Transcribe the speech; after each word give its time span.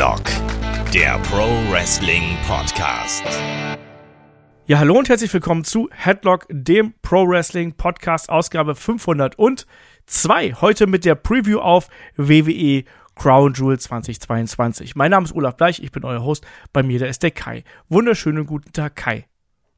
Headlock, 0.00 0.24
der 0.94 1.18
Pro 1.18 1.46
Wrestling 1.70 2.34
Podcast. 2.48 3.22
Ja, 4.66 4.78
hallo 4.78 4.98
und 4.98 5.10
herzlich 5.10 5.30
willkommen 5.34 5.62
zu 5.62 5.90
Headlock, 5.92 6.46
dem 6.48 6.94
Pro 7.02 7.28
Wrestling 7.28 7.74
Podcast, 7.74 8.30
Ausgabe 8.30 8.74
502. 8.74 10.54
Heute 10.58 10.86
mit 10.86 11.04
der 11.04 11.16
Preview 11.16 11.58
auf 11.58 11.88
WWE 12.16 12.84
Crown 13.14 13.52
Jewel 13.52 13.78
2022. 13.78 14.96
Mein 14.96 15.10
Name 15.10 15.26
ist 15.26 15.34
Olaf 15.34 15.58
Bleich, 15.58 15.82
ich 15.82 15.92
bin 15.92 16.06
euer 16.06 16.24
Host. 16.24 16.46
Bei 16.72 16.82
mir, 16.82 16.98
da 16.98 17.04
ist 17.04 17.22
der 17.22 17.32
Kai. 17.32 17.62
Wunderschönen 17.90 18.46
guten 18.46 18.72
Tag, 18.72 18.96
Kai. 18.96 19.26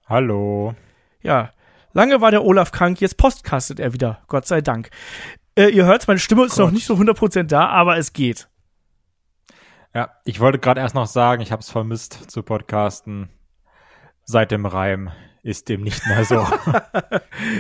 Hallo. 0.07 0.77
Ja, 1.23 1.51
lange 1.95 2.21
war 2.21 2.31
der 2.31 2.45
Olaf 2.45 2.71
krank, 2.71 3.01
jetzt 3.01 3.17
postcastet 3.17 3.81
er 3.81 3.93
wieder, 3.93 4.23
Gott 4.29 4.47
sei 4.47 4.61
Dank. 4.61 4.91
Äh, 5.57 5.71
ihr 5.71 5.85
hört, 5.85 6.07
meine 6.07 6.21
Stimme 6.21 6.45
ist 6.45 6.55
Gott. 6.55 6.67
noch 6.67 6.71
nicht 6.71 6.87
so 6.87 6.95
100% 6.95 7.43
da, 7.43 7.67
aber 7.67 7.97
es 7.97 8.13
geht. 8.13 8.47
Ja, 9.95 10.11
ich 10.25 10.41
wollte 10.41 10.59
gerade 10.59 10.81
erst 10.81 10.95
noch 10.95 11.07
sagen, 11.07 11.43
ich 11.43 11.53
habe 11.53 11.61
es 11.61 11.71
vermisst 11.71 12.31
zu 12.31 12.43
podcasten. 12.43 13.29
Seit 14.25 14.51
dem 14.51 14.65
Reim 14.65 15.11
ist 15.43 15.69
dem 15.69 15.83
nicht 15.83 16.07
mehr 16.07 16.25
so. 16.25 16.37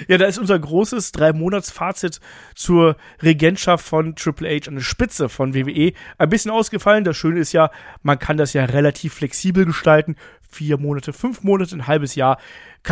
ja, 0.08 0.16
da 0.16 0.26
ist 0.26 0.38
unser 0.38 0.58
großes 0.58 1.12
Drei-Monats-Fazit 1.12 2.20
zur 2.54 2.96
Regentschaft 3.22 3.84
von 3.84 4.14
Triple 4.14 4.48
H 4.48 4.68
an 4.68 4.76
der 4.76 4.82
Spitze 4.82 5.28
von 5.28 5.54
WWE 5.54 5.92
ein 6.16 6.28
bisschen 6.28 6.52
ausgefallen. 6.52 7.04
Das 7.04 7.16
Schöne 7.16 7.40
ist 7.40 7.52
ja, 7.52 7.70
man 8.02 8.18
kann 8.18 8.36
das 8.36 8.52
ja 8.52 8.64
relativ 8.64 9.14
flexibel 9.14 9.66
gestalten. 9.66 10.16
Vier 10.48 10.78
Monate, 10.78 11.12
fünf 11.12 11.42
Monate, 11.42 11.74
ein 11.74 11.86
halbes 11.86 12.14
Jahr. 12.14 12.38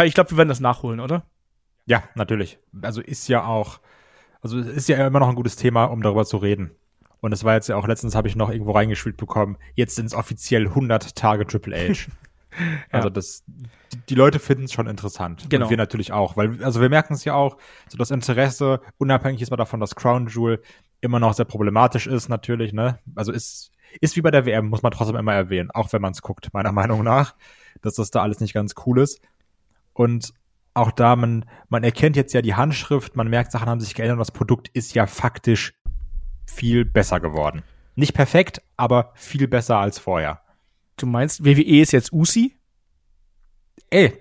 Ich 0.05 0.15
glaube, 0.15 0.33
wir 0.33 0.39
werden 0.39 0.49
das 0.49 0.61
nachholen, 0.61 1.01
oder? 1.01 1.25
Ja, 1.87 2.03
natürlich. 2.15 2.59
Also 2.83 3.01
ist 3.01 3.29
ja 3.29 3.45
auch, 3.45 3.81
also 4.43 4.59
ist 4.59 4.89
ja 4.89 5.07
immer 5.07 5.21
noch 5.21 5.29
ein 5.29 5.35
gutes 5.35 5.57
Thema, 5.57 5.85
um 5.85 6.03
darüber 6.03 6.25
zu 6.25 6.37
reden. 6.37 6.73
Und 7.21 7.33
es 7.33 7.45
war 7.45 7.55
jetzt 7.55 7.69
ja 7.69 7.77
auch 7.77 7.87
letztens, 7.87 8.15
habe 8.15 8.29
ich 8.29 8.37
noch 8.37 8.51
irgendwo 8.51 8.73
reingespielt 8.73 9.17
bekommen, 9.17 9.59
jetzt 9.75 9.97
sind 9.97 10.07
es 10.07 10.15
offiziell 10.15 10.69
100 10.69 11.15
Tage 11.15 11.47
Triple 11.47 11.77
H. 11.77 12.11
also 12.91 13.09
ja. 13.09 13.11
das, 13.11 13.45
die, 14.09 14.15
Leute 14.15 14.39
finden 14.39 14.65
es 14.65 14.73
schon 14.73 14.87
interessant. 14.87 15.47
Genau. 15.49 15.67
Und 15.67 15.71
wir 15.71 15.77
natürlich 15.77 16.13
auch, 16.13 16.37
weil, 16.37 16.63
also 16.65 16.81
wir 16.81 16.89
merken 16.89 17.15
es 17.15 17.25
ja 17.25 17.35
auch, 17.35 17.59
so 17.89 17.99
das 17.99 18.11
Interesse, 18.11 18.81
unabhängig 18.99 19.43
ist 19.43 19.51
mal 19.51 19.57
davon, 19.57 19.81
dass 19.81 19.95
Crown 19.95 20.29
Jewel 20.29 20.63
immer 21.01 21.21
noch 21.21 21.35
sehr 21.35 21.45
problematisch 21.45 22.07
ist, 22.07 22.29
natürlich, 22.29 22.73
ne? 22.73 22.99
Also 23.15 23.33
ist, 23.33 23.73
ist 24.01 24.17
wie 24.17 24.23
bei 24.23 24.31
der 24.31 24.47
WM, 24.47 24.69
muss 24.69 24.83
man 24.83 24.93
trotzdem 24.93 25.17
immer 25.17 25.35
erwähnen, 25.35 25.71
auch 25.71 25.93
wenn 25.93 26.03
man 26.03 26.13
es 26.13 26.23
guckt, 26.23 26.53
meiner 26.53 26.73
Meinung 26.73 27.05
nach, 27.05 27.35
dass 27.83 27.95
das 27.95 28.11
da 28.11 28.23
alles 28.23 28.41
nicht 28.41 28.55
ganz 28.55 28.75
cool 28.87 29.01
ist. 29.01 29.21
Und 29.93 30.33
auch 30.73 30.93
da, 30.93 31.17
man, 31.17 31.45
man 31.69 31.83
erkennt 31.83 32.17
jetzt 32.17 32.33
ja 32.33 32.43
die 32.43 32.55
Handschrift, 32.55 33.17
man 33.17 33.29
merkt, 33.29 33.53
Sachen 33.53 33.69
haben 33.69 33.81
sich 33.81 33.95
geändert 33.95 34.15
und 34.15 34.21
das 34.21 34.31
Produkt 34.31 34.69
ist 34.69 34.95
ja 34.95 35.07
faktisch 35.07 35.75
viel 36.51 36.85
besser 36.85 37.21
geworden. 37.21 37.63
Nicht 37.95 38.15
perfekt, 38.15 38.63
aber 38.77 39.13
viel 39.15 39.49
besser 39.49 39.79
als 39.79 39.99
vorher. 39.99 40.41
Du 40.97 41.07
meinst, 41.07 41.45
WWE 41.45 41.81
ist 41.81 41.93
jetzt 41.93 42.13
Usi? 42.13 42.57
Ey, 43.91 44.13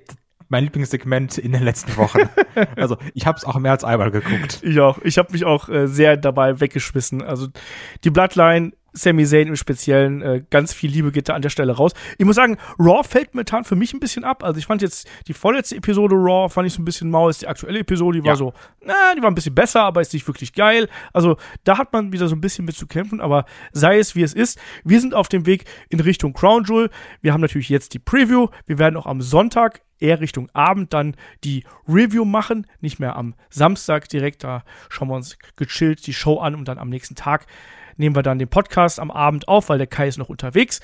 mein 0.50 0.64
Lieblingssegment 0.64 1.38
in 1.38 1.52
den 1.52 1.64
letzten 1.64 1.96
Wochen. 1.98 2.30
also 2.76 2.98
ich 3.14 3.26
habe 3.26 3.38
es 3.38 3.46
auch 3.46 3.58
mehr 3.58 3.72
als 3.72 3.84
einmal 3.84 4.12
geguckt. 4.12 4.60
Ich 4.64 4.80
auch. 4.80 4.98
Ich 5.04 5.18
habe 5.18 5.32
mich 5.32 5.46
auch 5.46 5.70
äh, 5.70 5.88
sehr 5.88 6.18
dabei 6.18 6.60
weggeschmissen. 6.60 7.22
Also 7.22 7.48
die 8.04 8.10
Bloodline 8.10 8.74
Sami 8.94 9.26
Zayn 9.26 9.48
im 9.48 9.56
Speziellen, 9.56 10.22
äh, 10.22 10.44
ganz 10.50 10.74
viel 10.74 10.92
Liebe 10.92 11.12
geht 11.12 11.30
da 11.30 11.34
an 11.34 11.42
der 11.42 11.50
Stelle 11.50 11.74
raus. 11.74 11.94
Ich 12.18 12.26
muss 12.26 12.36
sagen, 12.36 12.58
Raw 12.78 13.04
fällt 13.04 13.34
momentan 13.34 13.64
für 13.64 13.76
mich 13.76 13.94
ein 13.94 14.00
bisschen 14.00 14.24
ab. 14.24 14.44
Also 14.44 14.60
ich 14.60 14.66
fand 14.66 14.82
jetzt 14.82 15.08
die 15.28 15.34
vorletzte 15.34 15.76
Episode 15.76 16.16
Raw, 16.16 16.50
fand 16.50 16.68
ich 16.68 16.74
so 16.74 16.82
ein 16.82 16.86
bisschen 16.86 17.10
mau. 17.10 17.30
Ist 17.30 17.42
die 17.42 17.48
aktuelle 17.48 17.80
Episode, 17.80 18.22
die 18.22 18.28
war 18.28 18.36
so, 18.36 18.54
na, 18.84 19.16
die 19.16 19.22
war 19.22 19.30
ein 19.30 19.36
bisschen 19.36 19.56
besser, 19.56 19.84
aber 19.84 20.02
ist 20.02 20.14
nicht 20.14 20.28
wirklich 20.28 20.54
geil. 20.54 20.88
Also 21.14 21.38
da 21.64 21.78
hat 21.78 21.94
man 21.94 22.12
wieder 22.12 22.28
so 22.28 22.36
ein 22.36 22.42
bisschen 22.42 22.66
mit 22.66 22.76
zu 22.76 22.88
kämpfen, 22.88 23.22
aber 23.22 23.46
sei 23.72 24.00
es 24.00 24.16
wie 24.16 24.24
es 24.24 24.34
ist. 24.34 24.60
Wir 24.84 25.00
sind 25.00 25.14
auf 25.14 25.30
dem 25.30 25.46
Weg 25.46 25.66
in 25.90 26.00
Richtung 26.00 26.34
Crown 26.34 26.64
Jewel. 26.64 26.90
Wir 27.22 27.34
haben 27.34 27.42
natürlich 27.42 27.70
jetzt 27.70 27.94
die 27.94 28.00
Preview. 28.00 28.48
Wir 28.66 28.80
werden 28.80 28.98
auch 28.98 29.06
am 29.06 29.22
Sonntag 29.22 29.82
eher 30.00 30.20
Richtung 30.20 30.50
Abend 30.54 30.94
dann 30.94 31.16
die 31.44 31.64
Review 31.88 32.26
machen, 32.26 32.66
nicht 32.82 33.00
mehr 33.00 33.16
am 33.16 33.36
Samstag 33.50 34.10
direkt. 34.10 34.44
Da 34.44 34.64
schauen 34.90 35.10
wir 35.10 35.16
uns 35.16 35.38
gechillt 35.58 36.06
die 36.08 36.14
Show 36.14 36.40
an 36.40 36.56
und 36.56 36.68
dann 36.68 36.78
am 36.78 36.90
nächsten 36.90 37.16
Tag 37.16 37.46
nehmen 38.00 38.16
wir 38.16 38.24
dann 38.24 38.40
den 38.40 38.48
Podcast 38.48 39.00
am 39.00 39.12
Abend 39.12 39.48
auf, 39.48 39.70
weil 39.70 39.78
der 39.78 39.88
Kai 39.88 40.08
ist 40.08 40.18
noch 40.18 40.30
unterwegs. 40.30 40.80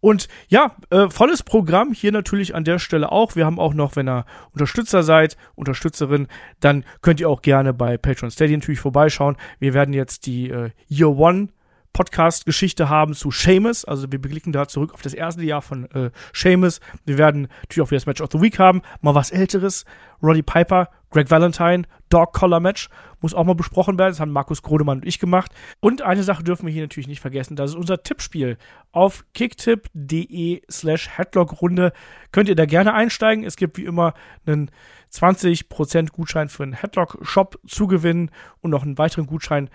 Und 0.00 0.28
ja, 0.48 0.76
äh, 0.90 1.08
volles 1.08 1.42
Programm 1.42 1.92
hier 1.92 2.12
natürlich 2.12 2.54
an 2.54 2.64
der 2.64 2.78
Stelle 2.78 3.10
auch. 3.10 3.34
Wir 3.34 3.46
haben 3.46 3.58
auch 3.58 3.74
noch, 3.74 3.96
wenn 3.96 4.08
ihr 4.08 4.26
Unterstützer 4.52 5.02
seid, 5.02 5.36
Unterstützerin, 5.54 6.28
dann 6.60 6.84
könnt 7.02 7.20
ihr 7.20 7.28
auch 7.28 7.42
gerne 7.42 7.72
bei 7.72 7.96
Patreon 7.96 8.30
Steady 8.30 8.56
natürlich 8.56 8.80
vorbeischauen. 8.80 9.36
Wir 9.58 9.74
werden 9.74 9.94
jetzt 9.94 10.26
die 10.26 10.50
äh, 10.50 10.70
Year 10.88 11.08
One 11.08 11.48
Podcast-Geschichte 11.96 12.90
haben 12.90 13.14
zu 13.14 13.30
Seamus. 13.30 13.86
Also 13.86 14.12
wir 14.12 14.20
blicken 14.20 14.52
da 14.52 14.68
zurück 14.68 14.92
auf 14.92 15.00
das 15.00 15.14
erste 15.14 15.42
Jahr 15.42 15.62
von 15.62 15.90
äh, 15.92 16.10
Seamus. 16.34 16.80
Wir 17.06 17.16
werden 17.16 17.48
natürlich 17.62 17.80
auch 17.80 17.90
wieder 17.90 17.96
das 17.96 18.04
Match 18.04 18.20
of 18.20 18.28
the 18.32 18.40
Week 18.42 18.58
haben. 18.58 18.82
Mal 19.00 19.14
was 19.14 19.30
Älteres. 19.30 19.86
Roddy 20.22 20.42
Piper, 20.42 20.90
Greg 21.10 21.30
Valentine, 21.30 21.84
Dog 22.10 22.34
Collar 22.34 22.60
Match 22.60 22.90
muss 23.22 23.32
auch 23.32 23.44
mal 23.44 23.54
besprochen 23.54 23.98
werden. 23.98 24.10
Das 24.10 24.20
haben 24.20 24.30
Markus 24.30 24.62
Grodemann 24.62 24.98
und 24.98 25.06
ich 25.06 25.18
gemacht. 25.18 25.52
Und 25.80 26.02
eine 26.02 26.22
Sache 26.22 26.44
dürfen 26.44 26.66
wir 26.66 26.72
hier 26.72 26.82
natürlich 26.82 27.08
nicht 27.08 27.20
vergessen. 27.20 27.56
Das 27.56 27.70
ist 27.70 27.76
unser 27.76 28.02
Tippspiel. 28.02 28.58
Auf 28.92 29.24
kicktip.de 29.32 30.62
slash 30.70 31.08
Headlock-Runde 31.16 31.92
könnt 32.30 32.50
ihr 32.50 32.56
da 32.56 32.66
gerne 32.66 32.92
einsteigen. 32.92 33.42
Es 33.44 33.56
gibt 33.56 33.78
wie 33.78 33.84
immer 33.84 34.12
einen 34.44 34.70
20% 35.16 36.12
Gutschein 36.12 36.48
für 36.48 36.62
einen 36.62 36.72
Headlock-Shop 36.72 37.58
zu 37.66 37.86
gewinnen 37.86 38.30
und 38.60 38.70
noch 38.70 38.82
einen 38.82 38.98
weiteren 38.98 39.26
Gutschein 39.26 39.70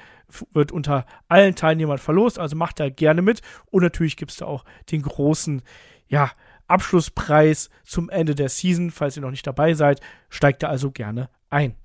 wird 0.53 0.71
unter 0.71 1.05
allen 1.27 1.55
Teilnehmern 1.55 1.97
verlost. 1.97 2.39
Also 2.39 2.55
macht 2.55 2.79
da 2.79 2.89
gerne 2.89 3.21
mit. 3.21 3.41
Und 3.69 3.83
natürlich 3.83 4.17
gibt 4.17 4.31
es 4.31 4.37
da 4.37 4.45
auch 4.45 4.63
den 4.91 5.01
großen, 5.01 5.61
ja, 6.07 6.31
Abschlusspreis 6.67 7.69
zum 7.83 8.09
Ende 8.09 8.35
der 8.35 8.49
Season. 8.49 8.91
Falls 8.91 9.17
ihr 9.17 9.21
noch 9.21 9.31
nicht 9.31 9.45
dabei 9.45 9.73
seid, 9.73 9.99
steigt 10.29 10.63
da 10.63 10.69
also 10.69 10.91
gerne 10.91 11.29
ein. 11.49 11.75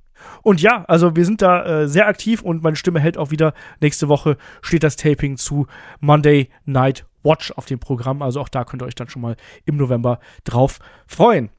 Und 0.42 0.62
ja, 0.62 0.84
also 0.86 1.16
wir 1.16 1.24
sind 1.24 1.42
da 1.42 1.82
äh, 1.82 1.88
sehr 1.88 2.06
aktiv 2.06 2.42
und 2.42 2.62
meine 2.62 2.76
Stimme 2.76 3.00
hält 3.00 3.18
auch 3.18 3.30
wieder. 3.30 3.52
Nächste 3.80 4.08
Woche 4.08 4.36
steht 4.62 4.82
das 4.82 4.96
Taping 4.96 5.36
zu 5.36 5.66
Monday 6.00 6.48
Night 6.64 7.04
Watch 7.22 7.52
auf 7.52 7.66
dem 7.66 7.80
Programm. 7.80 8.22
Also 8.22 8.40
auch 8.40 8.48
da 8.48 8.64
könnt 8.64 8.82
ihr 8.82 8.86
euch 8.86 8.94
dann 8.94 9.08
schon 9.08 9.22
mal 9.22 9.36
im 9.64 9.76
November 9.76 10.20
drauf 10.44 10.78
freuen. 11.06 11.50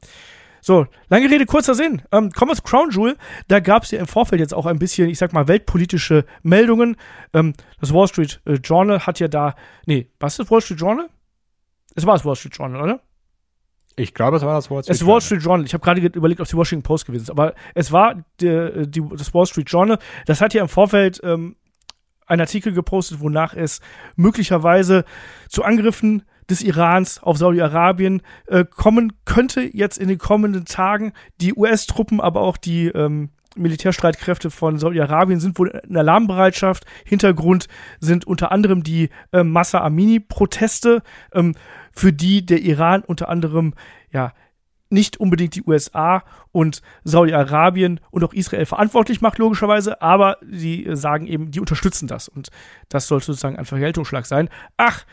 So, 0.67 0.85
lange 1.07 1.31
Rede, 1.31 1.45
kurzer 1.45 1.75
Sinn. 1.75 2.01
Ähm, 2.11 2.29
kommen 2.31 2.51
wir 2.51 2.55
zu 2.57 2.61
Crown 2.61 2.89
Jewel. 2.91 3.15
Da 3.47 3.61
gab 3.61 3.83
es 3.83 3.91
ja 3.91 3.99
im 4.01 4.05
Vorfeld 4.05 4.41
jetzt 4.41 4.53
auch 4.53 4.65
ein 4.65 4.79
bisschen, 4.79 5.07
ich 5.07 5.17
sag 5.17 5.31
mal, 5.31 5.47
weltpolitische 5.47 6.25
Meldungen. 6.43 6.97
Ähm, 7.33 7.53
das 7.79 7.93
Wall 7.93 8.09
Street 8.09 8.41
äh, 8.43 8.55
Journal 8.55 8.99
hat 9.07 9.21
ja 9.21 9.29
da, 9.29 9.55
nee, 9.85 10.09
was 10.19 10.33
ist 10.33 10.39
das 10.39 10.51
Wall 10.51 10.59
Street 10.59 10.81
Journal? 10.81 11.07
Es 11.95 12.05
war 12.05 12.15
das 12.15 12.25
Wall 12.25 12.35
Street 12.35 12.53
Journal, 12.53 12.81
oder? 12.81 12.99
Ich 13.95 14.13
glaube, 14.13 14.35
es 14.35 14.43
war 14.43 14.55
das 14.55 14.69
Wall 14.69 14.83
Street 14.83 14.99
Journal. 14.99 15.07
Es 15.07 15.13
Wall 15.13 15.21
Street 15.21 15.41
Journal. 15.41 15.65
Ich 15.65 15.73
habe 15.73 15.85
gerade 15.85 16.01
überlegt, 16.01 16.41
ob 16.41 16.43
es 16.43 16.49
die 16.49 16.57
Washington 16.57 16.83
Post 16.83 17.05
gewesen 17.05 17.23
ist. 17.23 17.31
Aber 17.31 17.53
es 17.73 17.93
war 17.93 18.15
die, 18.41 18.89
die, 18.89 19.01
das 19.15 19.33
Wall 19.33 19.45
Street 19.45 19.69
Journal. 19.69 19.99
Das 20.25 20.41
hat 20.41 20.53
ja 20.53 20.61
im 20.61 20.67
Vorfeld 20.67 21.21
ähm, 21.23 21.55
einen 22.25 22.41
Artikel 22.41 22.73
gepostet, 22.73 23.21
wonach 23.21 23.53
es 23.53 23.79
möglicherweise 24.17 25.05
zu 25.47 25.63
Angriffen 25.63 26.23
des 26.49 26.61
Irans 26.61 27.21
auf 27.21 27.37
Saudi-Arabien 27.37 28.21
äh, 28.47 28.65
kommen 28.65 29.13
könnte 29.25 29.61
jetzt 29.61 29.97
in 29.97 30.07
den 30.07 30.17
kommenden 30.17 30.65
Tagen. 30.65 31.13
Die 31.41 31.53
US-Truppen, 31.53 32.21
aber 32.21 32.41
auch 32.41 32.57
die 32.57 32.87
ähm, 32.87 33.29
Militärstreitkräfte 33.55 34.49
von 34.49 34.77
Saudi-Arabien 34.77 35.39
sind 35.39 35.57
wohl 35.59 35.69
in 35.87 35.97
Alarmbereitschaft. 35.97 36.85
Hintergrund 37.05 37.67
sind 37.99 38.25
unter 38.25 38.51
anderem 38.51 38.83
die 38.83 39.09
äh, 39.31 39.43
Massa 39.43 39.81
Amini-Proteste, 39.81 41.01
ähm, 41.33 41.55
für 41.91 42.13
die 42.13 42.45
der 42.45 42.61
Iran 42.61 43.01
unter 43.01 43.29
anderem 43.29 43.73
ja 44.11 44.33
nicht 44.89 45.17
unbedingt 45.17 45.55
die 45.55 45.63
USA 45.63 46.23
und 46.51 46.81
Saudi-Arabien 47.03 47.99
und 48.09 48.23
auch 48.23 48.33
Israel 48.33 48.65
verantwortlich 48.65 49.19
macht, 49.19 49.37
logischerweise, 49.37 50.01
aber 50.01 50.37
sie 50.49 50.87
sagen 50.93 51.27
eben, 51.27 51.51
die 51.51 51.59
unterstützen 51.59 52.07
das. 52.07 52.29
Und 52.29 52.49
das 52.87 53.07
sollte 53.07 53.25
sozusagen 53.25 53.57
ein 53.57 53.65
Vergeltungsschlag 53.65 54.25
sein. 54.25 54.49
Ach, 54.77 55.05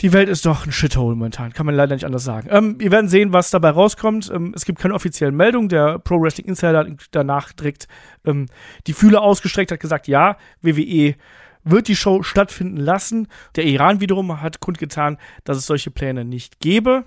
die 0.00 0.12
Welt 0.12 0.28
ist 0.28 0.44
doch 0.46 0.66
ein 0.66 0.72
Shithole 0.72 1.14
momentan, 1.14 1.52
kann 1.52 1.66
man 1.66 1.74
leider 1.74 1.94
nicht 1.94 2.04
anders 2.04 2.24
sagen. 2.24 2.48
Ähm, 2.50 2.80
wir 2.80 2.90
werden 2.90 3.08
sehen, 3.08 3.32
was 3.32 3.50
dabei 3.50 3.70
rauskommt. 3.70 4.30
Ähm, 4.34 4.52
es 4.54 4.64
gibt 4.64 4.80
keine 4.80 4.94
offiziellen 4.94 5.36
Meldungen. 5.36 5.68
Der 5.68 5.98
Pro 5.98 6.20
Wrestling 6.20 6.46
Insider 6.46 6.86
danach 7.10 7.52
direkt 7.52 7.86
ähm, 8.24 8.46
die 8.86 8.92
Fühler 8.92 9.22
ausgestreckt, 9.22 9.70
hat 9.70 9.80
gesagt, 9.80 10.08
ja, 10.08 10.36
WWE 10.62 11.14
wird 11.62 11.88
die 11.88 11.96
Show 11.96 12.22
stattfinden 12.22 12.76
lassen. 12.76 13.28
Der 13.56 13.64
Iran 13.64 14.00
wiederum 14.00 14.40
hat 14.40 14.60
kundgetan, 14.60 15.16
dass 15.44 15.56
es 15.56 15.66
solche 15.66 15.90
Pläne 15.90 16.24
nicht 16.24 16.60
gäbe. 16.60 17.04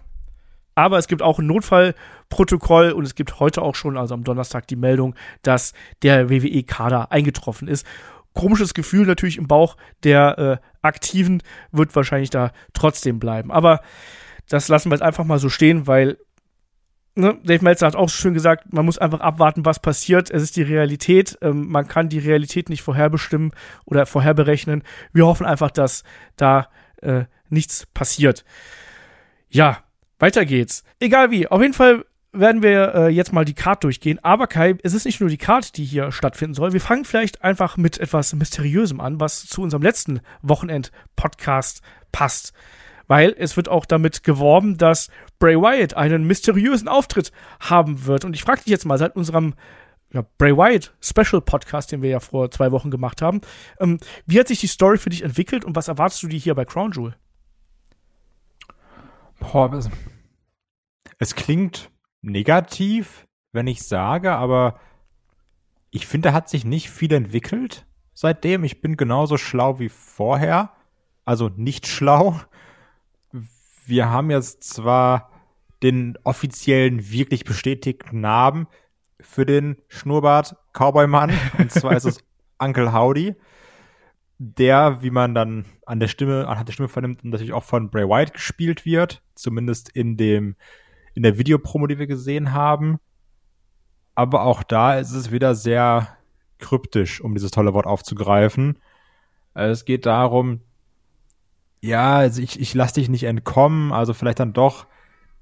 Aber 0.73 0.99
es 0.99 1.07
gibt 1.07 1.23
auch 1.23 1.39
ein 1.39 1.47
Notfallprotokoll 1.47 2.91
und 2.91 3.03
es 3.03 3.15
gibt 3.15 3.39
heute 3.39 3.63
auch 3.63 3.73
schon, 3.73 3.97
also 3.97 4.13
am 4.13 4.23
Donnerstag, 4.23 4.67
die 4.67 4.75
Meldung, 4.75 5.15
dass 5.41 5.73
der 6.03 6.29
WWE-Kader 6.29 7.11
eingetroffen 7.11 7.67
ist 7.67 7.85
komisches 8.37 8.73
Gefühl 8.73 9.05
natürlich 9.05 9.37
im 9.37 9.47
Bauch 9.47 9.75
der 10.03 10.37
äh, 10.37 10.57
Aktiven 10.81 11.41
wird 11.71 11.95
wahrscheinlich 11.95 12.29
da 12.29 12.51
trotzdem 12.73 13.19
bleiben. 13.19 13.51
Aber 13.51 13.81
das 14.47 14.69
lassen 14.69 14.89
wir 14.89 14.95
jetzt 14.95 15.03
einfach 15.03 15.25
mal 15.25 15.39
so 15.39 15.49
stehen, 15.49 15.87
weil 15.87 16.17
ne, 17.15 17.37
Dave 17.43 17.63
Meltzer 17.63 17.87
hat 17.87 17.95
auch 17.95 18.09
schön 18.09 18.33
gesagt, 18.33 18.71
man 18.71 18.85
muss 18.85 18.97
einfach 18.99 19.19
abwarten, 19.19 19.65
was 19.65 19.81
passiert. 19.81 20.29
Es 20.29 20.43
ist 20.43 20.55
die 20.55 20.61
Realität. 20.61 21.37
Ähm, 21.41 21.67
man 21.67 21.87
kann 21.87 22.09
die 22.09 22.19
Realität 22.19 22.69
nicht 22.69 22.83
vorherbestimmen 22.83 23.51
oder 23.85 24.05
vorherberechnen. 24.05 24.83
Wir 25.11 25.25
hoffen 25.25 25.45
einfach, 25.45 25.71
dass 25.71 26.03
da 26.35 26.69
äh, 27.01 27.25
nichts 27.49 27.87
passiert. 27.87 28.45
Ja, 29.49 29.83
weiter 30.19 30.45
geht's. 30.45 30.83
Egal 30.99 31.31
wie, 31.31 31.47
auf 31.47 31.61
jeden 31.61 31.73
Fall 31.73 32.05
werden 32.39 32.61
wir 32.61 32.95
äh, 32.95 33.07
jetzt 33.09 33.33
mal 33.33 33.45
die 33.45 33.53
Card 33.53 33.83
durchgehen. 33.83 34.19
Aber 34.23 34.47
Kai, 34.47 34.75
es 34.83 34.93
ist 34.93 35.05
nicht 35.05 35.19
nur 35.19 35.29
die 35.29 35.37
Card, 35.37 35.77
die 35.77 35.85
hier 35.85 36.11
stattfinden 36.11 36.53
soll. 36.53 36.73
Wir 36.73 36.81
fangen 36.81 37.05
vielleicht 37.05 37.43
einfach 37.43 37.77
mit 37.77 37.99
etwas 37.99 38.33
Mysteriösem 38.33 38.99
an, 38.99 39.19
was 39.19 39.45
zu 39.45 39.61
unserem 39.61 39.83
letzten 39.83 40.21
Wochenend-Podcast 40.41 41.81
passt. 42.11 42.53
Weil 43.07 43.33
es 43.37 43.55
wird 43.55 43.69
auch 43.69 43.85
damit 43.85 44.23
geworben, 44.23 44.77
dass 44.77 45.09
Bray 45.39 45.55
Wyatt 45.55 45.93
einen 45.95 46.27
mysteriösen 46.27 46.87
Auftritt 46.87 47.31
haben 47.59 48.05
wird. 48.05 48.25
Und 48.25 48.33
ich 48.33 48.43
frage 48.43 48.63
dich 48.63 48.71
jetzt 48.71 48.85
mal, 48.85 48.97
seit 48.97 49.15
unserem 49.15 49.53
ja, 50.13 50.25
Bray 50.37 50.55
Wyatt 50.55 50.93
Special 51.01 51.41
Podcast, 51.41 51.91
den 51.91 52.01
wir 52.01 52.09
ja 52.09 52.19
vor 52.19 52.51
zwei 52.51 52.71
Wochen 52.71 52.91
gemacht 52.91 53.21
haben, 53.21 53.41
ähm, 53.79 53.99
wie 54.25 54.39
hat 54.39 54.47
sich 54.47 54.59
die 54.59 54.67
Story 54.67 54.97
für 54.97 55.09
dich 55.09 55.23
entwickelt 55.23 55.65
und 55.65 55.75
was 55.75 55.87
erwartest 55.87 56.23
du 56.23 56.27
dir 56.27 56.39
hier 56.39 56.55
bei 56.55 56.65
Crown 56.65 56.91
Jewel? 56.91 57.15
Boah, 59.39 59.71
es 61.19 61.35
klingt 61.35 61.89
negativ, 62.21 63.27
wenn 63.51 63.67
ich 63.67 63.83
sage, 63.83 64.33
aber 64.33 64.79
ich 65.91 66.07
finde, 66.07 66.29
da 66.29 66.33
hat 66.33 66.49
sich 66.49 66.65
nicht 66.65 66.89
viel 66.89 67.13
entwickelt 67.13 67.85
seitdem. 68.13 68.63
Ich 68.63 68.81
bin 68.81 68.97
genauso 68.97 69.37
schlau 69.37 69.79
wie 69.79 69.89
vorher. 69.89 70.71
Also 71.25 71.49
nicht 71.55 71.87
schlau. 71.87 72.39
Wir 73.85 74.09
haben 74.09 74.31
jetzt 74.31 74.63
zwar 74.63 75.31
den 75.83 76.17
offiziellen, 76.23 77.11
wirklich 77.11 77.45
bestätigten 77.45 78.19
Namen 78.19 78.67
für 79.19 79.45
den 79.45 79.77
Schnurrbart 79.87 80.55
Cowboy-Mann. 80.73 81.31
und 81.57 81.71
zwar 81.71 81.95
ist 81.95 82.05
es 82.05 82.23
Uncle 82.59 82.93
Howdy. 82.93 83.35
Der, 84.39 85.01
wie 85.01 85.09
man 85.09 85.33
dann 85.33 85.65
an 85.87 85.99
der 85.99 86.07
Stimme, 86.07 86.47
anhand 86.47 86.67
der 86.67 86.73
Stimme 86.73 86.89
vernimmt, 86.89 87.23
natürlich 87.23 87.53
auch 87.53 87.63
von 87.63 87.89
Bray 87.89 88.07
Wyatt 88.07 88.33
gespielt 88.33 88.85
wird. 88.85 89.23
Zumindest 89.33 89.89
in 89.89 90.15
dem 90.17 90.55
in 91.17 91.23
der 91.23 91.39
Videopromo, 91.39 91.87
die 91.87 91.97
wir 91.97 92.05
gesehen 92.05 92.53
haben. 92.53 92.99
Aber 94.13 94.43
auch 94.43 94.61
da 94.61 94.99
ist 94.99 95.13
es 95.13 95.31
wieder 95.31 95.55
sehr 95.55 96.09
kryptisch, 96.59 97.21
um 97.21 97.33
dieses 97.33 97.49
tolle 97.49 97.73
Wort 97.73 97.87
aufzugreifen. 97.87 98.77
Also 99.55 99.71
es 99.71 99.85
geht 99.85 100.05
darum, 100.05 100.61
ja, 101.81 102.17
also 102.17 102.39
ich, 102.39 102.59
ich 102.59 102.75
lass 102.75 102.93
dich 102.93 103.09
nicht 103.09 103.23
entkommen, 103.23 103.91
also 103.93 104.13
vielleicht 104.13 104.39
dann 104.39 104.53
doch 104.53 104.85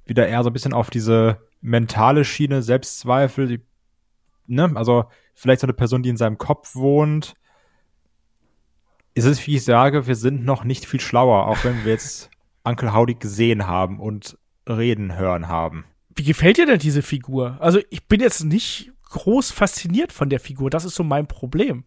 wieder 0.05 0.25
eher 0.29 0.43
so 0.43 0.49
ein 0.49 0.53
bisschen 0.53 0.71
auf 0.71 0.89
diese 0.89 1.41
mentale 1.59 2.23
Schiene, 2.23 2.61
Selbstzweifel, 2.61 3.47
die, 3.47 3.61
ne, 4.47 4.71
also 4.75 5.03
vielleicht 5.33 5.59
so 5.59 5.67
eine 5.67 5.73
Person, 5.73 6.03
die 6.03 6.09
in 6.09 6.17
seinem 6.17 6.37
Kopf 6.37 6.75
wohnt. 6.75 7.33
Ist 9.13 9.25
es, 9.25 9.45
wie 9.45 9.57
ich 9.57 9.65
sage, 9.65 10.07
wir 10.07 10.15
sind 10.15 10.45
noch 10.45 10.63
nicht 10.63 10.85
viel 10.85 11.01
schlauer, 11.01 11.47
auch 11.47 11.65
wenn 11.65 11.83
wir 11.83 11.91
jetzt 11.91 12.29
Uncle 12.63 12.93
Howdy 12.93 13.15
gesehen 13.15 13.67
haben 13.67 13.99
und 13.99 14.37
reden 14.67 15.17
hören 15.17 15.47
haben. 15.47 15.85
Wie 16.15 16.23
gefällt 16.23 16.57
dir 16.57 16.65
denn 16.65 16.79
diese 16.79 17.01
Figur? 17.01 17.57
Also 17.59 17.79
ich 17.89 18.07
bin 18.07 18.21
jetzt 18.21 18.43
nicht 18.43 18.91
groß 19.09 19.51
fasziniert 19.51 20.11
von 20.11 20.29
der 20.29 20.39
Figur. 20.39 20.69
Das 20.69 20.85
ist 20.85 20.95
so 20.95 21.03
mein 21.03 21.27
Problem. 21.27 21.83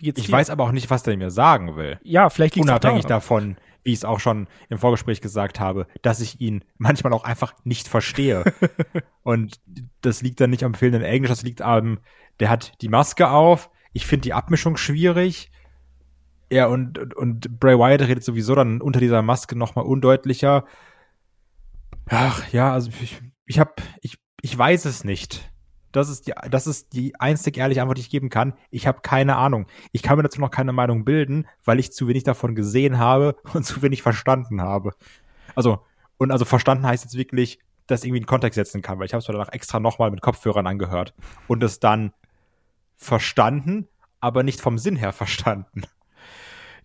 ich 0.00 0.14
hier? 0.14 0.32
weiß 0.32 0.50
aber 0.50 0.64
auch 0.64 0.72
nicht, 0.72 0.90
was 0.90 1.02
der 1.02 1.16
mir 1.16 1.30
sagen 1.30 1.76
will. 1.76 1.98
Ja, 2.02 2.30
vielleicht 2.30 2.56
liegt 2.56 2.66
Unabhängig 2.66 3.06
davon, 3.06 3.56
wie 3.82 3.92
ich 3.92 3.98
es 3.98 4.04
auch 4.04 4.20
schon 4.20 4.46
im 4.68 4.78
Vorgespräch 4.78 5.20
gesagt 5.20 5.60
habe, 5.60 5.86
dass 6.02 6.20
ich 6.20 6.40
ihn 6.40 6.64
manchmal 6.78 7.12
auch 7.12 7.24
einfach 7.24 7.54
nicht 7.64 7.88
verstehe. 7.88 8.44
und 9.22 9.60
das 10.00 10.22
liegt 10.22 10.40
dann 10.40 10.50
nicht 10.50 10.64
am 10.64 10.74
fehlenden 10.74 11.02
Englisch, 11.02 11.30
das 11.30 11.42
liegt 11.42 11.62
am, 11.62 11.98
der 12.40 12.50
hat 12.50 12.80
die 12.80 12.88
Maske 12.88 13.28
auf. 13.28 13.70
Ich 13.92 14.06
finde 14.06 14.22
die 14.22 14.32
Abmischung 14.32 14.76
schwierig. 14.76 15.50
Ja, 16.50 16.66
und, 16.66 16.98
und, 16.98 17.14
und 17.14 17.60
Bray 17.60 17.78
Wyatt 17.78 18.02
redet 18.02 18.24
sowieso 18.24 18.54
dann 18.54 18.80
unter 18.80 19.00
dieser 19.00 19.22
Maske 19.22 19.56
nochmal 19.56 19.86
undeutlicher. 19.86 20.66
Ach 22.14 22.46
ja, 22.52 22.70
also 22.70 22.90
ich, 23.00 23.22
ich 23.46 23.58
habe, 23.58 23.72
ich, 24.02 24.18
ich 24.42 24.56
weiß 24.56 24.84
es 24.84 25.02
nicht. 25.02 25.50
Das 25.92 26.10
ist 26.10 26.26
die, 26.26 26.34
das 26.50 26.66
ist 26.66 26.92
die 26.92 27.18
einzig 27.18 27.56
ehrliche 27.56 27.80
Antwort, 27.80 27.96
die 27.96 28.02
ich 28.02 28.10
geben 28.10 28.28
kann. 28.28 28.52
Ich 28.70 28.86
habe 28.86 29.00
keine 29.00 29.36
Ahnung. 29.36 29.66
Ich 29.92 30.02
kann 30.02 30.18
mir 30.18 30.22
dazu 30.22 30.38
noch 30.38 30.50
keine 30.50 30.74
Meinung 30.74 31.06
bilden, 31.06 31.46
weil 31.64 31.78
ich 31.78 31.90
zu 31.90 32.08
wenig 32.08 32.22
davon 32.22 32.54
gesehen 32.54 32.98
habe 32.98 33.36
und 33.54 33.64
zu 33.64 33.80
wenig 33.80 34.02
verstanden 34.02 34.60
habe. 34.60 34.92
Also, 35.54 35.86
und 36.18 36.30
also 36.30 36.44
verstanden 36.44 36.86
heißt 36.86 37.02
jetzt 37.02 37.16
wirklich, 37.16 37.60
das 37.86 38.04
irgendwie 38.04 38.20
in 38.20 38.26
Kontext 38.26 38.56
setzen 38.56 38.82
kann, 38.82 38.98
weil 38.98 39.06
ich 39.06 39.14
habe 39.14 39.22
es 39.22 39.28
mir 39.28 39.32
danach 39.32 39.52
extra 39.52 39.80
nochmal 39.80 40.10
mit 40.10 40.20
Kopfhörern 40.20 40.66
angehört 40.66 41.14
und 41.48 41.62
es 41.62 41.80
dann 41.80 42.12
verstanden, 42.94 43.88
aber 44.20 44.42
nicht 44.42 44.60
vom 44.60 44.76
Sinn 44.76 44.96
her 44.96 45.14
verstanden. 45.14 45.84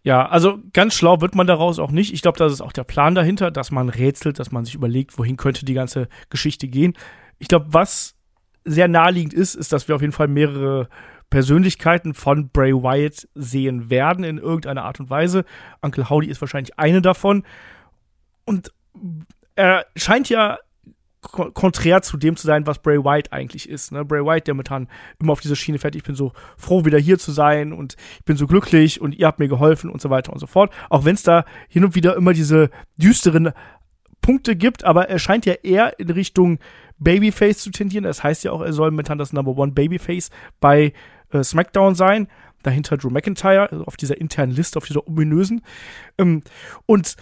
Ja, 0.07 0.25
also 0.25 0.59
ganz 0.71 0.94
schlau 0.94 1.19
wird 1.19 1.36
man 1.36 1.48
daraus 1.48 1.80
auch 1.80 1.92
nicht. 1.92 2.13
Ich 2.13 2.21
glaube, 2.21 2.38
das 2.39 2.54
ist 2.54 2.62
auch 2.62 2.71
der 2.71 2.86
Plan 2.86 3.13
dahinter, 3.13 3.51
dass 3.51 3.71
man 3.71 3.89
rätselt, 3.89 4.39
dass 4.39 4.54
man 4.54 4.63
sich 4.63 4.74
überlegt, 4.74 5.18
wohin 5.18 5.36
könnte 5.36 5.65
die 5.65 5.74
ganze 5.74 6.07
Geschichte 6.30 6.69
gehen. 6.69 6.94
Ich 7.39 7.50
glaube, 7.50 7.65
was 7.74 8.15
sehr 8.63 8.88
naheliegend 8.88 9.33
ist, 9.33 9.54
ist, 9.54 9.74
dass 9.74 9.89
wir 9.89 9.95
auf 9.95 10.00
jeden 10.00 10.13
Fall 10.13 10.30
mehrere 10.30 10.88
Persönlichkeiten 11.30 12.13
von 12.13 12.48
Bray 12.48 12.71
Wyatt 12.71 13.27
sehen 13.36 13.89
werden 13.89 14.24
in 14.24 14.38
irgendeiner 14.38 14.86
Art 14.86 15.01
und 15.01 15.09
Weise. 15.09 15.44
Uncle 15.81 16.09
Howdy 16.09 16.30
ist 16.30 16.39
wahrscheinlich 16.39 16.80
eine 16.80 17.01
davon. 17.01 17.44
Und 18.45 18.71
er 19.56 19.88
scheint 19.98 20.30
ja 20.30 20.57
konträr 21.22 22.02
zu 22.02 22.18
dem 22.18 22.36
zu 22.36 22.46
sein, 22.46 22.68
was 22.68 22.80
Bray 22.80 23.04
White 23.04 23.34
eigentlich 23.34 23.68
ist. 23.68 23.92
Ne? 23.92 24.06
Bray 24.06 24.24
White, 24.24 24.46
der 24.46 24.54
momentan 24.54 24.88
immer 25.19 25.34
auf 25.34 25.42
dieser 25.42 25.56
Schiene 25.56 25.80
fährt, 25.80 25.96
ich 25.96 26.04
bin 26.04 26.16
so 26.16 26.31
froh, 26.58 26.86
wieder 26.86 27.00
hier 27.00 27.18
zu 27.18 27.31
sein 27.31 27.74
und 27.74 27.96
ich 28.19 28.25
bin 28.25 28.38
so 28.38 28.48
glücklich 28.48 29.02
und 29.02 29.16
ihr 29.16 29.25
habt 29.28 29.40
mir 29.40 29.48
geholfen 29.48 29.90
und 29.90 30.02
so 30.02 30.10
weiter 30.10 30.31
und 30.31 30.40
so 30.40 30.48
fort. 30.48 30.72
Auch 30.90 31.06
wenn 31.06 31.16
es 31.16 31.24
da 31.24 31.46
hin 31.68 31.84
und 31.84 31.96
wieder 31.96 32.16
immer 32.16 32.34
diese 32.34 32.69
düsteren 32.98 33.52
Punkte 34.22 34.56
gibt, 34.56 34.84
aber 34.84 35.10
er 35.10 35.19
scheint 35.19 35.46
ja 35.46 35.54
eher 35.54 36.00
in 36.00 36.10
Richtung 36.10 36.60
Babyface 37.00 37.60
zu 37.60 37.72
tendieren. 37.72 38.04
Das 38.04 38.24
heißt 38.24 38.44
ja 38.44 38.52
auch, 38.52 38.62
er 38.62 38.74
soll 38.74 38.92
momentan 38.92 39.18
das 39.18 39.34
Number 39.34 39.58
One 39.58 39.72
Babyface 39.72 40.30
bei 40.60 40.94
äh, 41.31 41.44
SmackDown 41.44 41.96
sein. 41.96 42.28
Dahinter 42.64 42.98
Drew 42.98 43.10
McIntyre, 43.10 43.72
also 43.72 43.86
auf 43.86 43.98
dieser 43.98 44.19
internen 44.19 44.52
Liste, 44.52 44.78
auf 44.78 44.86
dieser 44.86 45.08
ominösen. 45.08 45.62
Ähm, 46.18 46.42
und 46.86 47.16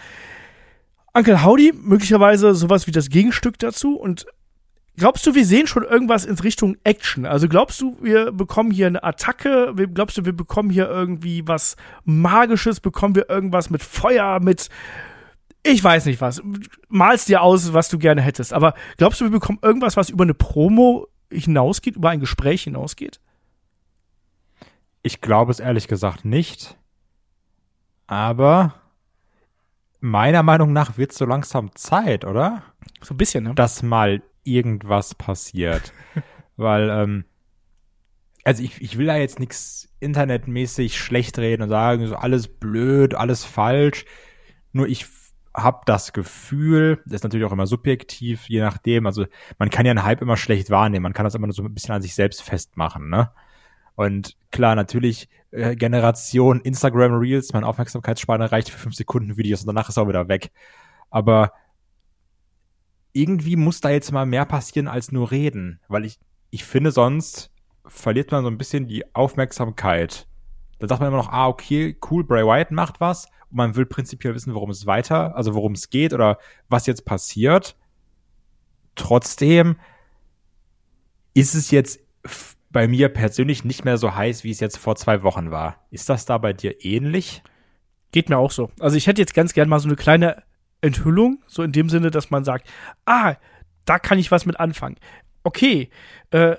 Uncle 1.15 1.45
Howdy, 1.45 1.71
möglicherweise 1.73 2.53
sowas 2.53 2.87
wie 2.87 2.91
das 2.91 3.07
Gegenstück 3.07 3.57
dazu. 3.57 3.95
Und 3.95 4.25
glaubst 4.97 5.25
du, 5.25 5.33
wir 5.33 5.45
sehen 5.45 5.65
schon 5.65 5.83
irgendwas 5.83 6.25
in 6.25 6.37
Richtung 6.37 6.75
Action? 6.83 7.25
Also 7.25 7.47
glaubst 7.47 7.79
du, 7.79 7.97
wir 8.01 8.33
bekommen 8.33 8.69
hier 8.69 8.87
eine 8.87 9.01
Attacke? 9.01 9.73
Glaubst 9.93 10.17
du, 10.17 10.25
wir 10.25 10.33
bekommen 10.33 10.69
hier 10.69 10.89
irgendwie 10.89 11.47
was 11.47 11.77
Magisches? 12.03 12.81
Bekommen 12.81 13.15
wir 13.15 13.29
irgendwas 13.29 13.69
mit 13.69 13.81
Feuer, 13.81 14.41
mit 14.41 14.69
ich 15.63 15.81
weiß 15.81 16.05
nicht 16.05 16.19
was. 16.19 16.43
Malst 16.89 17.29
dir 17.29 17.41
aus, 17.41 17.71
was 17.71 17.87
du 17.87 17.97
gerne 17.97 18.21
hättest. 18.21 18.51
Aber 18.51 18.73
glaubst 18.97 19.21
du, 19.21 19.25
wir 19.25 19.31
bekommen 19.31 19.59
irgendwas, 19.61 19.95
was 19.95 20.09
über 20.09 20.25
eine 20.25 20.33
Promo 20.33 21.07
hinausgeht, 21.31 21.95
über 21.95 22.09
ein 22.09 22.19
Gespräch 22.19 22.63
hinausgeht? 22.63 23.21
Ich 25.01 25.21
glaube 25.21 25.53
es 25.53 25.61
ehrlich 25.61 25.87
gesagt 25.87 26.25
nicht. 26.25 26.75
Aber 28.05 28.75
meiner 30.05 30.43
Meinung 30.43 30.73
nach 30.73 30.97
wird 30.97 31.11
so 31.13 31.25
langsam 31.25 31.75
Zeit, 31.75 32.25
oder? 32.25 32.63
So 33.01 33.13
ein 33.13 33.17
bisschen, 33.17 33.43
ne? 33.43 33.55
Dass 33.55 33.83
mal 33.83 34.21
irgendwas 34.43 35.15
passiert. 35.15 35.93
Weil, 36.57 36.89
ähm, 36.89 37.25
also 38.43 38.63
ich, 38.63 38.81
ich 38.81 38.97
will 38.97 39.07
da 39.07 39.17
jetzt 39.17 39.39
nichts 39.39 39.89
internetmäßig 39.99 40.97
schlecht 40.97 41.39
reden 41.39 41.63
und 41.63 41.69
sagen, 41.69 42.07
so 42.07 42.15
alles 42.15 42.47
blöd, 42.47 43.15
alles 43.15 43.43
falsch. 43.43 44.05
Nur 44.71 44.87
ich 44.87 45.07
habe 45.55 45.81
das 45.85 46.13
Gefühl, 46.13 47.01
das 47.05 47.15
ist 47.15 47.23
natürlich 47.23 47.45
auch 47.45 47.51
immer 47.51 47.67
subjektiv, 47.67 48.47
je 48.47 48.59
nachdem, 48.59 49.05
also 49.07 49.25
man 49.57 49.69
kann 49.69 49.85
ja 49.85 49.91
einen 49.91 50.03
Hype 50.03 50.21
immer 50.21 50.37
schlecht 50.37 50.69
wahrnehmen, 50.69 51.03
man 51.03 51.13
kann 51.13 51.23
das 51.23 51.33
immer 51.33 51.47
nur 51.47 51.53
so 51.53 51.63
ein 51.63 51.73
bisschen 51.73 51.95
an 51.95 52.01
sich 52.01 52.13
selbst 52.13 52.43
festmachen, 52.43 53.09
ne? 53.09 53.31
Und 53.95 54.35
klar, 54.51 54.75
natürlich, 54.75 55.29
äh, 55.55 55.75
Generation 55.75 56.61
Instagram 56.61 57.13
Reels, 57.13 57.53
meine 57.53 57.67
Aufmerksamkeitsspanne 57.67 58.51
reicht 58.51 58.69
für 58.69 58.77
fünf 58.77 58.95
Sekunden 58.95 59.37
Videos 59.37 59.61
und 59.61 59.67
danach 59.67 59.89
ist 59.89 59.97
auch 59.97 60.07
wieder 60.07 60.27
weg. 60.27 60.51
Aber 61.09 61.53
irgendwie 63.13 63.55
muss 63.55 63.79
da 63.79 63.89
jetzt 63.89 64.11
mal 64.11 64.25
mehr 64.25 64.45
passieren 64.45 64.87
als 64.87 65.11
nur 65.11 65.31
reden, 65.31 65.79
weil 65.87 66.05
ich, 66.05 66.19
ich 66.49 66.65
finde, 66.65 66.91
sonst 66.91 67.51
verliert 67.85 68.31
man 68.31 68.43
so 68.43 68.49
ein 68.49 68.57
bisschen 68.57 68.87
die 68.87 69.15
Aufmerksamkeit. 69.15 70.27
Da 70.79 70.87
sagt 70.87 70.99
man 70.99 71.07
immer 71.07 71.17
noch, 71.17 71.31
ah, 71.31 71.47
okay, 71.47 71.97
cool, 72.09 72.23
Bray 72.23 72.45
Wyatt 72.45 72.71
macht 72.71 72.99
was. 72.99 73.27
Und 73.49 73.57
man 73.57 73.75
will 73.75 73.85
prinzipiell 73.85 74.35
wissen, 74.35 74.53
worum 74.53 74.69
es 74.69 74.85
weiter, 74.85 75.35
also 75.35 75.53
worum 75.53 75.73
es 75.73 75.89
geht 75.89 76.13
oder 76.13 76.37
was 76.67 76.87
jetzt 76.87 77.05
passiert. 77.05 77.77
Trotzdem 78.95 79.77
ist 81.33 81.55
es 81.55 81.71
jetzt 81.71 81.99
bei 82.75 82.89
mir 82.89 83.07
persönlich 83.07 83.63
nicht 83.63 83.85
mehr 83.85 83.97
so 83.97 84.15
heiß, 84.15 84.43
wie 84.43 84.51
es 84.51 84.59
jetzt 84.59 84.75
vor 84.75 84.97
zwei 84.97 85.23
Wochen 85.23 85.49
war. 85.49 85.77
Ist 85.91 86.09
das 86.09 86.25
da 86.25 86.37
bei 86.37 86.51
dir 86.51 86.83
ähnlich? 86.83 87.41
Geht 88.11 88.27
mir 88.27 88.37
auch 88.37 88.51
so. 88.51 88.69
Also 88.81 88.97
ich 88.97 89.07
hätte 89.07 89.21
jetzt 89.21 89.33
ganz 89.33 89.53
gern 89.53 89.69
mal 89.69 89.79
so 89.79 89.87
eine 89.87 89.95
kleine 89.95 90.43
Enthüllung, 90.81 91.41
so 91.47 91.63
in 91.63 91.71
dem 91.71 91.87
Sinne, 91.87 92.11
dass 92.11 92.31
man 92.31 92.43
sagt, 92.43 92.67
ah, 93.05 93.35
da 93.85 93.97
kann 93.97 94.19
ich 94.19 94.29
was 94.29 94.45
mit 94.45 94.59
anfangen. 94.59 94.97
Okay, 95.45 95.89
äh, 96.31 96.57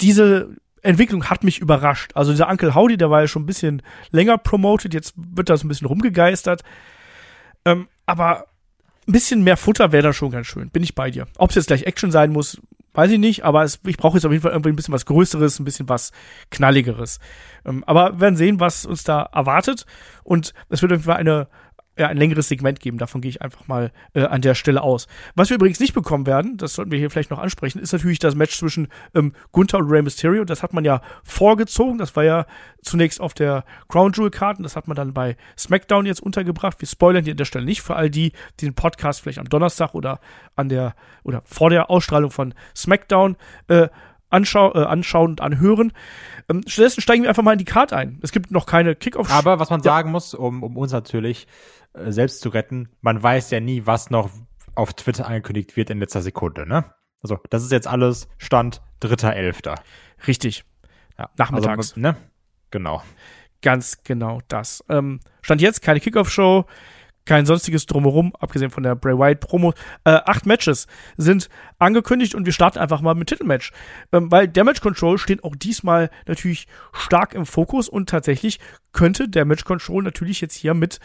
diese 0.00 0.56
Entwicklung 0.82 1.30
hat 1.30 1.44
mich 1.44 1.60
überrascht. 1.60 2.10
Also 2.16 2.32
dieser 2.32 2.48
Uncle 2.48 2.74
Howdy, 2.74 2.96
der 2.96 3.10
war 3.10 3.20
ja 3.20 3.28
schon 3.28 3.44
ein 3.44 3.46
bisschen 3.46 3.82
länger 4.10 4.38
promoted, 4.38 4.94
jetzt 4.94 5.14
wird 5.16 5.48
das 5.48 5.62
ein 5.62 5.68
bisschen 5.68 5.86
rumgegeistert. 5.86 6.64
Ähm, 7.64 7.86
Aber 8.04 8.46
ein 9.06 9.12
bisschen 9.12 9.44
mehr 9.44 9.56
Futter 9.56 9.92
wäre 9.92 10.02
da 10.02 10.12
schon 10.12 10.32
ganz 10.32 10.48
schön. 10.48 10.70
Bin 10.70 10.82
ich 10.82 10.96
bei 10.96 11.12
dir. 11.12 11.28
Ob 11.38 11.50
es 11.50 11.54
jetzt 11.54 11.68
gleich 11.68 11.84
Action 11.84 12.10
sein 12.10 12.32
muss, 12.32 12.60
weiß 12.96 13.10
ich 13.10 13.18
nicht, 13.18 13.44
aber 13.44 13.62
es, 13.62 13.80
ich 13.86 13.96
brauche 13.96 14.16
jetzt 14.16 14.24
auf 14.24 14.32
jeden 14.32 14.42
Fall 14.42 14.52
irgendwie 14.52 14.70
ein 14.70 14.76
bisschen 14.76 14.94
was 14.94 15.06
Größeres, 15.06 15.58
ein 15.58 15.64
bisschen 15.64 15.88
was 15.88 16.12
Knalligeres. 16.50 17.20
Ähm, 17.64 17.84
aber 17.86 18.14
wir 18.14 18.20
werden 18.20 18.36
sehen, 18.36 18.60
was 18.60 18.86
uns 18.86 19.04
da 19.04 19.22
erwartet. 19.32 19.86
Und 20.24 20.54
es 20.68 20.82
wird 20.82 20.92
auf 20.92 20.98
jeden 20.98 21.04
Fall 21.04 21.18
eine 21.18 21.48
ja, 21.98 22.08
ein 22.08 22.16
längeres 22.16 22.48
Segment 22.48 22.80
geben. 22.80 22.98
Davon 22.98 23.20
gehe 23.20 23.30
ich 23.30 23.42
einfach 23.42 23.66
mal 23.68 23.92
äh, 24.14 24.24
an 24.24 24.42
der 24.42 24.54
Stelle 24.54 24.82
aus. 24.82 25.06
Was 25.34 25.50
wir 25.50 25.56
übrigens 25.56 25.80
nicht 25.80 25.94
bekommen 25.94 26.26
werden, 26.26 26.56
das 26.56 26.74
sollten 26.74 26.90
wir 26.90 26.98
hier 26.98 27.10
vielleicht 27.10 27.30
noch 27.30 27.38
ansprechen, 27.38 27.78
ist 27.78 27.92
natürlich 27.92 28.18
das 28.18 28.34
Match 28.34 28.58
zwischen 28.58 28.88
ähm, 29.14 29.32
Gunther 29.52 29.78
und 29.78 29.90
Rey 29.90 30.02
Mysterio. 30.02 30.44
Das 30.44 30.62
hat 30.62 30.72
man 30.72 30.84
ja 30.84 31.00
vorgezogen. 31.24 31.98
Das 31.98 32.14
war 32.16 32.24
ja 32.24 32.46
zunächst 32.82 33.20
auf 33.20 33.34
der 33.34 33.64
Crown 33.88 34.12
Jewel 34.12 34.30
Karten. 34.30 34.62
Das 34.62 34.76
hat 34.76 34.88
man 34.88 34.96
dann 34.96 35.14
bei 35.14 35.36
SmackDown 35.58 36.06
jetzt 36.06 36.20
untergebracht. 36.20 36.80
Wir 36.80 36.88
spoilern 36.88 37.24
hier 37.24 37.32
an 37.32 37.38
der 37.38 37.44
Stelle 37.44 37.64
nicht 37.64 37.82
für 37.82 37.96
all 37.96 38.10
die, 38.10 38.32
die 38.60 38.66
den 38.66 38.74
Podcast 38.74 39.22
vielleicht 39.22 39.38
am 39.38 39.48
Donnerstag 39.48 39.94
oder 39.94 40.20
an 40.54 40.68
der 40.68 40.94
oder 41.22 41.42
vor 41.44 41.70
der 41.70 41.90
Ausstrahlung 41.90 42.30
von 42.30 42.54
SmackDown 42.74 43.36
äh, 43.68 43.88
anschau 44.36 44.74
äh, 44.74 44.84
anschauen 44.84 45.32
und 45.32 45.40
anhören. 45.40 45.92
Ähm, 46.48 46.62
stattdessen 46.66 47.00
steigen 47.00 47.22
wir 47.22 47.28
einfach 47.28 47.42
mal 47.42 47.52
in 47.52 47.58
die 47.58 47.64
Card 47.64 47.92
ein. 47.92 48.20
Es 48.22 48.32
gibt 48.32 48.50
noch 48.50 48.66
keine 48.66 48.94
Kickoff. 48.94 49.30
Aber 49.30 49.58
was 49.58 49.70
man 49.70 49.82
sagen 49.82 50.10
muss, 50.10 50.34
um, 50.34 50.62
um 50.62 50.76
uns 50.76 50.92
natürlich 50.92 51.48
äh, 51.94 52.12
selbst 52.12 52.40
zu 52.40 52.50
retten, 52.50 52.88
man 53.00 53.22
weiß 53.22 53.50
ja 53.50 53.60
nie, 53.60 53.86
was 53.86 54.10
noch 54.10 54.30
auf 54.74 54.94
Twitter 54.94 55.26
angekündigt 55.26 55.76
wird 55.76 55.90
in 55.90 55.98
letzter 55.98 56.22
Sekunde, 56.22 56.68
ne? 56.68 56.84
Also, 57.22 57.38
das 57.50 57.64
ist 57.64 57.72
jetzt 57.72 57.88
alles 57.88 58.28
Stand 58.38 58.82
3.11. 59.02 59.74
Richtig. 60.26 60.64
Ja, 61.18 61.30
Nachmittags. 61.36 61.92
Also, 61.92 62.00
ne? 62.00 62.16
Genau. 62.70 63.02
Ganz 63.62 64.02
genau 64.04 64.40
das. 64.48 64.84
Ähm, 64.88 65.20
Stand 65.42 65.60
jetzt 65.62 65.82
keine 65.82 65.98
Kickoff-Show, 65.98 66.66
kein 67.26 67.44
sonstiges 67.44 67.86
Drumherum, 67.86 68.34
abgesehen 68.38 68.70
von 68.70 68.82
der 68.82 68.94
Bray 68.94 69.18
Wyatt 69.18 69.40
Promo. 69.40 69.74
Äh, 70.04 70.20
acht 70.24 70.46
Matches 70.46 70.86
sind 71.16 71.48
angekündigt 71.78 72.34
und 72.34 72.46
wir 72.46 72.52
starten 72.52 72.78
einfach 72.78 73.02
mal 73.02 73.14
mit 73.14 73.28
Titelmatch. 73.28 73.72
Ähm, 74.12 74.30
weil 74.30 74.48
Damage 74.48 74.80
Control 74.80 75.18
steht 75.18 75.44
auch 75.44 75.54
diesmal 75.54 76.10
natürlich 76.26 76.66
stark 76.92 77.34
im 77.34 77.44
Fokus 77.44 77.88
und 77.88 78.08
tatsächlich 78.08 78.60
könnte 78.92 79.28
Damage 79.28 79.64
Control 79.64 80.02
natürlich 80.02 80.40
jetzt 80.40 80.54
hier 80.54 80.72
mit 80.72 81.00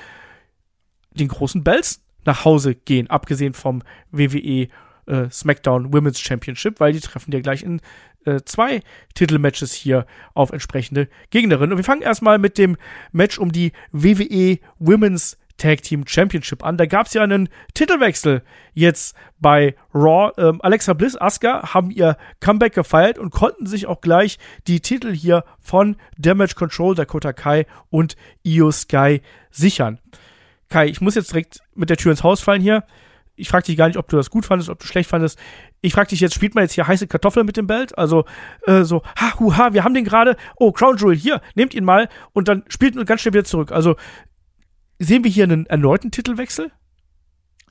den 1.13 1.27
großen 1.27 1.63
Bells 1.63 2.01
nach 2.23 2.45
Hause 2.45 2.75
gehen, 2.75 3.09
abgesehen 3.09 3.53
vom 3.53 3.81
WWE 4.11 4.67
äh, 5.07 5.29
SmackDown 5.29 5.91
Women's 5.91 6.19
Championship, 6.19 6.79
weil 6.79 6.93
die 6.93 6.99
treffen 6.99 7.31
ja 7.31 7.39
gleich 7.39 7.63
in 7.63 7.81
äh, 8.25 8.41
zwei 8.45 8.81
Titelmatches 9.15 9.73
hier 9.73 10.05
auf 10.35 10.51
entsprechende 10.51 11.09
Gegnerinnen. 11.31 11.71
Und 11.71 11.77
wir 11.77 11.83
fangen 11.83 12.03
erstmal 12.03 12.37
mit 12.37 12.57
dem 12.57 12.77
Match 13.11 13.39
um 13.39 13.51
die 13.51 13.71
WWE 13.91 14.59
Women's 14.77 15.37
Tag 15.61 15.83
Team 15.83 16.05
Championship 16.07 16.65
an. 16.65 16.77
Da 16.77 16.87
gab 16.87 17.05
es 17.05 17.13
ja 17.13 17.21
einen 17.21 17.49
Titelwechsel 17.75 18.41
jetzt 18.73 19.15
bei 19.39 19.75
Raw. 19.93 20.31
Ähm, 20.37 20.59
Alexa 20.61 20.93
Bliss, 20.93 21.15
Asuka 21.15 21.73
haben 21.73 21.91
ihr 21.91 22.17
Comeback 22.39 22.73
gefeiert 22.73 23.19
und 23.19 23.29
konnten 23.29 23.67
sich 23.67 23.85
auch 23.85 24.01
gleich 24.01 24.39
die 24.67 24.79
Titel 24.79 25.13
hier 25.13 25.43
von 25.59 25.97
Damage 26.17 26.55
Control, 26.55 26.95
Dakota 26.95 27.31
Kai 27.31 27.67
und 27.89 28.15
Io 28.43 28.71
Sky 28.71 29.21
sichern. 29.51 29.99
Kai, 30.69 30.87
ich 30.87 30.99
muss 30.99 31.15
jetzt 31.15 31.31
direkt 31.31 31.59
mit 31.75 31.91
der 31.91 31.97
Tür 31.97 32.11
ins 32.11 32.23
Haus 32.23 32.41
fallen 32.41 32.61
hier. 32.61 32.83
Ich 33.35 33.49
frage 33.49 33.65
dich 33.65 33.77
gar 33.77 33.87
nicht, 33.87 33.97
ob 33.97 34.07
du 34.07 34.17
das 34.17 34.29
gut 34.29 34.45
fandest, 34.45 34.69
ob 34.69 34.79
du 34.79 34.85
schlecht 34.85 35.09
fandest. 35.09 35.39
Ich 35.81 35.93
frage 35.93 36.09
dich 36.09 36.19
jetzt, 36.19 36.33
spielt 36.33 36.55
man 36.55 36.63
jetzt 36.63 36.73
hier 36.73 36.87
heiße 36.87 37.07
Kartoffeln 37.07 37.45
mit 37.45 37.57
dem 37.57 37.67
Belt? 37.67 37.97
Also, 37.97 38.25
äh, 38.67 38.83
so, 38.83 39.03
ha, 39.19 39.39
hu, 39.39 39.55
ha, 39.55 39.73
wir 39.73 39.83
haben 39.83 39.93
den 39.93 40.05
gerade. 40.05 40.37
Oh, 40.57 40.71
Crown 40.71 40.97
Jewel, 40.97 41.15
hier, 41.15 41.41
nehmt 41.55 41.73
ihn 41.73 41.83
mal. 41.83 42.09
Und 42.33 42.47
dann 42.47 42.63
spielt 42.67 42.95
ihn 42.95 43.05
ganz 43.05 43.21
schnell 43.21 43.33
wieder 43.33 43.43
zurück. 43.43 43.71
Also, 43.71 43.95
sehen 45.03 45.23
wir 45.23 45.31
hier 45.31 45.43
einen 45.43 45.65
erneuten 45.65 46.11
Titelwechsel? 46.11 46.71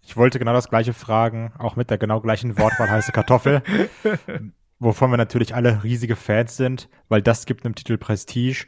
Ich 0.03 0.17
wollte 0.17 0.39
genau 0.39 0.53
das 0.53 0.69
gleiche 0.69 0.93
fragen, 0.93 1.53
auch 1.59 1.77
mit 1.77 1.91
der 1.91 1.99
genau 1.99 2.21
gleichen 2.21 2.59
Wortwahl 2.59 2.91
heiße 2.91 3.13
Kartoffel. 3.13 3.63
wovon 4.81 5.11
wir 5.11 5.19
natürlich 5.19 5.55
alle 5.55 5.85
riesige 5.85 6.17
Fans 6.17 6.57
sind, 6.57 6.89
weil 7.09 7.23
das 7.23 7.47
gibt 7.47 7.65
einem 7.65 7.75
Titel 7.75 7.99
Prestige. 7.99 8.67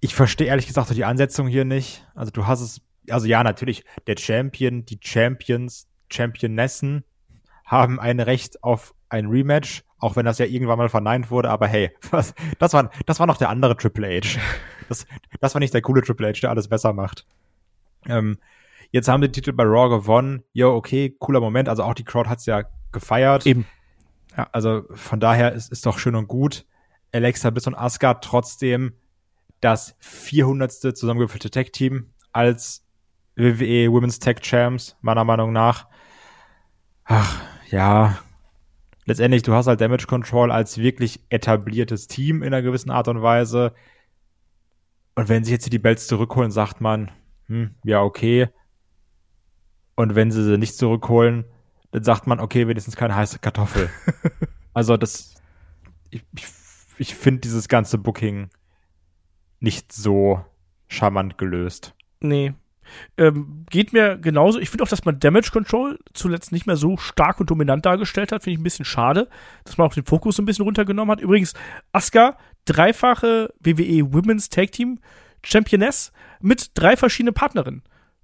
Ich 0.00 0.14
verstehe 0.14 0.48
ehrlich 0.48 0.66
gesagt 0.66 0.94
die 0.94 1.04
Ansetzung 1.04 1.46
hier 1.46 1.64
nicht. 1.64 2.06
Also 2.14 2.32
du 2.32 2.46
hast 2.46 2.60
es 2.60 2.80
also 3.08 3.26
ja, 3.26 3.42
natürlich, 3.42 3.84
der 4.06 4.16
Champion, 4.18 4.84
die 4.84 4.98
Champions, 5.02 5.88
Championessen 6.12 7.04
haben 7.64 8.00
ein 8.00 8.20
Recht 8.20 8.62
auf 8.62 8.94
ein 9.08 9.26
Rematch, 9.26 9.84
auch 10.00 10.16
wenn 10.16 10.24
das 10.26 10.38
ja 10.38 10.46
irgendwann 10.46 10.78
mal 10.78 10.88
verneint 10.88 11.30
wurde, 11.30 11.50
aber 11.50 11.68
hey, 11.68 11.92
was, 12.10 12.34
das 12.58 12.72
war, 12.72 12.90
das 13.06 13.20
war 13.20 13.26
noch 13.26 13.36
der 13.36 13.50
andere 13.50 13.76
Triple 13.76 14.20
H. 14.20 14.38
Das, 14.88 15.06
das 15.40 15.54
war 15.54 15.60
nicht 15.60 15.72
der 15.72 15.82
coole 15.82 16.02
Triple 16.02 16.26
H, 16.26 16.40
der 16.40 16.50
alles 16.50 16.66
besser 16.66 16.92
macht. 16.92 17.24
Ähm, 18.08 18.38
jetzt 18.90 19.06
haben 19.06 19.20
die 19.20 19.30
Titel 19.30 19.52
bei 19.52 19.62
Raw 19.62 19.88
gewonnen. 19.88 20.42
Jo, 20.52 20.74
okay, 20.74 21.14
cooler 21.16 21.38
Moment. 21.38 21.68
Also 21.68 21.84
auch 21.84 21.94
die 21.94 22.02
Crowd 22.02 22.28
hat's 22.28 22.44
ja 22.46 22.64
gefeiert. 22.90 23.46
Eben. 23.46 23.66
Ja, 24.36 24.48
also 24.50 24.82
von 24.90 25.20
daher 25.20 25.52
ist, 25.52 25.70
ist 25.70 25.86
doch 25.86 26.00
schön 26.00 26.16
und 26.16 26.26
gut. 26.26 26.66
Alexa 27.12 27.50
Bliss 27.50 27.68
und 27.68 27.76
Asuka 27.76 28.14
trotzdem 28.14 28.94
das 29.60 29.94
400. 30.00 30.72
zusammengefüllte 30.96 31.52
Tag-Team 31.52 32.10
als 32.32 32.84
WWE 33.36 33.92
Women's 33.92 34.18
Tag 34.18 34.42
Champs, 34.42 34.96
meiner 35.00 35.24
Meinung 35.24 35.52
nach. 35.52 35.86
Ach, 37.04 37.40
ja. 37.70 38.18
Letztendlich, 39.10 39.42
du 39.42 39.52
hast 39.54 39.66
halt 39.66 39.80
Damage 39.80 40.06
Control 40.06 40.52
als 40.52 40.78
wirklich 40.78 41.18
etabliertes 41.30 42.06
Team 42.06 42.44
in 42.44 42.54
einer 42.54 42.62
gewissen 42.62 42.92
Art 42.92 43.08
und 43.08 43.22
Weise. 43.22 43.74
Und 45.16 45.28
wenn 45.28 45.42
sie 45.42 45.50
jetzt 45.50 45.64
hier 45.64 45.72
die 45.72 45.80
Belts 45.80 46.06
zurückholen, 46.06 46.52
sagt 46.52 46.80
man, 46.80 47.10
hm, 47.48 47.74
ja, 47.82 48.02
okay. 48.02 48.50
Und 49.96 50.14
wenn 50.14 50.30
sie 50.30 50.44
sie 50.44 50.58
nicht 50.58 50.76
zurückholen, 50.76 51.44
dann 51.90 52.04
sagt 52.04 52.28
man, 52.28 52.38
okay, 52.38 52.68
wenigstens 52.68 52.94
keine 52.94 53.16
heiße 53.16 53.40
Kartoffel. 53.40 53.90
also 54.74 54.96
das, 54.96 55.34
ich, 56.10 56.22
ich, 56.36 56.46
ich 56.98 57.16
finde 57.16 57.40
dieses 57.40 57.66
ganze 57.66 57.98
Booking 57.98 58.50
nicht 59.58 59.92
so 59.92 60.44
charmant 60.86 61.36
gelöst. 61.36 61.96
Nee, 62.20 62.54
ähm, 63.16 63.64
geht 63.70 63.92
mir 63.92 64.16
genauso. 64.18 64.58
Ich 64.58 64.70
finde 64.70 64.84
auch, 64.84 64.88
dass 64.88 65.04
man 65.04 65.20
Damage 65.20 65.50
Control 65.52 65.98
zuletzt 66.12 66.52
nicht 66.52 66.66
mehr 66.66 66.76
so 66.76 66.96
stark 66.96 67.40
und 67.40 67.50
dominant 67.50 67.86
dargestellt 67.86 68.32
hat. 68.32 68.42
Finde 68.42 68.54
ich 68.54 68.60
ein 68.60 68.64
bisschen 68.64 68.84
schade, 68.84 69.28
dass 69.64 69.78
man 69.78 69.86
auch 69.86 69.94
den 69.94 70.04
Fokus 70.04 70.36
so 70.36 70.42
ein 70.42 70.46
bisschen 70.46 70.64
runtergenommen 70.64 71.12
hat. 71.12 71.20
Übrigens, 71.20 71.54
Asuka, 71.92 72.36
dreifache 72.64 73.52
WWE 73.60 74.12
Women's 74.12 74.48
Tag 74.48 74.72
Team 74.72 74.98
Championess 75.42 76.12
mit 76.40 76.70
drei 76.74 76.96
verschiedenen 76.96 77.34
Partnerinnen. 77.34 77.82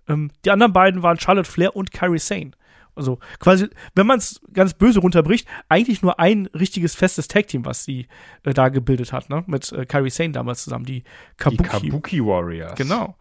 Ähm, 0.09 0.31
die 0.45 0.51
anderen 0.51 0.73
beiden 0.73 1.03
waren 1.03 1.19
Charlotte 1.19 1.51
Flair 1.51 1.77
und 1.77 1.93
Kyrie 1.93 2.19
Sane. 2.19 2.53
Also 2.97 3.19
quasi, 3.41 3.69
wenn 3.95 4.07
man 4.07 4.19
es 4.19 4.41
ganz 4.55 4.73
böse 4.73 5.01
runterbricht, 5.01 5.47
eigentlich 5.69 6.01
nur 6.01 6.19
ein 6.19 6.47
richtiges 6.55 6.95
festes 6.95 7.29
Tag-Team, 7.29 7.67
was 7.67 7.85
sie 7.85 8.07
äh, 8.43 8.55
da 8.55 8.71
gebildet 8.71 9.13
hat, 9.13 9.29
ne? 9.29 9.45
Mit 9.47 9.71
äh, 9.73 9.85
Kyrie 9.85 10.11
Sane 10.11 10.33
damals 10.33 10.65
zusammen, 10.65 10.87
die 10.87 11.05
Kabuki. 11.37 11.63
Die 11.63 11.69
Kabuki 11.69 12.25
Warriors. 12.25 12.75
Genau. 12.75 13.17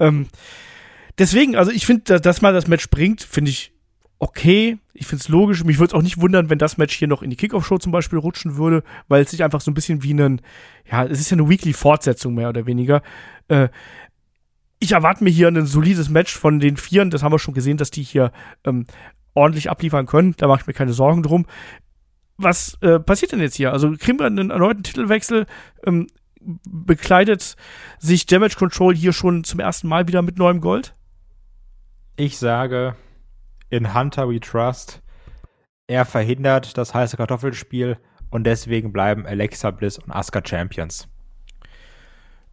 Ähm, 0.00 0.26
deswegen, 1.18 1.54
also 1.54 1.70
ich 1.70 1.86
finde, 1.86 2.20
dass 2.20 2.42
mal 2.42 2.52
das 2.52 2.66
Match 2.66 2.90
bringt, 2.90 3.22
finde 3.22 3.50
ich 3.50 3.72
okay. 4.18 4.78
Ich 4.92 5.06
finde 5.06 5.22
es 5.22 5.28
logisch. 5.28 5.64
Mich 5.64 5.78
würde 5.78 5.92
es 5.92 5.94
auch 5.94 6.02
nicht 6.02 6.20
wundern, 6.20 6.50
wenn 6.50 6.58
das 6.58 6.76
Match 6.76 6.94
hier 6.94 7.08
noch 7.08 7.22
in 7.22 7.30
die 7.30 7.36
Kickoff-Show 7.36 7.78
zum 7.78 7.90
Beispiel 7.90 8.18
rutschen 8.18 8.56
würde, 8.56 8.84
weil 9.08 9.22
es 9.22 9.30
sich 9.30 9.42
einfach 9.42 9.60
so 9.60 9.70
ein 9.70 9.74
bisschen 9.74 10.02
wie 10.02 10.12
ein, 10.12 10.40
ja, 10.90 11.04
es 11.04 11.20
ist 11.20 11.30
ja 11.30 11.36
eine 11.36 11.48
Weekly-Fortsetzung 11.48 12.34
mehr 12.34 12.48
oder 12.50 12.66
weniger. 12.66 13.02
Äh, 13.48 13.68
ich 14.78 14.92
erwarte 14.92 15.24
mir 15.24 15.30
hier 15.30 15.48
ein 15.48 15.66
solides 15.66 16.08
Match 16.08 16.36
von 16.36 16.60
den 16.60 16.76
Vieren. 16.76 17.10
Das 17.10 17.22
haben 17.22 17.32
wir 17.32 17.38
schon 17.38 17.54
gesehen, 17.54 17.76
dass 17.76 17.90
die 17.90 18.02
hier 18.02 18.32
ähm, 18.64 18.86
ordentlich 19.34 19.70
abliefern 19.70 20.06
können. 20.06 20.34
Da 20.36 20.48
mache 20.48 20.62
ich 20.62 20.66
mir 20.66 20.72
keine 20.74 20.92
Sorgen 20.92 21.22
drum. 21.22 21.46
Was 22.36 22.78
äh, 22.80 22.98
passiert 22.98 23.32
denn 23.32 23.40
jetzt 23.40 23.56
hier? 23.56 23.72
Also 23.72 23.92
kriegen 23.98 24.18
wir 24.18 24.26
einen 24.26 24.50
erneuten 24.50 24.82
Titelwechsel? 24.82 25.46
Ähm, 25.84 26.06
bekleidet 26.40 27.56
sich 27.98 28.26
Damage 28.26 28.56
Control 28.56 28.94
hier 28.94 29.12
schon 29.12 29.44
zum 29.44 29.60
ersten 29.60 29.88
Mal 29.88 30.08
wieder 30.08 30.22
mit 30.22 30.38
neuem 30.38 30.60
Gold? 30.60 30.94
Ich 32.16 32.38
sage, 32.38 32.96
in 33.68 33.94
Hunter 33.94 34.28
We 34.28 34.40
Trust, 34.40 35.02
er 35.86 36.04
verhindert 36.04 36.76
das 36.76 36.94
heiße 36.94 37.16
Kartoffelspiel 37.16 37.98
und 38.30 38.44
deswegen 38.44 38.92
bleiben 38.92 39.26
Alexa 39.26 39.70
Bliss 39.70 39.98
und 39.98 40.10
Asuka 40.10 40.42
Champions. 40.44 41.08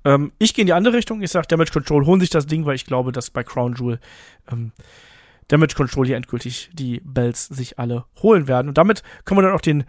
Ähm, 0.06 0.32
ich 0.40 0.54
gehe 0.54 0.64
in 0.64 0.68
die 0.68 0.74
andere 0.74 0.96
Richtung. 0.96 1.22
Ich 1.22 1.32
sage, 1.32 1.48
Damage 1.48 1.72
Control 1.72 2.06
holen 2.06 2.20
sich 2.20 2.30
das 2.30 2.48
Ding, 2.48 2.66
weil 2.66 2.76
ich 2.76 2.86
glaube, 2.86 3.12
dass 3.12 3.30
bei 3.30 3.44
Crown 3.44 3.76
Jewel 3.76 4.00
ähm, 4.52 4.72
Damage 5.48 5.76
Control 5.76 6.06
hier 6.06 6.18
endgültig 6.18 6.70
die 6.74 7.02
Bells 7.04 7.46
sich 7.46 7.80
alle 7.80 8.06
holen 8.22 8.48
werden. 8.48 8.68
Und 8.68 8.78
damit 8.78 9.04
können 9.26 9.40
wir 9.40 9.44
dann 9.44 9.56
auch 9.56 9.62
den 9.62 9.86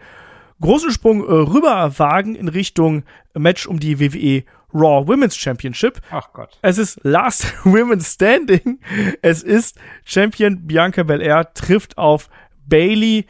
großen 0.61 0.91
Sprung 0.91 1.21
äh, 1.21 1.31
rüber 1.31 1.97
wagen 1.97 2.35
in 2.35 2.47
Richtung 2.47 3.03
Match 3.33 3.65
um 3.65 3.79
die 3.79 3.99
WWE 3.99 4.43
Raw 4.73 5.07
Women's 5.07 5.35
Championship. 5.35 5.99
Ach 6.11 6.31
Gott. 6.33 6.57
Es 6.61 6.77
ist 6.77 6.99
Last 7.03 7.53
Women's 7.65 8.13
Standing. 8.13 8.79
Es 9.21 9.43
ist 9.43 9.77
Champion 10.05 10.67
Bianca 10.67 11.03
Belair 11.03 11.53
trifft 11.53 11.97
auf 11.97 12.29
Bailey. 12.67 13.25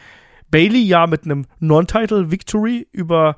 Bailey 0.51 0.81
ja 0.81 1.07
mit 1.07 1.25
einem 1.25 1.45
Non-Title 1.59 2.31
Victory 2.31 2.87
über 2.91 3.37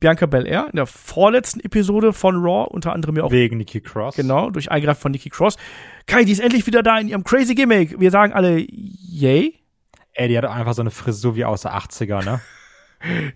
Bianca 0.00 0.26
Belair 0.26 0.68
in 0.70 0.76
der 0.76 0.86
vorletzten 0.86 1.60
Episode 1.60 2.12
von 2.12 2.36
Raw, 2.36 2.68
unter 2.70 2.92
anderem 2.92 3.16
ja 3.16 3.24
auch. 3.24 3.30
Wegen 3.30 3.58
Nikki 3.58 3.80
Cross. 3.80 4.16
Genau, 4.16 4.50
durch 4.50 4.70
Eingreifen 4.70 5.00
von 5.00 5.12
Nikki 5.12 5.30
Cross. 5.30 5.56
Kai, 6.06 6.24
die 6.24 6.32
ist 6.32 6.40
endlich 6.40 6.66
wieder 6.66 6.82
da 6.82 6.98
in 6.98 7.08
ihrem 7.08 7.24
crazy 7.24 7.54
Gimmick. 7.54 7.98
Wir 7.98 8.10
sagen 8.10 8.32
alle, 8.32 8.64
yay. 8.68 9.60
Ey, 10.12 10.28
die 10.28 10.38
hat 10.38 10.44
einfach 10.44 10.74
so 10.74 10.82
eine 10.82 10.90
Frisur 10.90 11.36
wie 11.36 11.44
aus 11.44 11.62
der 11.62 11.74
80er, 11.74 12.24
ne? 12.24 12.40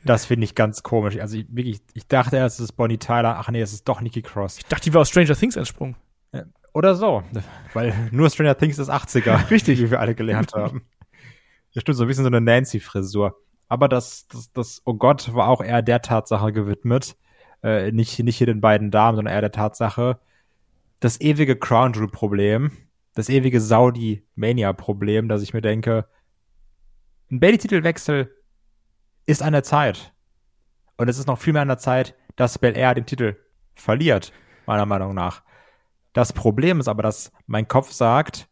Das 0.05 0.27
finde 0.27 0.45
ich 0.45 0.55
ganz 0.55 0.83
komisch. 0.83 1.19
Also 1.19 1.39
ich, 1.39 1.47
wirklich, 1.51 1.81
ich 1.95 2.07
dachte 2.07 2.37
erst, 2.37 2.59
es 2.59 2.65
ist 2.67 2.73
Bonnie 2.73 2.99
Tyler. 2.99 3.37
Ach 3.39 3.51
nee, 3.51 3.61
es 3.61 3.73
ist 3.73 3.89
doch 3.89 4.01
Nikki 4.01 4.23
Cross. 4.23 4.59
Ich 4.59 4.67
dachte, 4.67 4.85
die 4.85 4.95
war 4.95 5.03
aus 5.03 5.09
Stranger 5.09 5.37
Things 5.37 5.57
entsprungen. 5.57 5.97
Oder 6.75 6.95
so. 6.95 7.23
Weil 7.75 7.93
nur 8.13 8.31
Stranger 8.31 8.57
Things 8.57 8.79
ist 8.79 8.91
80er. 8.91 9.51
Richtig. 9.51 9.81
Wie 9.81 9.91
wir 9.91 10.01
alle 10.01 10.15
gelernt 10.15 10.55
haben. 10.55 10.83
Ja, 11.73 11.81
stimmt, 11.81 11.97
so 11.97 12.05
ein 12.05 12.09
bisschen 12.09 12.25
so 12.25 12.29
eine 12.29 12.41
Nancy-Frisur. 12.41 13.37
Aber 13.69 13.89
das, 13.89 14.27
das, 14.29 14.53
das, 14.53 14.83
oh 14.85 14.95
Gott, 14.95 15.35
war 15.35 15.49
auch 15.49 15.63
eher 15.63 15.83
der 15.83 16.01
Tatsache 16.03 16.53
gewidmet. 16.53 17.17
Äh, 17.63 17.93
nicht, 17.93 18.19
nicht 18.21 18.37
hier 18.37 18.47
den 18.47 18.61
beiden 18.61 18.91
Damen, 18.91 19.17
sondern 19.17 19.35
eher 19.35 19.41
der 19.41 19.53
Tatsache, 19.53 20.21
das 21.01 21.21
ewige 21.21 21.57
Crown 21.57 21.93
Jewel-Problem, 21.93 22.71
das 23.15 23.29
ewige 23.29 23.61
Saudi-Mania-Problem, 23.61 25.29
dass 25.29 25.43
ich 25.43 25.53
mir 25.53 25.61
denke, 25.61 26.07
ein 27.31 27.41
Bailey-Titelwechsel 27.41 28.33
ist 29.29 29.43
an 29.43 29.53
der 29.53 29.63
Zeit. 29.63 30.15
Und 30.97 31.09
es 31.09 31.19
ist 31.19 31.27
noch 31.27 31.39
viel 31.39 31.53
mehr 31.53 31.63
an 31.63 31.69
der 31.69 31.79
Zeit, 31.79 32.17
dass 32.37 32.59
Bel 32.59 32.77
Air 32.77 32.95
den 32.95 33.05
Titel 33.05 33.37
verliert, 33.75 34.33
meiner 34.67 34.87
Meinung 34.87 35.15
nach. 35.15 35.43
Das 36.15 36.33
Problem 36.33 36.81
ist 36.81 36.89
aber, 36.89 37.03
dass 37.03 37.31
mein 37.47 37.69
Kopf 37.69 37.93
sagt, 37.93 38.49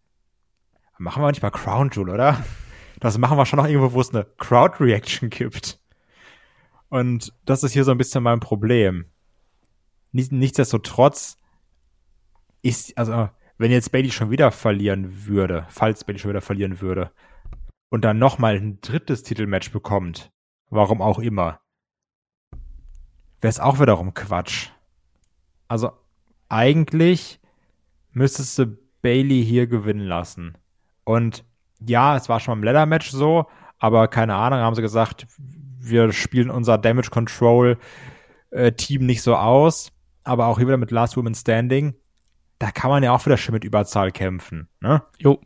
machen 0.98 1.22
wir 1.22 1.30
nicht 1.30 1.42
mal 1.42 1.50
Crown 1.50 1.90
Jewel, 1.90 2.10
oder? 2.10 2.44
Das 3.00 3.16
machen 3.16 3.38
wir 3.38 3.46
schon 3.46 3.58
noch 3.58 3.66
irgendwo, 3.66 3.92
wo 3.92 4.00
es 4.02 4.14
eine 4.14 4.24
Crowd 4.36 4.76
Reaction 4.78 5.30
gibt. 5.30 5.80
Und 6.90 7.32
das 7.46 7.62
ist 7.62 7.72
hier 7.72 7.84
so 7.84 7.90
ein 7.90 7.98
bisschen 7.98 8.22
mein 8.22 8.40
Problem. 8.40 9.06
Nichtsdestotrotz 10.12 11.38
ist, 12.62 12.96
also, 12.96 13.30
wenn 13.56 13.70
jetzt 13.70 13.92
Bailey 13.92 14.10
schon 14.10 14.30
wieder 14.30 14.50
verlieren 14.50 15.26
würde, 15.26 15.66
falls 15.70 16.04
Bailey 16.04 16.18
schon 16.18 16.30
wieder 16.30 16.42
verlieren 16.42 16.80
würde, 16.82 17.12
und 17.88 18.02
dann 18.04 18.18
nochmal 18.18 18.56
ein 18.56 18.80
drittes 18.82 19.22
Titelmatch 19.22 19.72
bekommt, 19.72 20.30
warum 20.70 21.02
auch 21.02 21.18
immer, 21.18 21.60
wäre 23.40 23.50
es 23.50 23.60
auch 23.60 23.80
wiederum 23.80 24.14
Quatsch. 24.14 24.70
Also, 25.68 25.92
eigentlich 26.48 27.40
müsstest 28.12 28.58
du 28.58 28.78
Bailey 29.02 29.44
hier 29.44 29.66
gewinnen 29.66 30.06
lassen. 30.06 30.56
Und 31.04 31.44
ja, 31.80 32.16
es 32.16 32.28
war 32.28 32.40
schon 32.40 32.54
beim 32.54 32.64
Leather-Match 32.64 33.10
so, 33.10 33.46
aber 33.78 34.08
keine 34.08 34.34
Ahnung, 34.34 34.60
haben 34.60 34.74
sie 34.74 34.82
gesagt, 34.82 35.26
wir 35.38 36.12
spielen 36.12 36.50
unser 36.50 36.78
Damage 36.78 37.10
Control 37.10 37.78
äh, 38.50 38.72
Team 38.72 39.06
nicht 39.06 39.22
so 39.22 39.36
aus, 39.36 39.92
aber 40.24 40.46
auch 40.46 40.58
hier 40.58 40.66
wieder 40.66 40.76
mit 40.76 40.90
Last 40.90 41.16
Woman 41.16 41.34
Standing, 41.34 41.94
da 42.58 42.70
kann 42.70 42.90
man 42.90 43.02
ja 43.02 43.12
auch 43.12 43.24
wieder 43.26 43.36
schon 43.36 43.52
mit 43.52 43.64
Überzahl 43.64 44.10
kämpfen, 44.10 44.68
ne? 44.80 45.02
Jo. 45.18 45.40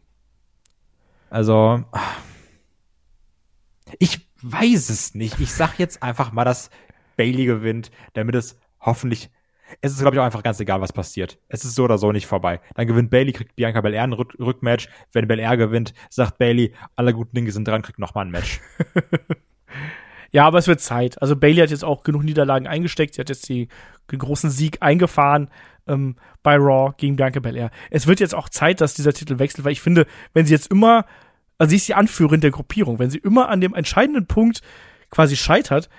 Also, 1.29 1.85
ich 3.99 4.30
weiß 4.43 4.91
es 4.91 5.15
nicht. 5.15 5.41
Ich 5.41 5.53
sag 5.53 5.79
jetzt 5.79 6.03
einfach 6.03 6.33
mal, 6.33 6.45
dass 6.45 6.71
Bailey 7.17 7.45
gewinnt, 7.45 7.91
damit 8.15 8.35
es 8.35 8.59
hoffentlich 8.81 9.31
es 9.81 9.93
ist, 9.93 10.01
glaube 10.01 10.17
ich, 10.17 10.21
auch 10.21 10.25
einfach 10.25 10.43
ganz 10.43 10.61
egal, 10.61 10.81
was 10.81 10.93
passiert. 10.93 11.39
Es 11.49 11.65
ist 11.65 11.75
so 11.75 11.85
oder 11.85 11.99
so 11.99 12.13
nicht 12.13 12.27
vorbei. 12.27 12.61
Dann 12.75 12.87
gewinnt 12.87 13.11
Bailey, 13.11 13.33
kriegt 13.33 13.57
Bianca 13.57 13.81
Belair 13.81 14.03
ein 14.03 14.13
Rück 14.13 14.37
Rückmatch. 14.39 14.89
Wenn 15.13 15.29
Belair 15.29 15.57
gewinnt, 15.57 15.95
sagt 16.09 16.39
Bailey, 16.39 16.75
alle 16.97 17.13
guten 17.13 17.35
Dinge 17.35 17.53
sind 17.53 17.67
dran, 17.67 17.83
kriegt 17.83 17.99
nochmal 17.99 18.27
ein 18.27 18.31
Match. 18.31 18.61
ja, 20.33 20.47
aber 20.47 20.59
es 20.59 20.67
wird 20.67 20.81
Zeit. 20.81 21.21
Also 21.23 21.37
Bailey 21.37 21.61
hat 21.61 21.71
jetzt 21.71 21.85
auch 21.85 22.03
genug 22.03 22.25
Niederlagen 22.25 22.67
eingesteckt. 22.67 23.15
Sie 23.15 23.21
hat 23.21 23.29
jetzt 23.29 23.49
den 23.49 23.69
großen 24.09 24.51
Sieg 24.51 24.79
eingefahren 24.81 25.51
ähm, 25.87 26.17
bei 26.43 26.57
Raw 26.57 26.93
gegen 26.97 27.17
Bianca 27.17 27.41
Belair. 27.41 27.71
Es 27.91 28.07
wird 28.07 28.21
jetzt 28.21 28.35
auch 28.35 28.49
Zeit, 28.49 28.81
dass 28.81 28.95
dieser 28.95 29.13
Titel 29.13 29.39
wechselt, 29.39 29.65
weil 29.65 29.73
ich 29.73 29.81
finde, 29.81 30.07
wenn 30.35 30.47
sie 30.47 30.53
jetzt 30.53 30.71
immer, 30.71 31.05
also 31.61 31.71
sie 31.71 31.77
ist 31.77 31.89
die 31.89 31.95
Anführerin 31.95 32.41
der 32.41 32.51
Gruppierung, 32.51 32.99
wenn 32.99 33.11
sie 33.11 33.19
immer 33.19 33.51
an 33.51 33.61
dem 33.61 33.75
entscheidenden 33.75 34.27
Punkt 34.27 34.63
quasi 35.11 35.37
scheitert, 35.37 35.91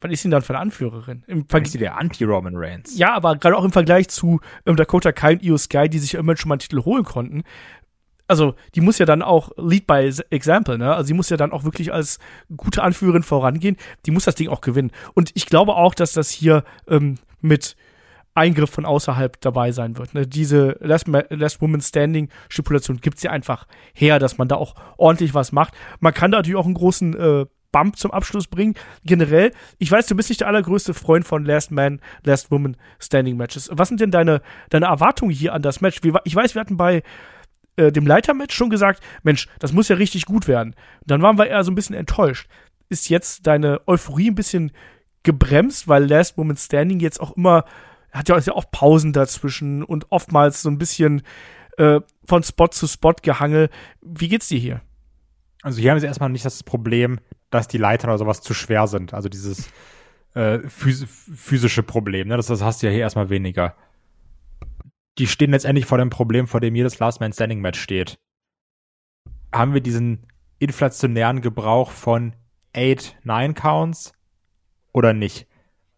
was 0.00 0.10
ist 0.10 0.22
sie 0.22 0.30
dann 0.30 0.40
für 0.40 0.54
eine 0.54 0.60
Anführerin? 0.60 1.22
Im 1.26 1.46
Vergleich 1.46 1.70
sie 1.70 1.78
der 1.78 1.98
Anti-Roman 1.98 2.54
Reigns. 2.56 2.96
Ja, 2.96 3.12
aber 3.12 3.36
gerade 3.36 3.56
auch 3.56 3.64
im 3.64 3.72
Vergleich 3.72 4.08
zu 4.08 4.40
ähm, 4.64 4.74
Dakota 4.74 5.12
Kai 5.12 5.34
und 5.34 5.42
Io 5.42 5.58
Sky, 5.58 5.90
die 5.90 5.98
sich 5.98 6.12
ja 6.12 6.20
immer 6.20 6.34
schon 6.36 6.48
mal 6.48 6.54
einen 6.54 6.60
Titel 6.60 6.82
holen 6.84 7.04
konnten. 7.04 7.42
Also, 8.26 8.54
die 8.74 8.80
muss 8.80 8.98
ja 8.98 9.04
dann 9.04 9.20
auch 9.20 9.50
Lead 9.58 9.86
by 9.86 10.10
Example, 10.30 10.78
ne? 10.78 10.94
Also, 10.94 11.08
sie 11.08 11.14
muss 11.14 11.28
ja 11.28 11.36
dann 11.36 11.52
auch 11.52 11.64
wirklich 11.64 11.92
als 11.92 12.18
gute 12.56 12.82
Anführerin 12.82 13.22
vorangehen. 13.22 13.76
Die 14.06 14.10
muss 14.10 14.24
das 14.24 14.34
Ding 14.34 14.48
auch 14.48 14.62
gewinnen. 14.62 14.92
Und 15.12 15.30
ich 15.34 15.44
glaube 15.44 15.74
auch, 15.74 15.94
dass 15.94 16.14
das 16.14 16.30
hier 16.30 16.64
ähm, 16.88 17.16
mit 17.42 17.76
Eingriff 18.34 18.70
von 18.70 18.84
außerhalb 18.84 19.40
dabei 19.40 19.72
sein 19.72 19.98
wird. 19.98 20.14
Ne? 20.14 20.26
Diese 20.26 20.76
Last, 20.80 21.06
Last 21.08 21.60
Woman 21.60 21.80
Standing 21.80 22.28
Stipulation 22.48 22.98
gibt 22.98 23.18
es 23.18 23.22
ja 23.22 23.30
einfach 23.30 23.66
her, 23.94 24.18
dass 24.18 24.38
man 24.38 24.48
da 24.48 24.56
auch 24.56 24.74
ordentlich 24.96 25.34
was 25.34 25.52
macht. 25.52 25.74
Man 26.00 26.14
kann 26.14 26.30
da 26.30 26.38
natürlich 26.38 26.58
auch 26.58 26.64
einen 26.64 26.74
großen 26.74 27.14
äh, 27.18 27.46
Bump 27.72 27.96
zum 27.96 28.10
Abschluss 28.10 28.46
bringen. 28.46 28.74
Generell, 29.04 29.52
ich 29.78 29.90
weiß, 29.90 30.06
du 30.06 30.14
bist 30.14 30.28
nicht 30.28 30.42
der 30.42 30.48
allergrößte 30.48 30.94
Freund 30.94 31.26
von 31.26 31.44
Last 31.44 31.70
Man, 31.70 32.00
Last 32.22 32.50
Woman 32.50 32.76
Standing 33.00 33.36
Matches. 33.36 33.70
Was 33.72 33.88
sind 33.88 34.00
denn 34.00 34.10
deine, 34.10 34.42
deine 34.70 34.86
Erwartungen 34.86 35.32
hier 35.32 35.54
an 35.54 35.62
das 35.62 35.80
Match? 35.80 36.00
Ich 36.24 36.36
weiß, 36.36 36.54
wir 36.54 36.60
hatten 36.60 36.76
bei 36.76 37.02
äh, 37.76 37.90
dem 37.90 38.06
Leitermatch 38.06 38.54
schon 38.54 38.70
gesagt, 38.70 39.02
Mensch, 39.22 39.48
das 39.58 39.72
muss 39.72 39.88
ja 39.88 39.96
richtig 39.96 40.26
gut 40.26 40.46
werden. 40.46 40.76
Dann 41.06 41.22
waren 41.22 41.38
wir 41.38 41.48
eher 41.48 41.64
so 41.64 41.72
ein 41.72 41.74
bisschen 41.74 41.96
enttäuscht. 41.96 42.48
Ist 42.88 43.08
jetzt 43.08 43.46
deine 43.46 43.80
Euphorie 43.86 44.30
ein 44.30 44.34
bisschen 44.34 44.72
gebremst, 45.22 45.88
weil 45.88 46.04
Last 46.04 46.36
Woman 46.36 46.56
Standing 46.56 47.00
jetzt 47.00 47.20
auch 47.20 47.36
immer, 47.36 47.64
hat 48.12 48.28
ja 48.28 48.36
auch 48.52 48.70
Pausen 48.70 49.12
dazwischen 49.12 49.82
und 49.82 50.10
oftmals 50.10 50.62
so 50.62 50.70
ein 50.70 50.78
bisschen 50.78 51.22
äh, 51.78 52.00
von 52.26 52.42
Spot 52.42 52.68
zu 52.68 52.86
Spot 52.86 53.14
gehangelt. 53.22 53.72
Wie 54.00 54.28
geht's 54.28 54.48
dir 54.48 54.58
hier? 54.58 54.82
Also 55.62 55.80
hier 55.80 55.90
haben 55.90 56.00
sie 56.00 56.06
erstmal 56.06 56.28
nicht 56.28 56.44
das 56.44 56.62
Problem, 56.62 57.20
dass 57.50 57.68
die 57.68 57.78
Leitern 57.78 58.10
oder 58.10 58.18
sowas 58.18 58.42
zu 58.42 58.52
schwer 58.52 58.86
sind. 58.86 59.14
Also 59.14 59.28
dieses 59.28 59.70
äh, 60.34 60.58
phys 60.68 61.06
physische 61.08 61.82
Problem. 61.82 62.28
Ne? 62.28 62.36
Das, 62.36 62.46
das 62.46 62.62
hast 62.62 62.82
du 62.82 62.86
ja 62.86 62.92
hier 62.92 63.02
erstmal 63.02 63.30
weniger. 63.30 63.76
Die 65.18 65.26
stehen 65.26 65.50
letztendlich 65.50 65.86
vor 65.86 65.98
dem 65.98 66.10
Problem, 66.10 66.46
vor 66.46 66.60
dem 66.60 66.74
jedes 66.74 66.98
Last 66.98 67.20
Man 67.20 67.32
Standing 67.32 67.60
Match 67.60 67.80
steht. 67.80 68.18
Haben 69.54 69.74
wir 69.74 69.80
diesen 69.80 70.26
inflationären 70.58 71.42
Gebrauch 71.42 71.90
von 71.90 72.34
8, 72.74 73.16
9 73.22 73.54
Counts 73.54 74.12
oder 74.92 75.12
nicht? 75.12 75.46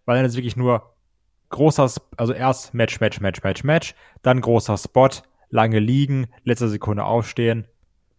Weil 0.04 0.16
dann 0.16 0.26
ist 0.26 0.36
wirklich 0.36 0.56
nur 0.56 0.93
großer, 1.50 1.90
also 2.16 2.32
erst 2.32 2.74
Match, 2.74 3.00
Match, 3.00 3.20
Match, 3.20 3.42
Match, 3.42 3.64
Match, 3.64 3.94
dann 4.22 4.40
großer 4.40 4.76
Spot, 4.76 5.10
lange 5.50 5.78
liegen, 5.78 6.26
letzte 6.42 6.68
Sekunde 6.68 7.04
aufstehen, 7.04 7.66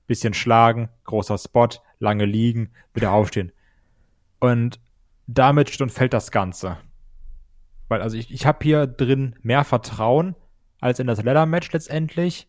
bisschen 0.08 0.34
schlagen, 0.34 0.90
großer 1.04 1.38
Spot, 1.38 1.70
lange 2.00 2.26
liegen, 2.26 2.72
wieder 2.94 3.12
aufstehen. 3.12 3.52
Und 4.40 4.80
damit 5.28 5.70
steht 5.70 5.82
und 5.82 5.92
fällt 5.92 6.14
das 6.14 6.32
Ganze. 6.32 6.78
Weil, 7.88 8.02
also 8.02 8.18
ich, 8.18 8.32
ich 8.32 8.46
habe 8.46 8.60
hier 8.64 8.88
drin 8.88 9.36
mehr 9.42 9.64
Vertrauen 9.64 10.36
als 10.80 11.00
in 11.00 11.08
das 11.08 11.24
Leather-Match 11.24 11.72
letztendlich. 11.72 12.48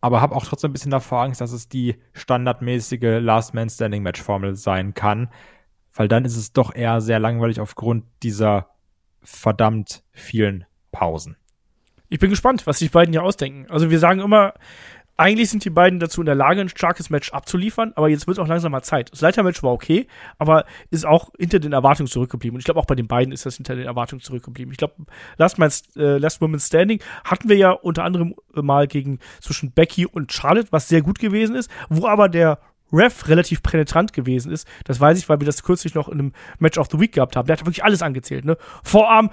Aber 0.00 0.20
habe 0.20 0.34
auch 0.34 0.46
trotzdem 0.46 0.70
ein 0.70 0.72
bisschen 0.72 0.90
davor 0.90 1.22
Angst, 1.22 1.40
dass 1.40 1.52
es 1.52 1.68
die 1.68 1.96
standardmäßige 2.14 3.20
Last-Man-Standing-Match-Formel 3.20 4.56
sein 4.56 4.94
kann. 4.94 5.28
Weil 5.92 6.08
dann 6.08 6.24
ist 6.24 6.36
es 6.36 6.52
doch 6.52 6.74
eher 6.74 7.00
sehr 7.00 7.18
langweilig 7.18 7.60
aufgrund 7.60 8.04
dieser 8.22 8.70
verdammt 9.22 10.02
vielen 10.12 10.64
Pausen. 10.92 11.36
Ich 12.08 12.18
bin 12.18 12.30
gespannt, 12.30 12.66
was 12.66 12.80
sich 12.80 12.90
beiden 12.90 13.12
hier 13.12 13.22
ausdenken. 13.22 13.70
Also 13.70 13.90
wir 13.90 13.98
sagen 14.00 14.20
immer, 14.20 14.54
eigentlich 15.20 15.50
sind 15.50 15.66
die 15.66 15.70
beiden 15.70 16.00
dazu 16.00 16.22
in 16.22 16.26
der 16.26 16.34
Lage, 16.34 16.62
ein 16.62 16.70
starkes 16.70 17.10
Match 17.10 17.30
abzuliefern, 17.30 17.92
aber 17.94 18.08
jetzt 18.08 18.26
wird 18.26 18.38
auch 18.38 18.48
langsam 18.48 18.72
mal 18.72 18.80
Zeit. 18.80 19.12
Das 19.12 19.20
Leitermatch 19.20 19.62
war 19.62 19.70
okay, 19.70 20.06
aber 20.38 20.64
ist 20.90 21.04
auch 21.04 21.28
hinter 21.38 21.60
den 21.60 21.74
Erwartungen 21.74 22.06
zurückgeblieben. 22.06 22.56
Und 22.56 22.60
ich 22.60 22.64
glaube, 22.64 22.80
auch 22.80 22.86
bei 22.86 22.94
den 22.94 23.06
beiden 23.06 23.30
ist 23.30 23.44
das 23.44 23.56
hinter 23.56 23.76
den 23.76 23.84
Erwartungen 23.84 24.22
zurückgeblieben. 24.22 24.72
Ich 24.72 24.78
glaube, 24.78 24.94
Last, 25.36 25.94
äh, 25.96 26.16
Last 26.16 26.40
Woman 26.40 26.58
Standing 26.58 27.02
hatten 27.22 27.50
wir 27.50 27.56
ja 27.56 27.72
unter 27.72 28.02
anderem 28.04 28.34
mal 28.54 28.86
gegen 28.86 29.18
zwischen 29.40 29.72
Becky 29.72 30.06
und 30.06 30.32
Charlotte, 30.32 30.68
was 30.70 30.88
sehr 30.88 31.02
gut 31.02 31.18
gewesen 31.18 31.54
ist, 31.54 31.70
wo 31.90 32.06
aber 32.06 32.30
der 32.30 32.58
Ref 32.92 33.28
relativ 33.28 33.62
penetrant 33.62 34.12
gewesen 34.12 34.52
ist. 34.52 34.66
Das 34.84 35.00
weiß 35.00 35.18
ich, 35.18 35.28
weil 35.28 35.40
wir 35.40 35.46
das 35.46 35.62
kürzlich 35.62 35.94
noch 35.94 36.08
in 36.08 36.18
einem 36.18 36.32
Match 36.58 36.78
of 36.78 36.88
the 36.90 37.00
Week 37.00 37.12
gehabt 37.12 37.36
haben. 37.36 37.46
Der 37.46 37.56
hat 37.56 37.66
wirklich 37.66 37.84
alles 37.84 38.02
angezählt, 38.02 38.44
ne? 38.44 38.56
Vorarm, 38.82 39.30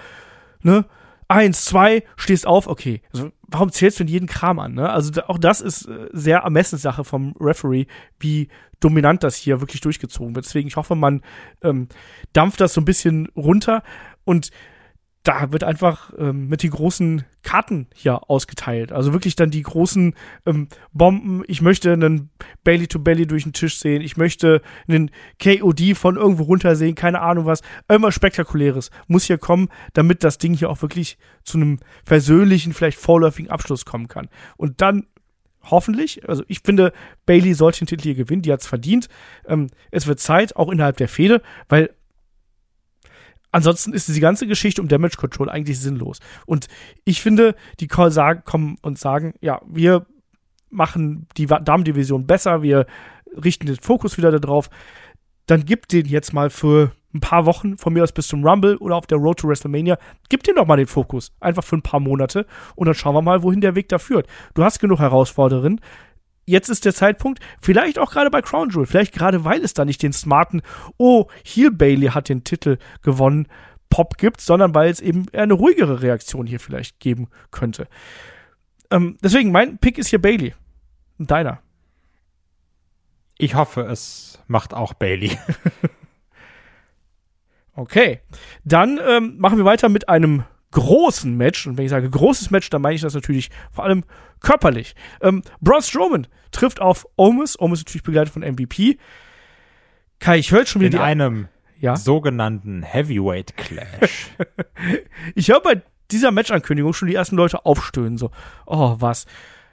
ne? 0.62 0.86
eins, 1.28 1.66
zwei, 1.66 2.04
stehst 2.16 2.48
auf, 2.48 2.68
okay. 2.68 3.02
Also, 3.14 3.32
warum 3.48 3.72
zählst 3.72 4.00
du 4.00 4.04
denn 4.04 4.14
jeden 4.14 4.28
Kram 4.28 4.60
an? 4.60 4.74
Ne? 4.74 4.90
Also 4.90 5.22
auch 5.24 5.38
das 5.38 5.62
ist 5.62 5.88
äh, 5.88 6.08
sehr 6.12 6.40
Ermessenssache 6.40 7.04
vom 7.04 7.36
Referee, 7.40 7.86
wie 8.20 8.50
dominant 8.80 9.24
das 9.24 9.36
hier 9.36 9.60
wirklich 9.60 9.82
durchgezogen 9.82 10.36
wird. 10.36 10.46
Deswegen, 10.46 10.68
ich 10.68 10.76
hoffe, 10.76 10.96
man 10.96 11.22
ähm, 11.62 11.88
dampft 12.34 12.62
das 12.62 12.74
so 12.74 12.82
ein 12.82 12.86
bisschen 12.86 13.28
runter 13.36 13.84
und 14.24 14.52
da 15.28 15.52
wird 15.52 15.66
einfach 15.66 16.14
ähm, 16.18 16.48
mit 16.48 16.64
den 16.64 16.72
großen 16.72 17.26
Karten 17.44 17.88
hier 17.94 18.30
ausgeteilt. 18.30 18.94
Also 18.94 19.12
wirklich 19.12 19.36
dann 19.36 19.52
die 19.52 19.62
großen 19.62 20.16
ähm, 20.46 20.70
Bomben. 20.94 21.44
Ich 21.48 21.62
möchte 21.62 21.92
einen 21.92 22.30
Belly 22.64 22.88
to 22.88 23.00
Belly 23.00 23.28
durch 23.28 23.44
den 23.44 23.52
Tisch 23.52 23.78
sehen. 23.78 24.02
Ich 24.02 24.16
möchte 24.16 24.62
einen 24.88 25.12
KOD 25.44 25.98
von 25.98 26.16
irgendwo 26.16 26.44
runter 26.44 26.78
sehen. 26.78 26.96
Keine 26.96 27.20
Ahnung 27.20 27.46
was. 27.46 27.62
Irgendwas 27.90 28.16
Spektakuläres 28.16 28.90
muss 29.08 29.26
hier 29.26 29.38
kommen, 29.38 29.68
damit 29.94 30.24
das 30.24 30.38
Ding 30.38 30.54
hier 30.54 30.70
auch 30.70 30.82
wirklich 30.82 31.18
zu 31.44 31.58
einem 31.58 31.80
persönlichen, 32.06 32.72
vielleicht 32.72 32.98
vorläufigen 32.98 33.52
Abschluss 33.52 33.84
kommen 33.84 34.08
kann. 34.08 34.30
Und 34.56 34.80
dann 34.80 35.08
hoffentlich, 35.70 36.28
also 36.30 36.46
ich 36.48 36.62
finde, 36.62 36.94
Bailey 37.26 37.54
sollte 37.54 37.80
den 37.80 37.88
Titel 37.88 38.04
hier 38.04 38.16
gewinnen, 38.16 38.44
die 38.44 38.54
hat 38.54 38.62
es 38.62 38.68
verdient. 38.68 39.10
Ähm, 39.46 39.68
es 39.92 40.08
wird 40.08 40.22
Zeit, 40.22 40.56
auch 40.56 40.72
innerhalb 40.72 40.96
der 40.96 41.10
Fehde, 41.10 41.42
weil 41.68 41.90
ansonsten 43.58 43.94
ist 43.94 44.08
diese 44.08 44.20
ganze 44.20 44.48
Geschichte 44.48 44.82
um 44.82 44.88
Damage 44.88 45.18
Control 45.18 45.50
eigentlich 45.50 45.80
sinnlos. 45.80 46.20
Und 46.46 46.68
ich 47.06 47.22
finde, 47.22 47.56
die 47.80 47.88
Call 47.88 48.12
sagen, 48.12 48.44
kommen 48.46 48.78
und 48.82 49.00
sagen, 49.00 49.34
ja, 49.42 49.62
wir 49.68 50.06
machen 50.70 51.28
die 51.38 51.48
Damendivision 51.48 52.28
besser, 52.28 52.62
wir 52.62 52.86
richten 53.44 53.66
den 53.66 53.78
Fokus 53.78 54.18
wieder 54.18 54.38
darauf. 54.38 54.70
Dann 55.48 55.66
gibt 55.66 55.92
den 55.92 56.06
jetzt 56.06 56.34
mal 56.34 56.50
für 56.50 56.92
ein 57.14 57.20
paar 57.20 57.46
Wochen, 57.46 57.78
von 57.78 57.94
mir 57.94 58.04
aus 58.04 58.12
bis 58.12 58.28
zum 58.28 58.46
Rumble 58.46 58.78
oder 58.78 58.96
auf 58.96 59.08
der 59.08 59.18
Road 59.18 59.40
to 59.40 59.48
WrestleMania, 59.48 59.98
gib 60.30 60.44
den 60.44 60.56
doch 60.56 60.68
mal 60.68 60.78
den 60.78 60.88
Fokus. 60.88 61.32
Einfach 61.40 61.64
für 61.64 61.78
ein 61.78 61.82
paar 61.82 62.00
Monate 62.00 62.46
und 62.76 62.86
dann 62.86 62.96
schauen 62.96 63.16
wir 63.16 63.22
mal, 63.22 63.44
wohin 63.44 63.62
der 63.62 63.76
Weg 63.76 63.90
da 63.90 63.98
führt. 63.98 64.28
Du 64.54 64.64
hast 64.64 64.80
genug 64.80 65.00
Herausforderungen 65.00 65.82
jetzt 66.48 66.70
ist 66.70 66.86
der 66.86 66.96
Zeitpunkt, 66.96 67.40
vielleicht 67.62 68.00
auch 68.00 68.12
gerade 68.12 68.32
bei 68.32 68.42
Crown 68.42 68.70
Jewel, 68.70 68.88
vielleicht 68.88 69.14
gerade 69.14 69.46
weil 69.46 69.64
es 69.64 69.76
da 69.76 69.86
nicht 69.86 70.02
den 70.02 70.14
smarten, 70.14 70.64
oh, 70.98 71.28
Heel 71.44 71.72
Bailey 71.72 72.08
hat 72.08 72.30
den 72.30 72.44
Titel 72.44 72.78
gewonnen, 73.04 73.48
Pop 73.90 74.18
gibt, 74.18 74.42
sondern 74.42 74.74
weil 74.74 74.90
es 74.90 75.00
eben 75.00 75.26
eher 75.32 75.44
eine 75.44 75.54
ruhigere 75.54 76.02
Reaktion 76.02 76.48
hier 76.48 76.60
vielleicht 76.60 77.00
geben 77.00 77.30
könnte. 77.52 77.88
Ähm, 78.90 79.18
deswegen, 79.22 79.52
mein 79.52 79.78
Pick 79.78 79.98
ist 79.98 80.08
hier 80.08 80.22
Bailey. 80.22 80.56
Deiner? 81.20 81.60
Ich 83.38 83.56
hoffe, 83.56 83.82
es 83.82 84.40
macht 84.48 84.74
auch 84.74 84.94
Bailey. 84.94 85.38
okay. 87.76 88.22
Dann 88.64 89.00
ähm, 89.06 89.38
machen 89.38 89.58
wir 89.58 89.66
weiter 89.66 89.90
mit 89.90 90.10
einem 90.10 90.44
großen 90.72 91.36
Match, 91.36 91.66
und 91.68 91.78
wenn 91.78 91.86
ich 91.86 91.92
sage 91.92 92.10
großes 92.10 92.52
Match, 92.52 92.70
dann 92.70 92.82
meine 92.82 92.96
ich 92.96 93.02
das 93.02 93.14
natürlich 93.14 93.50
vor 93.72 93.86
allem 93.86 94.04
körperlich. 94.42 94.96
Ähm, 95.22 95.42
Braun 95.62 95.82
Strowman 95.82 96.28
trifft 96.52 96.82
auf 96.82 97.06
Omis, 97.16 97.60
Omis 97.60 97.80
natürlich 97.80 98.04
begleitet 98.04 98.34
von 98.34 98.42
MVP. 98.42 98.98
Kai, 100.20 100.38
ich 100.38 100.52
höre 100.52 100.66
schon 100.66 100.82
wieder 100.82 100.98
In 100.98 100.98
die 100.98 101.04
einem 101.04 101.48
ja? 101.80 101.96
sogenannten 101.96 102.84
Heavyweight 102.84 103.56
Clash. 103.56 104.32
ich 105.36 105.50
höre 105.50 105.62
bei 105.62 105.82
dieser 106.12 106.32
Matchankündigung 106.32 106.94
schon 106.94 107.08
die 107.08 107.16
ersten 107.16 107.36
Leute 107.36 107.66
aufstöhnen, 107.66 108.18
so, 108.18 108.32
oh, 108.66 108.96
was? 109.00 109.26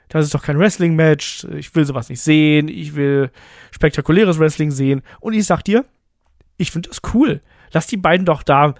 Das 0.09 0.23
ist 0.23 0.35
doch 0.35 0.43
kein 0.43 0.59
Wrestling-Match, 0.59 1.45
ich 1.55 1.73
will 1.73 1.85
sowas 1.85 2.09
nicht 2.09 2.21
sehen, 2.21 2.67
ich 2.67 2.95
will 2.95 3.31
spektakuläres 3.71 4.37
Wrestling 4.39 4.71
sehen. 4.71 5.01
Und 5.19 5.33
ich 5.33 5.45
sag 5.45 5.63
dir, 5.63 5.85
ich 6.57 6.71
finde 6.71 6.89
das 6.89 7.01
cool. 7.13 7.41
Lass 7.71 7.87
die 7.87 7.97
beiden 7.97 8.25
doch 8.25 8.43
da 8.43 8.75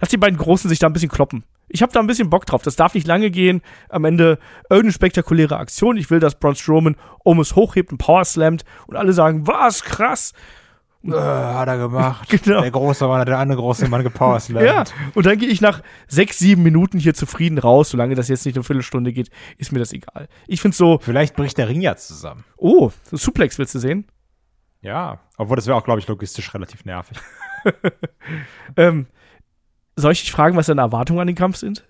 lass 0.00 0.10
die 0.10 0.16
beiden 0.16 0.38
Großen 0.38 0.68
sich 0.68 0.78
da 0.78 0.86
ein 0.86 0.92
bisschen 0.92 1.10
kloppen. 1.10 1.44
Ich 1.68 1.82
habe 1.82 1.92
da 1.92 2.00
ein 2.00 2.06
bisschen 2.06 2.30
Bock 2.30 2.46
drauf. 2.46 2.62
Das 2.62 2.76
darf 2.76 2.94
nicht 2.94 3.06
lange 3.06 3.30
gehen. 3.30 3.60
Am 3.88 4.04
Ende 4.04 4.38
irgendeine 4.70 4.92
spektakuläre 4.92 5.58
Aktion. 5.58 5.96
Ich 5.96 6.10
will, 6.10 6.20
dass 6.20 6.38
Braun 6.38 6.54
Strowman 6.54 6.96
Omus 7.24 7.56
hochhebt 7.56 7.92
und 7.92 7.98
Power 7.98 8.24
slammt 8.24 8.64
und 8.86 8.96
alle 8.96 9.12
sagen, 9.12 9.46
was, 9.46 9.84
krass. 9.84 10.32
Äh, 11.04 11.12
hat 11.12 11.68
er 11.68 11.78
gemacht. 11.78 12.28
Genau. 12.42 12.60
Der 12.60 12.70
große 12.70 13.06
Mann 13.06 13.20
hat 13.20 13.28
der 13.28 13.38
andere 13.38 13.58
große 13.58 13.88
Mann 13.88 14.02
gepowerslammt. 14.02 14.66
ja, 14.66 14.84
und 15.14 15.26
dann 15.26 15.38
gehe 15.38 15.48
ich 15.48 15.60
nach 15.60 15.82
sechs, 16.06 16.38
sieben 16.38 16.62
Minuten 16.62 16.98
hier 16.98 17.14
zufrieden 17.14 17.58
raus. 17.58 17.90
Solange 17.90 18.14
das 18.14 18.28
jetzt 18.28 18.46
nicht 18.46 18.56
eine 18.56 18.64
Viertelstunde 18.64 19.12
geht, 19.12 19.30
ist 19.58 19.72
mir 19.72 19.78
das 19.78 19.92
egal. 19.92 20.28
Ich 20.46 20.60
finde 20.60 20.76
so. 20.76 20.98
Vielleicht 21.00 21.36
bricht 21.36 21.58
der 21.58 21.68
Ring 21.68 21.80
ja 21.80 21.96
zusammen. 21.96 22.44
Oh, 22.56 22.90
so 23.04 23.16
Suplex 23.16 23.58
willst 23.58 23.74
du 23.74 23.78
sehen? 23.78 24.06
Ja, 24.80 25.20
obwohl 25.36 25.56
das 25.56 25.66
wäre 25.66 25.76
auch, 25.76 25.84
glaube 25.84 26.00
ich, 26.00 26.08
logistisch 26.08 26.52
relativ 26.54 26.84
nervig. 26.84 27.18
ähm, 28.76 29.06
soll 29.98 30.12
ich 30.12 30.20
dich 30.20 30.32
fragen, 30.32 30.56
was 30.56 30.66
deine 30.66 30.80
Erwartungen 30.80 31.20
an 31.20 31.26
den 31.26 31.36
Kampf 31.36 31.56
sind? 31.56 31.84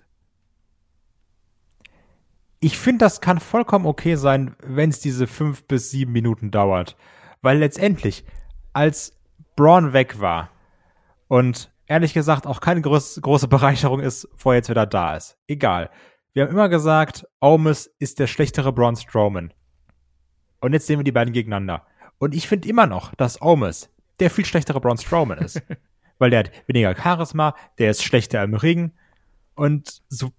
Ich 2.59 2.77
finde, 2.77 3.05
das 3.05 3.21
kann 3.21 3.39
vollkommen 3.39 3.85
okay 3.85 4.15
sein, 4.15 4.55
wenn 4.61 4.89
es 4.89 4.99
diese 4.99 5.27
fünf 5.27 5.63
bis 5.65 5.91
sieben 5.91 6.11
Minuten 6.11 6.51
dauert. 6.51 6.97
Weil 7.41 7.59
letztendlich, 7.59 8.25
als 8.73 9.17
Braun 9.55 9.93
weg 9.93 10.19
war 10.19 10.49
und 11.27 11.71
ehrlich 11.85 12.13
gesagt 12.13 12.47
auch 12.47 12.59
keine 12.59 12.81
groß, 12.81 13.19
große 13.21 13.47
Bereicherung 13.47 14.01
ist, 14.01 14.27
wo 14.37 14.51
er 14.51 14.57
jetzt 14.57 14.69
wieder 14.69 14.85
da 14.85 15.15
ist. 15.15 15.37
Egal. 15.47 15.89
Wir 16.33 16.43
haben 16.43 16.51
immer 16.51 16.69
gesagt, 16.69 17.25
Omis 17.39 17.89
ist 17.99 18.19
der 18.19 18.27
schlechtere 18.27 18.73
Braun 18.73 18.95
Strowman. 18.95 19.53
Und 20.59 20.73
jetzt 20.73 20.87
sehen 20.87 20.99
wir 20.99 21.03
die 21.05 21.11
beiden 21.11 21.33
gegeneinander. 21.33 21.85
Und 22.17 22.35
ich 22.35 22.47
finde 22.47 22.67
immer 22.67 22.87
noch, 22.87 23.15
dass 23.15 23.41
Omis 23.41 23.89
der 24.19 24.29
viel 24.29 24.45
schlechtere 24.45 24.81
Braun 24.81 24.97
Strowman 24.97 25.37
ist. 25.37 25.61
weil 26.19 26.29
der 26.29 26.39
hat 26.39 26.51
weniger 26.67 26.95
Charisma, 26.95 27.55
der 27.79 27.91
ist 27.91 28.03
schlechter 28.03 28.43
im 28.43 28.53
Ring 28.53 28.91
und 29.55 30.01
so 30.09 30.31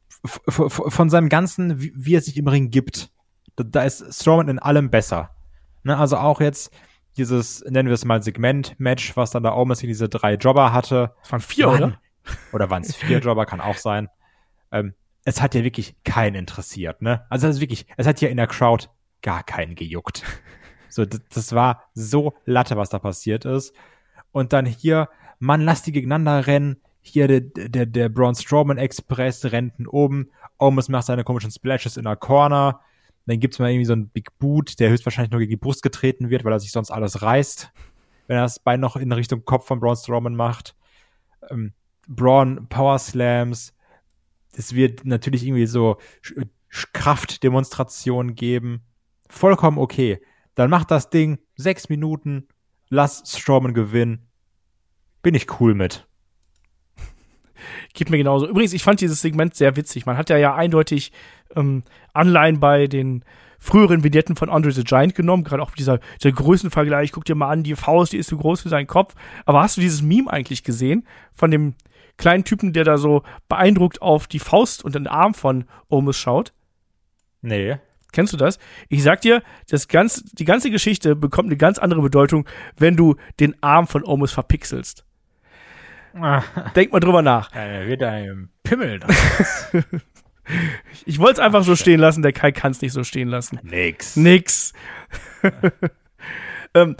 von 0.46 1.10
seinem 1.10 1.28
ganzen, 1.28 1.80
wie, 1.80 1.92
wie 1.96 2.14
er 2.14 2.20
sich 2.20 2.36
im 2.36 2.46
Ring 2.46 2.70
gibt, 2.70 3.10
da, 3.56 3.64
da 3.64 3.82
ist 3.82 4.14
Strowman 4.14 4.48
in 4.48 4.58
allem 4.58 4.90
besser. 4.90 5.30
Ne, 5.82 5.96
also 5.96 6.18
auch 6.18 6.40
jetzt 6.40 6.72
dieses, 7.16 7.64
nennen 7.64 7.88
wir 7.88 7.94
es 7.94 8.04
mal 8.04 8.22
Segment-Match, 8.22 9.16
was 9.16 9.30
dann 9.30 9.42
da 9.42 9.54
Omis 9.54 9.78
diese 9.78 10.08
drei 10.08 10.34
Jobber 10.34 10.72
hatte. 10.72 11.14
Es 11.22 11.32
waren 11.32 11.40
vier, 11.40 11.66
Mann. 11.66 11.82
oder? 11.82 12.00
Oder 12.52 12.70
waren 12.70 12.82
es 12.82 12.94
vier 12.94 13.18
Jobber, 13.20 13.46
kann 13.46 13.60
auch 13.60 13.76
sein. 13.76 14.08
Ähm, 14.70 14.94
es 15.24 15.40
hat 15.42 15.54
ja 15.54 15.64
wirklich 15.64 15.96
keinen 16.04 16.34
interessiert, 16.34 17.02
ne? 17.02 17.26
Also 17.28 17.46
das 17.46 17.56
ist 17.56 17.60
wirklich, 17.60 17.86
es 17.96 18.06
hat 18.06 18.18
hier 18.18 18.30
in 18.30 18.36
der 18.36 18.46
Crowd 18.46 18.88
gar 19.22 19.42
keinen 19.42 19.74
gejuckt. 19.74 20.22
So, 20.92 21.04
das, 21.04 21.20
das 21.32 21.52
war 21.52 21.84
so 21.94 22.34
Latte, 22.46 22.76
was 22.76 22.88
da 22.88 22.98
passiert 22.98 23.44
ist. 23.44 23.72
Und 24.32 24.52
dann 24.52 24.66
hier 24.66 25.08
Mann, 25.40 25.62
lass 25.62 25.82
die 25.82 25.92
gegeneinander 25.92 26.46
rennen. 26.46 26.76
Hier 27.00 27.26
der, 27.26 27.40
der, 27.40 27.86
der 27.86 28.08
Braun 28.10 28.34
Strowman 28.34 28.76
Express 28.76 29.46
rennt 29.46 29.72
oben. 29.88 30.30
Omus 30.58 30.90
macht 30.90 31.06
seine 31.06 31.24
komischen 31.24 31.50
Splashes 31.50 31.96
in 31.96 32.04
der 32.04 32.16
Corner. 32.16 32.80
Dann 33.24 33.40
gibt's 33.40 33.58
mal 33.58 33.70
irgendwie 33.70 33.86
so 33.86 33.94
einen 33.94 34.10
Big 34.10 34.38
Boot, 34.38 34.78
der 34.78 34.90
höchstwahrscheinlich 34.90 35.30
nur 35.30 35.40
gegen 35.40 35.50
die 35.50 35.56
Brust 35.56 35.82
getreten 35.82 36.28
wird, 36.28 36.44
weil 36.44 36.52
er 36.52 36.60
sich 36.60 36.72
sonst 36.72 36.90
alles 36.90 37.22
reißt. 37.22 37.72
Wenn 38.26 38.36
er 38.36 38.42
das 38.42 38.58
Bein 38.58 38.80
noch 38.80 38.96
in 38.96 39.10
Richtung 39.12 39.44
Kopf 39.46 39.66
von 39.66 39.80
Braun 39.80 39.96
Strowman 39.96 40.36
macht. 40.36 40.76
Ähm, 41.48 41.72
Braun 42.06 42.68
Power 42.68 42.98
Slams. 42.98 43.74
Es 44.52 44.74
wird 44.74 45.06
natürlich 45.06 45.46
irgendwie 45.46 45.66
so 45.66 45.96
Kraftdemonstrationen 46.92 48.34
geben. 48.34 48.82
Vollkommen 49.30 49.78
okay. 49.78 50.20
Dann 50.54 50.68
macht 50.68 50.90
das 50.90 51.08
Ding 51.08 51.38
sechs 51.56 51.88
Minuten. 51.88 52.48
Lass 52.90 53.22
Strowman 53.26 53.72
gewinnen 53.72 54.29
bin 55.22 55.34
ich 55.34 55.60
cool 55.60 55.74
mit. 55.74 56.06
Geht 57.94 58.10
mir 58.10 58.18
genauso. 58.18 58.48
Übrigens, 58.48 58.72
ich 58.72 58.82
fand 58.82 59.00
dieses 59.00 59.20
Segment 59.20 59.54
sehr 59.54 59.76
witzig. 59.76 60.06
Man 60.06 60.16
hat 60.16 60.30
ja 60.30 60.38
ja 60.38 60.54
eindeutig 60.54 61.12
ähm, 61.54 61.82
Anleihen 62.12 62.60
bei 62.60 62.86
den 62.86 63.24
früheren 63.58 64.02
Vignetten 64.02 64.36
von 64.36 64.48
Andre 64.48 64.72
the 64.72 64.84
Giant 64.84 65.14
genommen, 65.14 65.44
gerade 65.44 65.62
auch 65.62 65.72
dieser, 65.72 66.00
dieser 66.20 66.32
Größenvergleich. 66.32 67.12
Guck 67.12 67.26
dir 67.26 67.34
mal 67.34 67.50
an, 67.50 67.62
die 67.62 67.76
Faust, 67.76 68.12
die 68.12 68.16
ist 68.16 68.30
so 68.30 68.38
groß 68.38 68.64
wie 68.64 68.70
sein 68.70 68.86
Kopf. 68.86 69.14
Aber 69.44 69.60
hast 69.60 69.76
du 69.76 69.80
dieses 69.80 70.02
Meme 70.02 70.32
eigentlich 70.32 70.64
gesehen 70.64 71.06
von 71.34 71.50
dem 71.50 71.74
kleinen 72.16 72.44
Typen, 72.44 72.72
der 72.72 72.84
da 72.84 72.96
so 72.96 73.22
beeindruckt 73.48 74.02
auf 74.02 74.26
die 74.26 74.38
Faust 74.38 74.84
und 74.84 74.94
den 74.94 75.06
Arm 75.06 75.34
von 75.34 75.64
Omus 75.88 76.16
schaut? 76.16 76.52
Nee. 77.42 77.76
Kennst 78.12 78.32
du 78.32 78.36
das? 78.36 78.58
Ich 78.88 79.02
sag 79.02 79.20
dir, 79.20 79.42
das 79.68 79.86
ganz, 79.86 80.24
die 80.32 80.44
ganze 80.44 80.70
Geschichte 80.70 81.14
bekommt 81.14 81.46
eine 81.46 81.56
ganz 81.56 81.78
andere 81.78 82.02
Bedeutung, 82.02 82.46
wenn 82.76 82.96
du 82.96 83.16
den 83.38 83.62
Arm 83.62 83.86
von 83.86 84.04
Omus 84.04 84.32
verpixelst. 84.32 85.04
Denk 86.76 86.92
mal 86.92 87.00
drüber 87.00 87.22
nach. 87.22 87.54
Ja, 87.54 87.86
wird 87.86 88.02
ein 88.02 88.50
Pimmel 88.62 89.00
Ich 91.06 91.18
wollte 91.18 91.34
es 91.34 91.38
einfach 91.38 91.62
so 91.62 91.76
stehen 91.76 92.00
lassen, 92.00 92.22
der 92.22 92.32
Kai 92.32 92.50
kann 92.50 92.72
es 92.72 92.82
nicht 92.82 92.92
so 92.92 93.04
stehen 93.04 93.28
lassen. 93.28 93.60
Nix. 93.62 94.16
Nix. 94.16 94.72
ähm, 96.74 96.96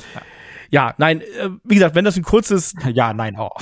ja, 0.70 0.94
nein, 0.99 1.20
äh, 1.20 1.51
wie 1.64 1.75
gesagt, 1.75 1.96
wenn 1.96 2.05
das 2.05 2.16
ein 2.16 2.23
kurzes. 2.23 2.75
Ja, 2.92 3.12
nein, 3.12 3.37
auch. 3.37 3.57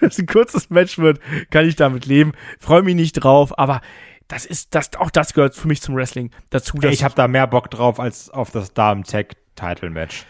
das 0.00 0.18
ein 0.18 0.26
kurzes 0.26 0.70
Match 0.70 0.98
wird, 0.98 1.20
kann 1.50 1.66
ich 1.66 1.74
damit 1.76 2.06
leben. 2.06 2.32
Freue 2.60 2.82
mich 2.82 2.94
nicht 2.94 3.12
drauf, 3.14 3.58
aber 3.58 3.80
das 4.28 4.46
ist, 4.46 4.74
das, 4.74 4.94
auch 4.96 5.10
das 5.10 5.34
gehört 5.34 5.54
für 5.54 5.68
mich 5.68 5.82
zum 5.82 5.96
Wrestling 5.96 6.30
dazu. 6.50 6.78
Ey, 6.80 6.90
ich 6.90 7.04
habe 7.04 7.14
da 7.14 7.28
mehr 7.28 7.46
Bock 7.46 7.70
drauf 7.70 7.98
als 8.00 8.30
auf 8.30 8.50
das 8.50 8.72
Damen-Tag-Title-Match. 8.72 10.24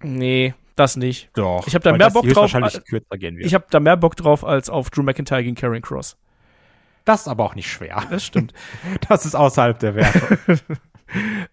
Nee, 0.00 0.54
das 0.76 0.96
nicht. 0.96 1.30
Doch. 1.34 1.66
Ich 1.66 1.74
habe 1.74 1.82
da 1.82 1.96
mehr 1.96 2.10
Bock 2.10 2.26
drauf. 2.26 2.52
Wahrscheinlich 2.52 2.84
kürzer 2.84 3.18
gehen 3.18 3.36
wird. 3.36 3.46
Ich 3.46 3.54
habe 3.54 3.66
da 3.70 3.80
mehr 3.80 3.96
Bock 3.96 4.16
drauf 4.16 4.44
als 4.44 4.70
auf 4.70 4.90
Drew 4.90 5.02
McIntyre 5.02 5.42
gegen 5.42 5.54
Karen 5.54 5.82
Cross. 5.82 6.16
Das 7.04 7.22
ist 7.22 7.28
aber 7.28 7.44
auch 7.44 7.54
nicht 7.54 7.70
schwer. 7.70 8.02
Das 8.10 8.24
stimmt. 8.24 8.52
das 9.08 9.26
ist 9.26 9.34
außerhalb 9.34 9.78
der 9.78 9.94
Werte. 9.94 10.38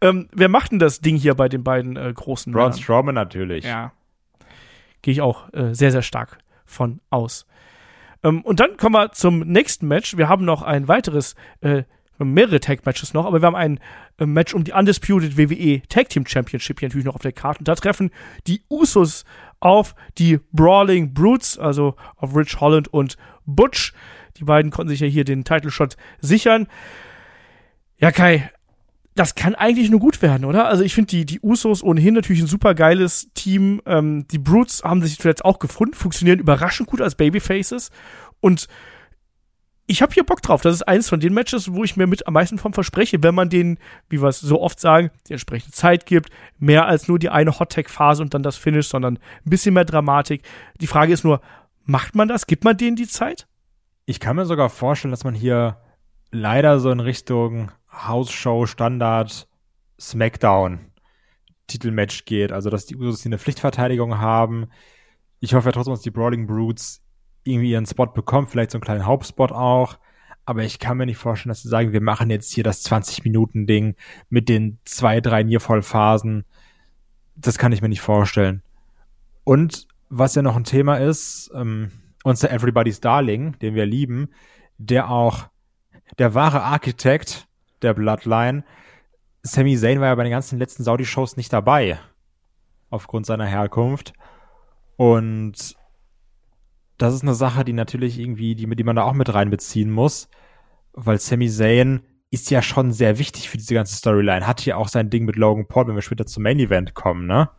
ähm, 0.01 0.29
wer 0.31 0.49
macht 0.49 0.71
denn 0.71 0.79
das 0.79 1.01
Ding 1.01 1.17
hier 1.17 1.36
bei 1.36 1.49
den 1.49 1.63
beiden 1.63 1.97
äh, 1.97 2.12
großen 2.13 2.53
Braun 2.53 2.73
Strowman 2.73 3.15
natürlich. 3.15 3.65
Ja. 3.65 3.91
Gehe 5.01 5.12
ich 5.12 5.21
auch 5.21 5.51
äh, 5.53 5.73
sehr, 5.73 5.91
sehr 5.91 6.03
stark 6.03 6.38
von 6.65 7.01
aus. 7.10 7.45
Ähm, 8.23 8.41
und 8.41 8.60
dann 8.60 8.77
kommen 8.77 8.95
wir 8.95 9.12
zum 9.12 9.39
nächsten 9.39 9.88
Match. 9.88 10.17
Wir 10.17 10.29
haben 10.29 10.45
noch 10.45 10.62
ein 10.62 10.88
weiteres, 10.88 11.36
äh, 11.62 11.84
mehrere 12.25 12.60
Tag-Matches 12.60 13.13
noch, 13.13 13.25
aber 13.25 13.41
wir 13.41 13.47
haben 13.47 13.55
ein 13.55 13.79
äh, 14.17 14.25
Match 14.25 14.53
um 14.53 14.63
die 14.63 14.73
Undisputed 14.73 15.38
WWE 15.38 15.81
Tag 15.89 16.10
Team 16.10 16.25
Championship 16.25 16.79
hier 16.79 16.89
natürlich 16.89 17.05
noch 17.05 17.15
auf 17.15 17.21
der 17.21 17.31
Karte. 17.31 17.60
Und 17.60 17.67
da 17.67 17.75
treffen 17.75 18.12
die 18.47 18.63
Usos 18.69 19.25
auf 19.60 19.95
die 20.17 20.39
Brawling 20.51 21.13
Brutes, 21.13 21.57
also 21.57 21.95
auf 22.17 22.36
Rich 22.36 22.60
Holland 22.60 22.88
und 22.93 23.17
Butch. 23.45 23.93
Die 24.38 24.43
beiden 24.43 24.71
konnten 24.71 24.89
sich 24.89 24.99
ja 24.99 25.07
hier 25.07 25.23
den 25.23 25.43
Title 25.43 25.71
Shot 25.71 25.97
sichern. 26.19 26.67
Ja, 27.97 28.12
Kai, 28.12 28.49
das 29.15 29.36
kann 29.36 29.55
eigentlich 29.55 29.89
nur 29.89 29.99
gut 29.99 30.21
werden, 30.21 30.45
oder? 30.45 30.67
Also 30.67 30.84
ich 30.84 30.95
finde 30.95 31.10
die, 31.10 31.25
die 31.25 31.39
Usos 31.41 31.84
ohnehin 31.84 32.13
natürlich 32.13 32.41
ein 32.41 32.47
super 32.47 32.73
geiles 32.73 33.29
Team. 33.34 33.81
Ähm, 33.86 34.25
die 34.29 34.39
Brutes 34.39 34.84
haben 34.84 35.01
sich 35.03 35.19
zuletzt 35.19 35.43
auch 35.43 35.60
gefunden, 35.60 35.93
funktionieren 35.93 36.39
überraschend 36.39 36.89
gut 36.89 37.01
als 37.01 37.15
Babyfaces. 37.15 37.91
Und 38.39 38.67
ich 39.91 40.01
habe 40.01 40.13
hier 40.13 40.23
Bock 40.23 40.41
drauf. 40.41 40.62
Das 40.62 40.73
ist 40.73 40.84
eines 40.84 41.10
von 41.10 41.19
den 41.19 41.34
Matches, 41.34 41.73
wo 41.73 41.84
ich 41.84 41.97
mir 41.97 42.08
mit 42.08 42.25
am 42.25 42.34
meisten 42.34 42.58
vom 42.58 42.71
verspreche, 42.71 43.21
wenn 43.23 43.36
man 43.36 43.49
denen, 43.49 43.77
wie 44.08 44.21
wir 44.21 44.30
es 44.30 44.39
so 44.39 44.62
oft 44.62 44.80
sagen, 44.80 45.12
die 45.27 45.34
entsprechende 45.34 45.73
Zeit 45.73 46.06
gibt, 46.06 46.30
mehr 46.60 46.86
als 46.86 47.10
nur 47.10 47.19
die 47.19 47.30
eine 47.30 47.60
Hot-Tag-Phase 47.60 48.23
und 48.23 48.34
dann 48.34 48.41
das 48.41 48.56
Finish, 48.56 48.88
sondern 48.88 49.17
ein 49.17 49.49
bisschen 49.49 49.73
mehr 49.73 49.84
Dramatik. 49.84 50.43
Die 50.80 50.88
Frage 50.88 51.12
ist 51.12 51.25
nur, 51.25 51.41
macht 51.84 52.15
man 52.15 52.30
das? 52.30 52.47
Gibt 52.47 52.63
man 52.63 52.77
denen 52.77 52.95
die 52.95 53.08
Zeit? 53.08 53.47
Ich 54.06 54.21
kann 54.21 54.38
mir 54.38 54.45
sogar 54.45 54.69
vorstellen, 54.69 55.12
dass 55.12 55.25
man 55.25 55.36
hier 55.36 55.75
leider 56.32 56.80
so 56.80 56.89
in 56.89 57.01
Richtung 57.01 57.73
House-Show, 57.91 58.67
Standard, 58.67 59.45
Smackdown 59.99 60.80
Titelmatch 61.67 62.23
geht. 62.23 62.54
Also, 62.54 62.69
dass 62.69 62.86
die 62.86 62.95
Usos 62.95 63.23
hier 63.23 63.30
eine 63.30 63.39
Pflichtverteidigung 63.39 64.19
haben. 64.19 64.67
Ich 65.41 65.54
hoffe 65.54 65.67
ja 65.67 65.71
trotzdem, 65.73 65.93
dass 65.93 66.01
die 66.01 66.12
Brawling 66.12 66.47
Brutes 66.47 67.01
irgendwie 67.43 67.71
ihren 67.71 67.86
Spot 67.86 68.08
bekommen, 68.08 68.47
vielleicht 68.47 68.71
so 68.71 68.77
einen 68.77 68.84
kleinen 68.84 69.06
Hauptspot 69.06 69.51
auch. 69.51 69.97
Aber 70.45 70.63
ich 70.63 70.80
kann 70.80 70.97
mir 70.97 71.06
nicht 71.06 71.17
vorstellen, 71.17 71.51
dass 71.51 71.62
sie 71.62 71.69
sagen, 71.69 71.93
wir 71.93 72.01
machen 72.01 72.30
jetzt 72.30 72.51
hier 72.51 72.63
das 72.63 72.84
20-Minuten-Ding 72.86 73.95
mit 74.30 74.49
den 74.49 74.80
zwei, 74.86 75.21
drei 75.21 75.43
Niervollphasen. 75.43 76.45
Das 77.36 77.58
kann 77.58 77.71
ich 77.71 77.82
mir 77.82 77.89
nicht 77.89 78.01
vorstellen. 78.01 78.63
Und 79.43 79.88
was 80.10 80.36
ja 80.36 80.41
noch 80.41 80.56
ein 80.56 80.63
Thema 80.63 80.97
ist, 80.97 81.51
ähm, 81.56 81.91
unser 82.23 82.51
Everybody's 82.51 82.99
Darling, 82.99 83.58
den 83.60 83.75
wir 83.75 83.86
lieben, 83.86 84.30
der 84.77 85.10
auch 85.10 85.47
der 86.19 86.34
wahre 86.34 86.63
Architekt 86.63 87.47
der 87.82 87.93
Bloodline, 87.93 88.63
Sami 89.43 89.75
Zayn 89.77 89.99
war 89.99 90.08
ja 90.08 90.15
bei 90.15 90.23
den 90.23 90.32
ganzen 90.32 90.60
letzten 90.60 90.84
Saudi-Shows 90.84 91.38
nicht 91.38 91.51
dabei. 91.51 91.99
Aufgrund 92.89 93.25
seiner 93.25 93.45
Herkunft. 93.45 94.13
Und 94.97 95.75
das 97.02 97.14
ist 97.14 97.24
eine 97.24 97.36
Sache, 97.36 97.66
die 97.66 97.74
natürlich 97.74 98.20
irgendwie, 98.20 98.56
die, 98.56 98.68
die 98.68 98.84
man 98.84 98.96
da 98.96 99.04
auch 99.04 99.14
mit 99.14 99.34
reinbeziehen 99.34 99.90
muss, 99.90 100.30
weil 100.94 101.20
Sami 101.20 101.50
Zayn 101.50 102.02
ist 102.30 102.50
ja 102.50 102.62
schon 102.62 102.92
sehr 102.92 103.18
wichtig 103.18 103.50
für 103.50 103.58
diese 103.58 103.74
ganze 103.74 103.96
Storyline. 103.96 104.48
Hat 104.48 104.62
hier 104.62 104.78
auch 104.78 104.88
sein 104.88 105.10
Ding 105.10 105.26
mit 105.26 105.36
Logan 105.36 105.68
Paul, 105.68 105.88
wenn 105.88 105.96
wir 105.96 106.02
später 106.02 106.26
zum 106.26 106.44
Main 106.44 106.60
Event 106.60 106.94
kommen, 106.94 107.28
ne? 107.28 107.50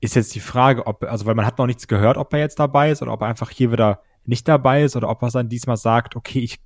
Ist 0.00 0.16
jetzt 0.16 0.34
die 0.34 0.40
Frage, 0.40 0.86
ob, 0.86 1.02
also 1.04 1.24
weil 1.24 1.34
man 1.34 1.46
hat 1.46 1.58
noch 1.58 1.66
nichts 1.66 1.88
gehört, 1.88 2.18
ob 2.18 2.32
er 2.34 2.40
jetzt 2.40 2.58
dabei 2.58 2.90
ist 2.90 3.00
oder 3.00 3.12
ob 3.12 3.22
er 3.22 3.28
einfach 3.28 3.50
hier 3.50 3.72
wieder 3.72 4.00
nicht 4.26 4.46
dabei 4.48 4.82
ist 4.82 4.96
oder 4.96 5.08
ob 5.08 5.22
er 5.22 5.30
dann 5.30 5.48
diesmal 5.48 5.78
sagt, 5.78 6.14
okay, 6.14 6.40
ich 6.40 6.60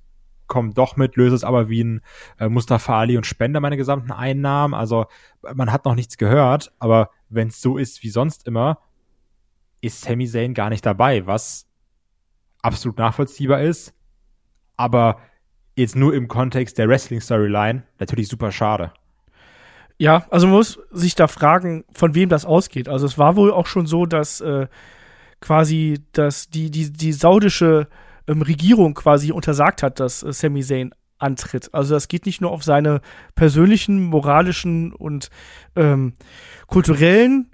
komme 0.47 0.73
doch 0.73 0.97
mit, 0.97 1.15
löse 1.15 1.35
es 1.35 1.45
aber 1.45 1.69
wie 1.69 1.83
ein 1.83 2.01
äh, 2.39 2.49
Mustafa 2.49 2.99
Ali 2.99 3.15
und 3.15 3.25
spende 3.25 3.61
meine 3.61 3.77
gesamten 3.77 4.11
Einnahmen. 4.11 4.73
Also 4.73 5.05
man 5.53 5.71
hat 5.71 5.85
noch 5.85 5.95
nichts 5.95 6.17
gehört, 6.17 6.73
aber 6.79 7.11
wenn 7.29 7.47
es 7.47 7.61
so 7.61 7.77
ist 7.77 8.03
wie 8.03 8.09
sonst 8.09 8.45
immer, 8.47 8.79
ist 9.81 10.01
Sami 10.01 10.27
Zayn 10.27 10.53
gar 10.53 10.69
nicht 10.69 10.85
dabei, 10.85 11.25
was 11.25 11.67
absolut 12.61 12.97
nachvollziehbar 12.97 13.61
ist, 13.61 13.93
aber 14.75 15.19
jetzt 15.75 15.95
nur 15.95 16.13
im 16.13 16.27
Kontext 16.27 16.77
der 16.77 16.89
Wrestling-Storyline 16.89 17.83
natürlich 17.99 18.27
super 18.27 18.51
schade. 18.51 18.91
Ja, 19.97 20.25
also 20.29 20.47
man 20.47 20.57
muss 20.57 20.79
sich 20.91 21.15
da 21.15 21.27
fragen, 21.27 21.83
von 21.91 22.15
wem 22.15 22.29
das 22.29 22.45
ausgeht. 22.45 22.87
Also 22.87 23.05
es 23.05 23.17
war 23.17 23.35
wohl 23.35 23.51
auch 23.51 23.67
schon 23.67 23.85
so, 23.85 24.05
dass 24.05 24.39
äh, 24.39 24.67
quasi 25.41 25.99
dass 26.13 26.49
die, 26.49 26.71
die, 26.71 26.91
die 26.91 27.13
saudische 27.13 27.87
ähm, 28.27 28.41
Regierung 28.41 28.93
quasi 28.93 29.31
untersagt 29.31 29.83
hat, 29.83 29.99
dass 29.99 30.23
äh, 30.23 30.31
Sami 30.31 30.61
Zayn 30.63 30.93
antritt. 31.17 31.73
Also 31.73 31.93
das 31.93 32.07
geht 32.07 32.25
nicht 32.25 32.41
nur 32.41 32.51
auf 32.51 32.63
seine 32.63 33.01
persönlichen, 33.35 34.03
moralischen 34.03 34.93
und 34.93 35.29
ähm, 35.75 36.13
kulturellen 36.67 37.51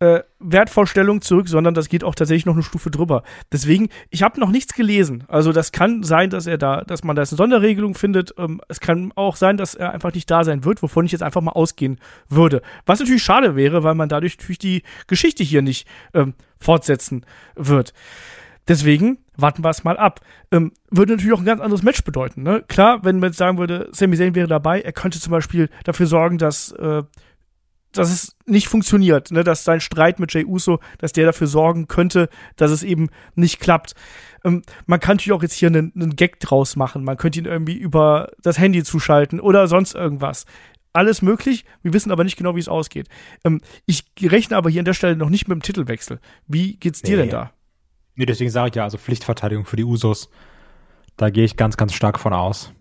äh, 0.00 0.20
Wertvorstellung 0.38 1.20
zurück, 1.20 1.48
sondern 1.48 1.74
das 1.74 1.88
geht 1.88 2.04
auch 2.04 2.14
tatsächlich 2.14 2.46
noch 2.46 2.54
eine 2.54 2.62
Stufe 2.62 2.90
drüber. 2.90 3.22
Deswegen, 3.52 3.88
ich 4.10 4.22
habe 4.22 4.38
noch 4.38 4.50
nichts 4.50 4.74
gelesen. 4.74 5.24
Also 5.28 5.52
das 5.52 5.72
kann 5.72 6.02
sein, 6.02 6.30
dass 6.30 6.46
er 6.46 6.58
da, 6.58 6.82
dass 6.82 7.02
man 7.04 7.16
da 7.16 7.22
eine 7.22 7.26
Sonderregelung 7.26 7.94
findet. 7.94 8.34
Ähm, 8.38 8.60
es 8.68 8.80
kann 8.80 9.12
auch 9.16 9.36
sein, 9.36 9.56
dass 9.56 9.74
er 9.74 9.92
einfach 9.92 10.14
nicht 10.14 10.30
da 10.30 10.44
sein 10.44 10.64
wird, 10.64 10.82
wovon 10.82 11.04
ich 11.04 11.12
jetzt 11.12 11.22
einfach 11.22 11.40
mal 11.40 11.52
ausgehen 11.52 11.98
würde. 12.28 12.62
Was 12.86 13.00
natürlich 13.00 13.22
schade 13.22 13.56
wäre, 13.56 13.82
weil 13.82 13.94
man 13.94 14.08
dadurch 14.08 14.38
natürlich 14.38 14.58
die 14.58 14.82
Geschichte 15.06 15.42
hier 15.42 15.62
nicht 15.62 15.88
ähm, 16.14 16.34
fortsetzen 16.58 17.24
wird. 17.56 17.92
Deswegen 18.68 19.18
warten 19.36 19.64
wir 19.64 19.70
es 19.70 19.82
mal 19.82 19.96
ab. 19.96 20.20
Ähm, 20.52 20.72
würde 20.90 21.12
natürlich 21.12 21.32
auch 21.32 21.40
ein 21.40 21.46
ganz 21.46 21.60
anderes 21.60 21.82
Match 21.82 22.04
bedeuten. 22.04 22.42
Ne? 22.42 22.62
Klar, 22.68 23.02
wenn 23.02 23.18
man 23.18 23.30
jetzt 23.30 23.38
sagen 23.38 23.56
würde, 23.56 23.88
Sami 23.92 24.16
Zayn 24.16 24.34
wäre 24.34 24.46
dabei, 24.46 24.82
er 24.82 24.92
könnte 24.92 25.18
zum 25.20 25.30
Beispiel 25.30 25.70
dafür 25.84 26.06
sorgen, 26.06 26.36
dass 26.38 26.72
äh, 26.72 27.02
dass 27.92 28.10
es 28.10 28.36
nicht 28.46 28.68
funktioniert, 28.68 29.30
ne, 29.30 29.44
dass 29.44 29.64
sein 29.64 29.80
Streit 29.80 30.20
mit 30.20 30.32
Jay 30.32 30.44
Uso, 30.44 30.80
dass 30.98 31.12
der 31.12 31.26
dafür 31.26 31.46
sorgen 31.46 31.88
könnte, 31.88 32.28
dass 32.56 32.70
es 32.70 32.82
eben 32.82 33.08
nicht 33.34 33.60
klappt. 33.60 33.94
Ähm, 34.44 34.62
man 34.86 35.00
kann 35.00 35.16
natürlich 35.16 35.36
auch 35.36 35.42
jetzt 35.42 35.54
hier 35.54 35.68
einen, 35.68 35.92
einen 35.94 36.16
Gag 36.16 36.40
draus 36.40 36.76
machen. 36.76 37.04
Man 37.04 37.16
könnte 37.16 37.38
ihn 37.38 37.46
irgendwie 37.46 37.76
über 37.76 38.30
das 38.42 38.58
Handy 38.58 38.82
zuschalten 38.84 39.40
oder 39.40 39.68
sonst 39.68 39.94
irgendwas. 39.94 40.44
Alles 40.92 41.22
möglich. 41.22 41.64
Wir 41.82 41.92
wissen 41.92 42.10
aber 42.10 42.24
nicht 42.24 42.36
genau, 42.36 42.56
wie 42.56 42.60
es 42.60 42.68
ausgeht. 42.68 43.08
Ähm, 43.44 43.60
ich 43.86 44.04
rechne 44.20 44.56
aber 44.56 44.70
hier 44.70 44.80
an 44.80 44.86
der 44.86 44.94
Stelle 44.94 45.16
noch 45.16 45.30
nicht 45.30 45.48
mit 45.48 45.56
dem 45.56 45.62
Titelwechsel. 45.62 46.20
Wie 46.46 46.76
geht's 46.76 47.02
dir 47.02 47.16
nee. 47.16 47.22
denn 47.22 47.30
da? 47.30 47.52
Nee, 48.16 48.26
deswegen 48.26 48.50
sage 48.50 48.70
ich 48.70 48.74
ja, 48.74 48.84
also 48.84 48.98
Pflichtverteidigung 48.98 49.64
für 49.64 49.76
die 49.76 49.84
Usos. 49.84 50.28
Da 51.16 51.30
gehe 51.30 51.44
ich 51.44 51.56
ganz, 51.56 51.76
ganz 51.76 51.94
stark 51.94 52.18
von 52.18 52.32
aus. 52.32 52.72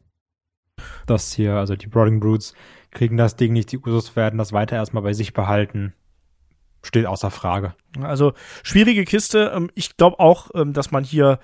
Dass 1.06 1.34
hier, 1.34 1.54
also 1.54 1.76
die 1.76 1.88
Brawling 1.88 2.20
Brutes, 2.20 2.54
kriegen 2.92 3.18
das 3.18 3.36
Ding 3.36 3.54
nicht. 3.54 3.72
Die 3.72 3.80
Usos 3.80 4.16
werden 4.16 4.38
das 4.38 4.54
weiter 4.54 4.76
erstmal 4.76 5.04
bei 5.04 5.14
sich 5.14 5.34
behalten. 5.34 5.94
Steht 6.84 7.06
außer 7.06 7.32
Frage. 7.32 7.74
Also 8.02 8.34
schwierige 8.64 9.04
Kiste. 9.04 9.52
Ähm, 9.56 9.70
ich 9.76 9.98
glaube 9.98 10.20
auch, 10.20 10.50
ähm, 10.56 10.74
dass 10.74 10.92
man 10.92 11.04
hier 11.04 11.40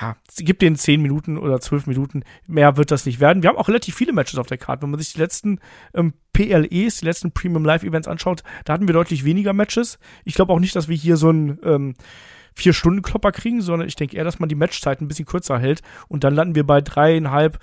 ja, 0.00 0.16
gibt 0.36 0.62
den 0.62 0.76
10 0.76 1.00
Minuten 1.00 1.38
oder 1.38 1.60
12 1.60 1.86
Minuten, 1.86 2.22
mehr 2.46 2.76
wird 2.76 2.90
das 2.90 3.06
nicht 3.06 3.20
werden. 3.20 3.42
Wir 3.42 3.48
haben 3.48 3.56
auch 3.56 3.68
relativ 3.68 3.94
viele 3.94 4.12
Matches 4.12 4.38
auf 4.38 4.46
der 4.46 4.58
Karte. 4.58 4.82
Wenn 4.82 4.90
man 4.90 5.00
sich 5.00 5.14
die 5.14 5.18
letzten 5.18 5.60
ähm, 5.94 6.12
PLEs, 6.32 6.98
die 6.98 7.06
letzten 7.06 7.32
Premium 7.32 7.64
Live 7.64 7.82
Events 7.82 8.08
anschaut, 8.08 8.42
da 8.64 8.74
hatten 8.74 8.86
wir 8.86 8.92
deutlich 8.92 9.24
weniger 9.24 9.52
Matches. 9.52 9.98
Ich 10.24 10.34
glaube 10.34 10.52
auch 10.52 10.60
nicht, 10.60 10.76
dass 10.76 10.88
wir 10.88 10.96
hier 10.96 11.16
so 11.16 11.30
ein 11.30 11.58
ähm, 11.64 11.94
vier 12.54 12.72
Stunden 12.72 13.02
Klopper 13.02 13.32
kriegen, 13.32 13.60
sondern 13.60 13.88
ich 13.88 13.96
denke 13.96 14.16
eher, 14.16 14.24
dass 14.24 14.38
man 14.38 14.48
die 14.48 14.54
Matchzeit 14.54 15.00
ein 15.00 15.08
bisschen 15.08 15.26
kürzer 15.26 15.58
hält 15.58 15.80
und 16.08 16.24
dann 16.24 16.34
landen 16.34 16.54
wir 16.54 16.66
bei 16.66 16.80
dreieinhalb, 16.80 17.58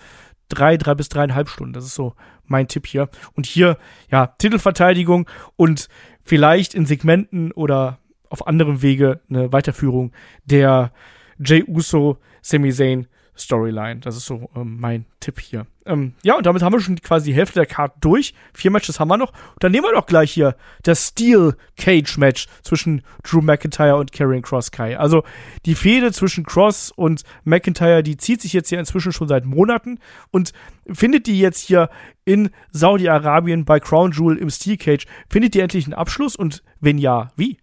drei, 0.49 0.77
drei 0.77 0.95
bis 0.95 1.09
dreieinhalb 1.09 1.49
Stunden. 1.49 1.73
Das 1.73 1.85
ist 1.85 1.95
so 1.95 2.13
mein 2.45 2.67
Tipp 2.67 2.87
hier. 2.87 3.09
Und 3.33 3.45
hier, 3.45 3.77
ja, 4.09 4.27
Titelverteidigung 4.27 5.29
und 5.55 5.87
vielleicht 6.23 6.73
in 6.73 6.85
Segmenten 6.85 7.51
oder 7.51 7.99
auf 8.29 8.47
anderem 8.47 8.81
Wege 8.81 9.21
eine 9.29 9.51
Weiterführung 9.53 10.11
der 10.45 10.91
Jay 11.39 11.63
Uso, 11.67 12.17
Sami 12.41 12.71
Zayn 12.71 13.07
Storyline. 13.37 13.99
Das 13.99 14.15
ist 14.15 14.25
so 14.25 14.49
ähm, 14.55 14.77
mein 14.79 15.05
Tipp 15.19 15.39
hier. 15.39 15.65
Ähm, 15.85 16.13
ja, 16.23 16.35
und 16.35 16.45
damit 16.45 16.63
haben 16.63 16.73
wir 16.73 16.79
schon 16.79 16.99
quasi 17.01 17.31
die 17.31 17.35
Hälfte 17.35 17.59
der 17.59 17.65
Karte 17.65 17.97
durch. 17.99 18.33
Vier 18.53 18.71
Matches 18.71 18.99
haben 18.99 19.09
wir 19.09 19.17
noch. 19.17 19.31
Und 19.31 19.63
dann 19.63 19.71
nehmen 19.71 19.85
wir 19.85 19.93
doch 19.93 20.05
gleich 20.05 20.31
hier 20.31 20.55
das 20.83 21.09
Steel 21.09 21.55
Cage 21.77 22.17
Match 22.17 22.47
zwischen 22.63 23.03
Drew 23.23 23.41
McIntyre 23.41 23.97
und 23.97 24.11
Karrion 24.11 24.41
Cross 24.41 24.71
Kai. 24.71 24.97
Also 24.97 25.23
die 25.65 25.75
Fehde 25.75 26.11
zwischen 26.11 26.45
Cross 26.45 26.91
und 26.91 27.23
McIntyre, 27.43 28.03
die 28.03 28.17
zieht 28.17 28.41
sich 28.41 28.53
jetzt 28.53 28.69
hier 28.69 28.79
inzwischen 28.79 29.11
schon 29.11 29.27
seit 29.27 29.45
Monaten 29.45 29.99
und 30.31 30.53
findet 30.91 31.27
die 31.27 31.39
jetzt 31.39 31.59
hier 31.59 31.89
in 32.23 32.49
Saudi-Arabien 32.71 33.65
bei 33.65 33.79
Crown 33.79 34.11
Jewel 34.11 34.37
im 34.37 34.49
Steel 34.49 34.77
Cage, 34.77 35.05
findet 35.29 35.53
die 35.53 35.59
endlich 35.59 35.85
einen 35.85 35.93
Abschluss 35.93 36.35
und 36.35 36.63
wenn 36.79 36.97
ja, 36.97 37.31
wie? 37.35 37.57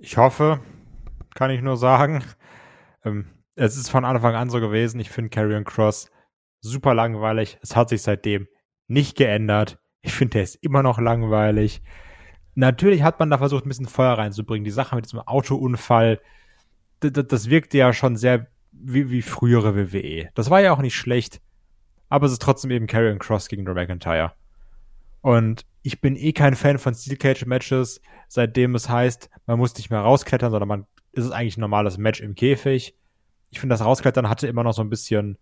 Ich 0.00 0.16
hoffe, 0.16 0.60
kann 1.34 1.50
ich 1.50 1.60
nur 1.60 1.76
sagen. 1.76 2.24
Ähm, 3.04 3.26
es 3.54 3.76
ist 3.76 3.90
von 3.90 4.04
Anfang 4.04 4.34
an 4.34 4.50
so 4.50 4.60
gewesen. 4.60 5.00
Ich 5.00 5.10
finde 5.10 5.30
Carrion 5.30 5.64
Cross 5.64 6.10
super 6.60 6.94
langweilig. 6.94 7.58
Es 7.62 7.76
hat 7.76 7.88
sich 7.88 8.02
seitdem 8.02 8.46
nicht 8.86 9.16
geändert. 9.16 9.78
Ich 10.00 10.12
finde, 10.12 10.34
der 10.34 10.42
ist 10.44 10.56
immer 10.56 10.82
noch 10.82 10.98
langweilig. 10.98 11.82
Natürlich 12.54 13.02
hat 13.02 13.18
man 13.20 13.30
da 13.30 13.38
versucht, 13.38 13.64
ein 13.64 13.68
bisschen 13.68 13.86
Feuer 13.86 14.14
reinzubringen. 14.18 14.64
Die 14.64 14.70
Sache 14.70 14.96
mit 14.96 15.04
diesem 15.04 15.20
Autounfall, 15.20 16.20
das, 17.00 17.50
wirkte 17.50 17.78
ja 17.78 17.92
schon 17.92 18.16
sehr 18.16 18.48
wie, 18.72 19.10
wie 19.10 19.22
frühere 19.22 19.76
WWE. 19.76 20.30
Das 20.34 20.50
war 20.50 20.60
ja 20.60 20.72
auch 20.72 20.80
nicht 20.80 20.96
schlecht. 20.96 21.40
Aber 22.08 22.26
es 22.26 22.32
ist 22.32 22.42
trotzdem 22.42 22.70
eben 22.70 22.86
Carrion 22.86 23.18
Cross 23.18 23.48
gegen 23.48 23.64
Drew 23.64 23.74
McIntyre. 23.74 24.32
Und 25.20 25.66
ich 25.82 26.00
bin 26.00 26.16
eh 26.16 26.32
kein 26.32 26.54
Fan 26.54 26.78
von 26.78 26.94
Steel 26.94 27.16
Cage 27.16 27.44
Matches, 27.46 28.00
seitdem 28.28 28.74
es 28.74 28.88
heißt, 28.88 29.30
man 29.46 29.58
muss 29.58 29.76
nicht 29.76 29.90
mehr 29.90 30.00
rausklettern, 30.00 30.50
sondern 30.50 30.68
man 30.68 30.86
ist 31.18 31.26
es 31.26 31.30
eigentlich 31.32 31.56
ein 31.56 31.62
normales 31.62 31.98
Match 31.98 32.20
im 32.20 32.34
Käfig. 32.34 32.94
Ich 33.50 33.60
finde, 33.60 33.74
das 33.74 33.84
Rausklettern 33.84 34.28
hatte 34.28 34.46
immer 34.46 34.64
noch 34.64 34.72
so 34.72 34.82
ein 34.82 34.90
bisschen 34.90 35.38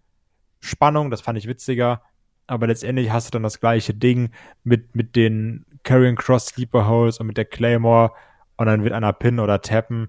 Spannung, 0.60 1.10
das 1.10 1.20
fand 1.20 1.38
ich 1.38 1.46
witziger. 1.46 2.02
Aber 2.46 2.66
letztendlich 2.66 3.10
hast 3.10 3.28
du 3.28 3.30
dann 3.32 3.42
das 3.42 3.60
gleiche 3.60 3.94
Ding 3.94 4.30
mit, 4.62 4.94
mit 4.94 5.16
den 5.16 5.66
Carrying 5.82 6.16
Cross 6.16 6.46
Sleeper 6.46 6.88
Holes 6.88 7.18
und 7.18 7.26
mit 7.26 7.36
der 7.36 7.44
Claymore 7.44 8.12
und 8.56 8.66
dann 8.66 8.84
wird 8.84 8.92
einer 8.92 9.12
pinnen 9.12 9.40
oder 9.40 9.60
tappen. 9.60 10.08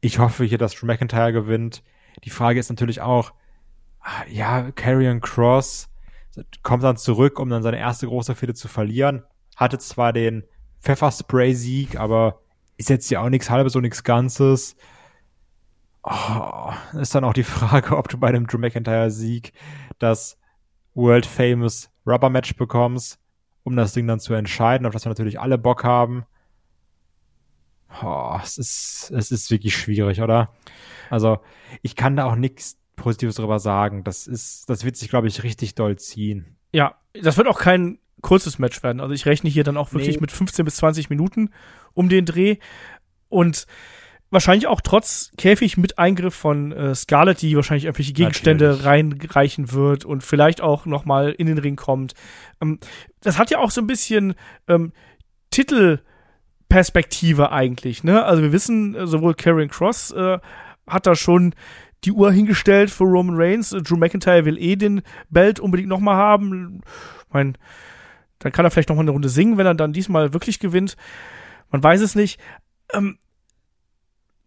Ich 0.00 0.18
hoffe 0.18 0.44
hier, 0.44 0.58
dass 0.58 0.74
Drew 0.74 0.86
McIntyre 0.86 1.32
gewinnt. 1.32 1.82
Die 2.24 2.30
Frage 2.30 2.60
ist 2.60 2.68
natürlich 2.68 3.00
auch, 3.00 3.32
ah, 4.00 4.24
ja, 4.28 4.70
Carrying 4.72 5.20
Cross 5.20 5.88
kommt 6.62 6.82
dann 6.82 6.96
zurück, 6.96 7.38
um 7.38 7.48
dann 7.48 7.62
seine 7.62 7.78
erste 7.78 8.06
große 8.06 8.34
Fehde 8.34 8.54
zu 8.54 8.68
verlieren. 8.68 9.22
Hatte 9.56 9.78
zwar 9.78 10.12
den 10.12 10.44
Pfefferspray-Sieg, 10.80 11.98
aber 11.98 12.42
ist 12.76 12.90
jetzt 12.90 13.10
ja 13.10 13.20
auch 13.20 13.28
nichts 13.28 13.50
halbes 13.50 13.76
und 13.76 13.82
nichts 13.82 14.04
Ganzes. 14.04 14.76
Oh, 16.02 16.72
ist 17.00 17.14
dann 17.14 17.24
auch 17.24 17.32
die 17.32 17.42
Frage, 17.42 17.96
ob 17.96 18.08
du 18.08 18.18
bei 18.18 18.28
einem 18.28 18.46
Drew 18.46 18.58
McIntyre-Sieg 18.58 19.52
das 19.98 20.38
World 20.94 21.26
Famous 21.26 21.90
Rubber 22.06 22.30
Match 22.30 22.56
bekommst, 22.56 23.18
um 23.64 23.76
das 23.76 23.92
Ding 23.92 24.06
dann 24.06 24.20
zu 24.20 24.34
entscheiden, 24.34 24.86
auf 24.86 24.92
das 24.92 25.04
wir 25.04 25.10
natürlich 25.10 25.40
alle 25.40 25.58
Bock 25.58 25.84
haben. 25.84 26.24
Oh, 28.02 28.38
es 28.42 28.58
ist, 28.58 29.12
es 29.14 29.30
ist 29.30 29.50
wirklich 29.50 29.76
schwierig, 29.76 30.20
oder? 30.20 30.52
Also, 31.10 31.38
ich 31.82 31.96
kann 31.96 32.16
da 32.16 32.24
auch 32.24 32.36
nichts 32.36 32.78
Positives 32.94 33.36
drüber 33.36 33.58
sagen. 33.58 34.04
Das 34.04 34.26
ist, 34.26 34.68
das 34.68 34.84
wird 34.84 34.96
sich, 34.96 35.08
glaube 35.08 35.28
ich, 35.28 35.42
richtig 35.42 35.74
doll 35.74 35.96
ziehen. 35.96 36.56
Ja, 36.72 36.96
das 37.20 37.36
wird 37.36 37.46
auch 37.46 37.58
kein 37.58 37.98
kurzes 38.26 38.58
Match 38.58 38.82
werden. 38.82 39.00
Also 39.00 39.14
ich 39.14 39.24
rechne 39.24 39.48
hier 39.48 39.62
dann 39.62 39.76
auch 39.76 39.92
wirklich 39.92 40.16
nee. 40.16 40.20
mit 40.20 40.32
15 40.32 40.64
bis 40.64 40.76
20 40.76 41.10
Minuten 41.10 41.50
um 41.94 42.08
den 42.08 42.26
Dreh. 42.26 42.56
Und 43.28 43.68
wahrscheinlich 44.30 44.66
auch 44.66 44.80
trotz 44.80 45.30
Käfig 45.38 45.76
mit 45.76 46.00
Eingriff 46.00 46.34
von 46.34 46.72
äh, 46.72 46.92
Scarlett, 46.96 47.40
die 47.40 47.54
wahrscheinlich 47.54 47.84
irgendwelche 47.84 48.14
Gegenstände 48.14 48.66
Natürlich. 48.66 48.84
reinreichen 48.84 49.70
wird 49.70 50.04
und 50.04 50.24
vielleicht 50.24 50.60
auch 50.60 50.86
noch 50.86 51.04
mal 51.04 51.30
in 51.30 51.46
den 51.46 51.58
Ring 51.58 51.76
kommt. 51.76 52.14
Ähm, 52.60 52.80
das 53.20 53.38
hat 53.38 53.50
ja 53.50 53.58
auch 53.58 53.70
so 53.70 53.80
ein 53.80 53.86
bisschen 53.86 54.34
ähm, 54.66 54.92
Titelperspektive 55.52 57.52
eigentlich. 57.52 58.02
Ne? 58.02 58.24
Also 58.24 58.42
wir 58.42 58.50
wissen, 58.50 58.96
äh, 58.96 59.06
sowohl 59.06 59.34
Karen 59.34 59.68
Cross 59.68 60.10
äh, 60.10 60.40
hat 60.88 61.06
da 61.06 61.14
schon 61.14 61.54
die 62.04 62.12
Uhr 62.12 62.32
hingestellt 62.32 62.90
für 62.90 63.04
Roman 63.04 63.36
Reigns. 63.36 63.70
Drew 63.70 63.96
McIntyre 63.96 64.44
will 64.44 64.58
eh 64.58 64.74
den 64.74 65.02
Belt 65.30 65.60
unbedingt 65.60 65.88
noch 65.88 66.00
mal 66.00 66.16
haben. 66.16 66.80
Mein, 67.30 67.56
dann 68.46 68.52
kann 68.52 68.64
er 68.64 68.70
vielleicht 68.70 68.88
noch 68.90 68.94
mal 68.96 69.02
eine 69.02 69.10
Runde 69.10 69.28
singen, 69.28 69.58
wenn 69.58 69.66
er 69.66 69.74
dann 69.74 69.92
diesmal 69.92 70.32
wirklich 70.32 70.60
gewinnt. 70.60 70.96
Man 71.72 71.82
weiß 71.82 72.00
es 72.00 72.14
nicht. 72.14 72.38
Ähm, 72.92 73.18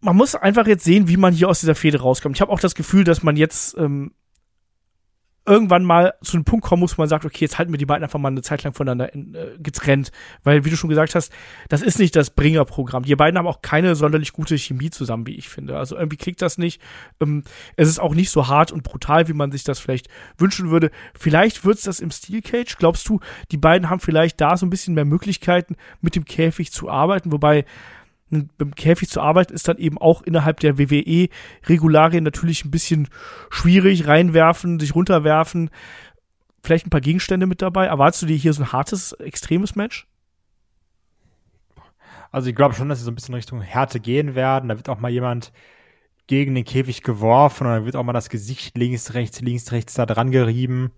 man 0.00 0.16
muss 0.16 0.34
einfach 0.34 0.66
jetzt 0.66 0.84
sehen, 0.84 1.06
wie 1.06 1.18
man 1.18 1.34
hier 1.34 1.50
aus 1.50 1.60
dieser 1.60 1.74
Fehde 1.74 2.00
rauskommt. 2.00 2.34
Ich 2.34 2.40
habe 2.40 2.50
auch 2.50 2.60
das 2.60 2.74
Gefühl, 2.74 3.04
dass 3.04 3.22
man 3.22 3.36
jetzt 3.36 3.76
ähm, 3.76 4.14
irgendwann 5.46 5.84
mal 5.84 6.14
zu 6.22 6.36
einem 6.36 6.44
Punkt 6.44 6.64
kommen 6.64 6.80
muss, 6.80 6.96
wo 6.96 7.02
man 7.02 7.08
sagt, 7.08 7.24
okay, 7.24 7.38
jetzt 7.40 7.58
halten 7.58 7.72
wir 7.72 7.78
die 7.78 7.86
beiden 7.86 8.04
einfach 8.04 8.18
mal 8.18 8.28
eine 8.28 8.42
Zeit 8.42 8.62
lang 8.62 8.74
voneinander 8.74 9.14
äh, 9.14 9.58
getrennt. 9.58 10.12
Weil, 10.44 10.64
wie 10.64 10.70
du 10.70 10.76
schon 10.76 10.90
gesagt 10.90 11.14
hast, 11.14 11.32
das 11.68 11.82
ist 11.82 11.98
nicht 11.98 12.14
das 12.14 12.30
Bringer-Programm. 12.30 13.04
Die 13.04 13.16
beiden 13.16 13.38
haben 13.38 13.46
auch 13.46 13.62
keine 13.62 13.94
sonderlich 13.94 14.32
gute 14.32 14.58
Chemie 14.58 14.90
zusammen, 14.90 15.26
wie 15.26 15.34
ich 15.34 15.48
finde. 15.48 15.78
Also 15.78 15.96
irgendwie 15.96 16.18
klickt 16.18 16.42
das 16.42 16.58
nicht. 16.58 16.80
Ähm, 17.20 17.44
es 17.76 17.88
ist 17.88 18.00
auch 18.00 18.14
nicht 18.14 18.30
so 18.30 18.48
hart 18.48 18.70
und 18.70 18.82
brutal, 18.82 19.28
wie 19.28 19.32
man 19.32 19.50
sich 19.50 19.64
das 19.64 19.78
vielleicht 19.78 20.08
wünschen 20.36 20.70
würde. 20.70 20.90
Vielleicht 21.18 21.64
wird's 21.64 21.82
das 21.82 22.00
im 22.00 22.10
Steel 22.10 22.42
Cage. 22.42 22.76
Glaubst 22.76 23.08
du, 23.08 23.20
die 23.50 23.56
beiden 23.56 23.88
haben 23.88 24.00
vielleicht 24.00 24.40
da 24.40 24.56
so 24.56 24.66
ein 24.66 24.70
bisschen 24.70 24.94
mehr 24.94 25.06
Möglichkeiten, 25.06 25.76
mit 26.00 26.16
dem 26.16 26.26
Käfig 26.26 26.70
zu 26.70 26.90
arbeiten? 26.90 27.32
Wobei, 27.32 27.64
beim 28.30 28.74
Käfig 28.74 29.08
zu 29.08 29.20
arbeiten 29.20 29.52
ist 29.52 29.68
dann 29.68 29.78
eben 29.78 29.98
auch 29.98 30.22
innerhalb 30.22 30.60
der 30.60 30.78
WWE-Regularien 30.78 32.24
natürlich 32.24 32.64
ein 32.64 32.70
bisschen 32.70 33.08
schwierig. 33.50 34.06
Reinwerfen, 34.06 34.78
sich 34.78 34.94
runterwerfen, 34.94 35.70
vielleicht 36.62 36.86
ein 36.86 36.90
paar 36.90 37.00
Gegenstände 37.00 37.46
mit 37.46 37.62
dabei. 37.62 37.86
Erwartest 37.86 38.22
du 38.22 38.26
dir 38.26 38.36
hier 38.36 38.52
so 38.52 38.62
ein 38.62 38.72
hartes, 38.72 39.12
extremes 39.12 39.74
Match? 39.74 40.06
Also 42.30 42.48
ich 42.48 42.54
glaube 42.54 42.74
schon, 42.74 42.88
dass 42.88 42.98
sie 42.98 43.04
so 43.04 43.10
ein 43.10 43.16
bisschen 43.16 43.34
Richtung 43.34 43.60
Härte 43.60 43.98
gehen 43.98 44.34
werden. 44.34 44.68
Da 44.68 44.76
wird 44.76 44.88
auch 44.88 45.00
mal 45.00 45.10
jemand 45.10 45.52
gegen 46.28 46.54
den 46.54 46.64
Käfig 46.64 47.02
geworfen 47.02 47.66
und 47.66 47.72
dann 47.72 47.84
wird 47.84 47.96
auch 47.96 48.04
mal 48.04 48.12
das 48.12 48.28
Gesicht 48.28 48.78
links, 48.78 49.14
rechts, 49.14 49.40
links, 49.40 49.72
rechts 49.72 49.94
da 49.94 50.06
dran 50.06 50.30
gerieben. 50.30 50.92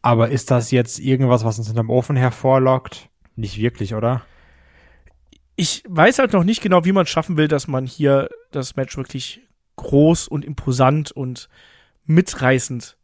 Aber 0.00 0.30
ist 0.30 0.50
das 0.50 0.70
jetzt 0.70 0.98
irgendwas, 0.98 1.44
was 1.44 1.58
uns 1.58 1.66
hinterm 1.66 1.90
Ofen 1.90 2.16
hervorlockt? 2.16 3.10
Nicht 3.36 3.58
wirklich, 3.58 3.94
oder? 3.94 4.22
Ich 5.60 5.84
weiß 5.86 6.20
halt 6.20 6.32
noch 6.32 6.42
nicht 6.42 6.62
genau, 6.62 6.86
wie 6.86 6.92
man 6.92 7.04
schaffen 7.04 7.36
will, 7.36 7.46
dass 7.46 7.68
man 7.68 7.84
hier 7.84 8.30
das 8.50 8.76
Match 8.76 8.96
wirklich 8.96 9.42
groß 9.76 10.26
und 10.26 10.42
imposant 10.42 11.12
und 11.12 11.50
mitreißend 12.06 12.96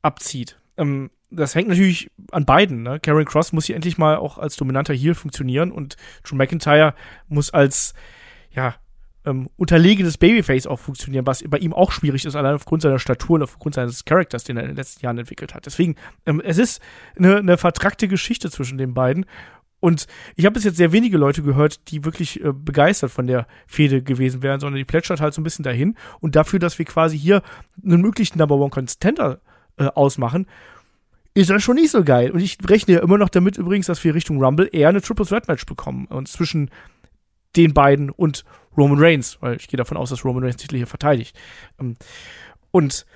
abzieht. 0.00 0.58
Ähm, 0.78 1.10
das 1.30 1.54
hängt 1.54 1.68
natürlich 1.68 2.10
an 2.30 2.46
beiden. 2.46 2.82
Ne? 2.82 2.98
Karen 2.98 3.26
Cross 3.26 3.52
muss 3.52 3.66
hier 3.66 3.76
endlich 3.76 3.98
mal 3.98 4.16
auch 4.16 4.38
als 4.38 4.56
dominanter 4.56 4.94
Heel 4.94 5.14
funktionieren 5.14 5.70
und 5.70 5.98
Drew 6.22 6.36
McIntyre 6.36 6.94
muss 7.28 7.50
als 7.50 7.92
ja 8.52 8.76
ähm, 9.26 9.50
unterlegenes 9.58 10.16
Babyface 10.16 10.66
auch 10.66 10.78
funktionieren, 10.78 11.26
was 11.26 11.44
bei 11.46 11.58
ihm 11.58 11.74
auch 11.74 11.92
schwierig 11.92 12.24
ist, 12.24 12.36
allein 12.36 12.54
aufgrund 12.54 12.80
seiner 12.80 12.98
Statur 12.98 13.34
und 13.34 13.42
aufgrund 13.42 13.74
seines 13.74 14.06
Charakters, 14.06 14.44
den 14.44 14.56
er 14.56 14.62
in 14.62 14.70
den 14.70 14.76
letzten 14.76 15.04
Jahren 15.04 15.18
entwickelt 15.18 15.54
hat. 15.54 15.66
Deswegen, 15.66 15.96
ähm, 16.24 16.40
es 16.42 16.56
ist 16.56 16.80
eine, 17.18 17.36
eine 17.36 17.58
vertrackte 17.58 18.08
Geschichte 18.08 18.50
zwischen 18.50 18.78
den 18.78 18.94
beiden 18.94 19.26
und 19.80 20.06
ich 20.34 20.44
habe 20.44 20.54
bis 20.54 20.64
jetzt 20.64 20.76
sehr 20.76 20.92
wenige 20.92 21.18
Leute 21.18 21.42
gehört, 21.42 21.90
die 21.90 22.04
wirklich 22.04 22.42
äh, 22.44 22.52
begeistert 22.52 23.12
von 23.12 23.26
der 23.26 23.46
Fehde 23.66 24.02
gewesen 24.02 24.42
wären, 24.42 24.60
sondern 24.60 24.78
die 24.78 24.84
plätschert 24.84 25.20
halt 25.20 25.34
so 25.34 25.40
ein 25.40 25.44
bisschen 25.44 25.62
dahin. 25.62 25.96
Und 26.20 26.34
dafür, 26.34 26.58
dass 26.58 26.78
wir 26.78 26.84
quasi 26.84 27.18
hier 27.18 27.42
einen 27.84 28.00
möglichen 28.00 28.38
Number 28.38 28.56
One 28.56 28.70
Contender 28.70 29.40
äh, 29.76 29.84
ausmachen, 29.84 30.46
ist 31.34 31.50
das 31.50 31.62
schon 31.62 31.76
nicht 31.76 31.92
so 31.92 32.02
geil. 32.02 32.32
Und 32.32 32.40
ich 32.40 32.58
rechne 32.68 32.94
ja 32.94 33.00
immer 33.00 33.18
noch 33.18 33.28
damit 33.28 33.56
übrigens, 33.56 33.86
dass 33.86 34.02
wir 34.02 34.14
Richtung 34.14 34.42
Rumble 34.42 34.68
eher 34.72 34.88
eine 34.88 35.00
Triple 35.00 35.26
Threat 35.26 35.46
Match 35.46 35.64
bekommen. 35.66 36.06
Und 36.06 36.26
zwischen 36.26 36.70
den 37.54 37.72
beiden 37.72 38.10
und 38.10 38.44
Roman 38.76 38.98
Reigns, 38.98 39.38
weil 39.40 39.56
ich 39.56 39.68
gehe 39.68 39.78
davon 39.78 39.96
aus, 39.96 40.10
dass 40.10 40.24
Roman 40.24 40.42
Reigns 40.42 40.56
Titel 40.56 40.76
hier 40.76 40.88
verteidigt. 40.88 41.38
Ähm, 41.78 41.96
und 42.72 43.06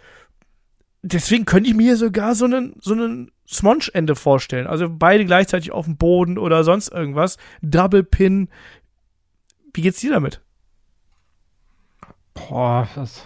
deswegen 1.03 1.45
könnte 1.45 1.69
ich 1.69 1.77
mir 1.77 1.97
sogar 1.97 2.37
so 2.37 2.45
einen, 2.45 2.75
so 2.81 2.95
einen 2.95 3.33
Smonge-Ende 3.53 4.17
vorstellen. 4.17 4.67
Also 4.67 4.89
beide 4.89 5.25
gleichzeitig 5.25 5.73
auf 5.73 5.85
dem 5.85 5.97
Boden 5.97 6.39
oder 6.39 6.65
sonst 6.65 6.89
irgendwas. 6.89 7.37
Double 7.61 8.03
Pin. 8.03 8.49
Wie 9.75 9.83
geht's 9.83 10.01
dir 10.01 10.13
damit? 10.13 10.41
Boah, 12.35 12.89
das. 12.95 13.25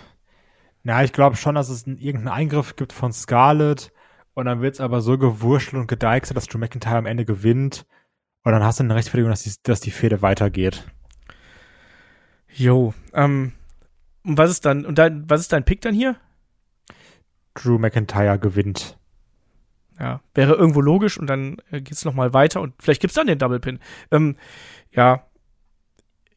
Na, 0.82 1.02
ich 1.02 1.12
glaube 1.12 1.36
schon, 1.36 1.54
dass 1.54 1.68
es 1.68 1.86
einen, 1.86 1.98
irgendeinen 1.98 2.36
Eingriff 2.36 2.76
gibt 2.76 2.92
von 2.92 3.12
Scarlett. 3.12 3.92
Und 4.34 4.44
dann 4.44 4.60
wird's 4.60 4.80
aber 4.80 5.00
so 5.00 5.16
gewurschtelt 5.16 5.80
und 5.80 5.86
gedeichselt, 5.86 6.36
dass 6.36 6.46
Drew 6.46 6.58
McIntyre 6.58 6.98
am 6.98 7.06
Ende 7.06 7.24
gewinnt. 7.24 7.86
Und 8.44 8.52
dann 8.52 8.62
hast 8.62 8.78
du 8.78 8.84
eine 8.84 8.94
Rechtfertigung, 8.94 9.30
dass 9.30 9.42
die, 9.42 9.52
dass 9.62 9.80
die 9.80 9.90
Fehde 9.90 10.22
weitergeht. 10.22 10.84
Jo, 12.52 12.94
ähm, 13.12 13.52
und 14.24 14.38
was 14.38 14.50
ist 14.50 14.64
dann, 14.64 14.84
und 14.84 14.98
dein, 14.98 15.28
was 15.28 15.40
ist 15.40 15.52
dein 15.52 15.64
Pick 15.64 15.80
dann 15.80 15.94
hier? 15.94 16.16
Drew 17.54 17.78
McIntyre 17.78 18.38
gewinnt. 18.38 18.98
Ja, 19.98 20.20
wäre 20.34 20.54
irgendwo 20.54 20.80
logisch 20.80 21.18
und 21.18 21.26
dann 21.26 21.56
äh, 21.70 21.80
geht's 21.80 22.04
noch 22.04 22.14
mal 22.14 22.34
weiter 22.34 22.60
und 22.60 22.74
vielleicht 22.78 23.00
gibt's 23.00 23.14
dann 23.14 23.26
den 23.26 23.38
Double 23.38 23.60
Pin. 23.60 23.78
Ähm, 24.10 24.36
ja, 24.92 25.26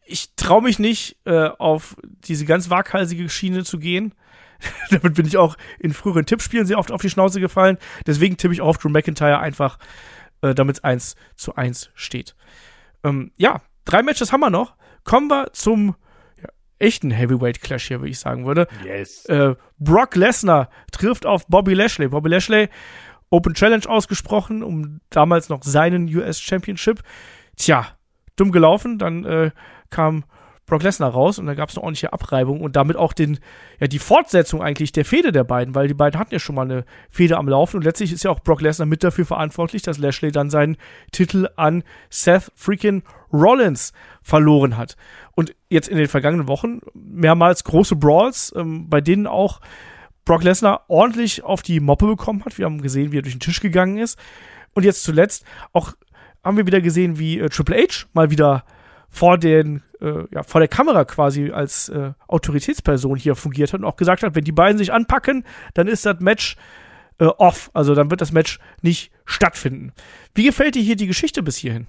ich 0.06 0.34
traue 0.36 0.64
mich 0.64 0.80
nicht 0.80 1.18
äh, 1.26 1.50
auf 1.58 1.96
diese 2.04 2.46
ganz 2.46 2.70
waghalsige 2.70 3.28
Schiene 3.30 3.64
zu 3.64 3.78
gehen. 3.78 4.14
Damit 4.90 5.14
bin 5.14 5.26
ich 5.26 5.38
auch 5.38 5.58
in 5.78 5.94
früheren 5.94 6.26
Tippspielen 6.26 6.66
sehr 6.66 6.80
oft 6.80 6.92
auf 6.92 7.02
die 7.02 7.10
Schnauze 7.10 7.40
gefallen. 7.40 7.78
Deswegen 8.08 8.38
tippe 8.38 8.54
ich 8.54 8.62
auch 8.62 8.68
auf 8.68 8.78
Drew 8.78 8.90
McIntyre 8.90 9.40
einfach, 9.40 9.78
äh, 10.42 10.56
damit 10.56 10.78
es 10.78 10.84
1 10.84 11.16
zu 11.36 11.56
1 11.56 11.92
steht. 11.96 12.36
Ähm, 13.04 13.32
ja, 13.38 13.62
drei 13.86 14.04
Matches 14.04 14.32
haben 14.32 14.42
wir 14.42 14.50
noch. 14.50 14.76
Kommen 15.04 15.28
wir 15.28 15.54
zum 15.54 15.96
echten 16.80 17.12
Heavyweight 17.12 17.62
Clash 17.62 17.88
hier, 17.88 18.02
wie 18.02 18.10
ich 18.10 18.20
sagen 18.20 18.46
würde. 18.46 18.68
Yes. 18.84 19.26
Äh, 19.26 19.56
Brock 19.78 20.16
Lesnar 20.16 20.70
trifft 20.92 21.26
auf 21.26 21.46
Bobby 21.48 21.74
Lashley. 21.74 22.08
Bobby 22.08 22.30
Lashley 22.30 22.70
Open 23.30 23.54
Challenge 23.54 23.88
ausgesprochen, 23.88 24.64
um 24.64 25.02
damals 25.10 25.50
noch 25.50 25.64
seinen 25.64 26.14
US 26.16 26.40
Championship. 26.42 27.02
Tja, 27.56 27.88
dumm 28.36 28.52
gelaufen, 28.52 28.98
dann 28.98 29.26
äh, 29.26 29.52
kam 29.90 30.24
Brock 30.70 30.84
Lesnar 30.84 31.10
raus 31.10 31.40
und 31.40 31.48
da 31.48 31.56
gab 31.56 31.70
es 31.70 31.76
eine 31.76 31.84
ordentliche 31.84 32.14
Abreibung 32.14 32.62
und 32.62 32.76
damit 32.76 32.96
auch 32.96 33.12
den, 33.12 33.40
ja, 33.80 33.88
die 33.88 34.00
Fortsetzung 34.00 34.62
eigentlich 34.62 34.92
der 34.92 35.04
Fehde 35.04 35.32
der 35.32 35.44
beiden, 35.44 35.76
weil 35.76 35.88
die 35.88 35.94
beiden 35.94 36.20
hatten 36.20 36.34
ja 36.34 36.40
schon 36.40 36.56
mal 36.56 36.64
eine 36.64 36.86
Fehde 37.10 37.38
am 37.38 37.50
Laufen 37.50 37.78
und 37.78 37.84
letztlich 37.84 38.14
ist 38.14 38.24
ja 38.24 38.32
auch 38.32 38.40
Brock 38.40 38.62
Lesnar 38.62 38.86
mit 38.86 39.04
dafür 39.04 39.26
verantwortlich, 39.26 39.82
dass 39.82 39.98
Lashley 39.98 40.32
dann 40.32 40.50
seinen 40.50 40.78
Titel 41.12 41.50
an 41.56 41.84
Seth 42.10 42.52
freaking 42.56 43.04
Rollins 43.34 43.94
verloren 44.22 44.78
hat. 44.78 44.96
Und 45.36 45.56
jetzt 45.70 45.90
in 45.90 45.98
den 45.98 46.08
vergangenen 46.08 46.48
Wochen 46.48 46.82
mehrmals 46.94 47.64
große 47.64 47.96
Brawls, 47.96 48.54
ähm, 48.56 48.90
bei 48.90 49.02
denen 49.02 49.26
auch 49.28 49.60
Brock 50.30 50.44
Lesnar 50.44 50.86
ordentlich 50.90 51.44
auf 51.44 51.64
die 51.64 51.80
Moppe 51.80 52.06
bekommen 52.06 52.46
hat. 52.46 52.60
Wir 52.60 52.66
haben 52.66 52.84
gesehen, 52.84 53.12
wie 53.12 53.18
er 53.18 53.24
durch 53.24 53.34
den 53.34 53.40
Tisch 53.40 53.62
gegangen 53.62 53.98
ist. 53.98 54.20
Und 54.76 54.84
jetzt 54.84 55.02
zuletzt 55.02 55.44
auch 55.74 55.94
haben 56.44 56.56
wir 56.56 56.68
wieder 56.68 56.82
gesehen, 56.82 57.18
wie 57.18 57.40
äh, 57.40 57.50
Triple 57.50 57.78
H 57.78 58.06
mal 58.14 58.30
wieder 58.30 58.64
vor 59.10 59.40
den 59.40 59.82
äh, 60.02 60.26
ja, 60.32 60.44
vor 60.44 60.62
der 60.62 60.68
Kamera 60.68 61.04
quasi 61.06 61.50
als 61.50 61.90
äh, 61.90 62.12
Autoritätsperson 62.28 63.18
hier 63.18 63.36
fungiert 63.36 63.74
hat 63.74 63.80
und 63.80 63.88
auch 63.88 63.96
gesagt 63.96 64.22
hat, 64.22 64.36
wenn 64.36 64.44
die 64.44 64.52
beiden 64.52 64.78
sich 64.78 64.94
anpacken, 64.94 65.46
dann 65.74 65.88
ist 65.88 66.06
das 66.06 66.20
Match 66.20 66.58
äh, 67.18 67.26
off. 67.26 67.72
Also 67.74 67.96
dann 67.96 68.12
wird 68.12 68.22
das 68.22 68.32
Match 68.32 68.60
nicht 68.84 69.12
stattfinden. 69.26 69.94
Wie 70.36 70.44
gefällt 70.44 70.76
dir 70.76 70.84
hier 70.84 70.96
die 70.96 71.08
Geschichte 71.08 71.42
bis 71.42 71.58
hierhin? 71.58 71.88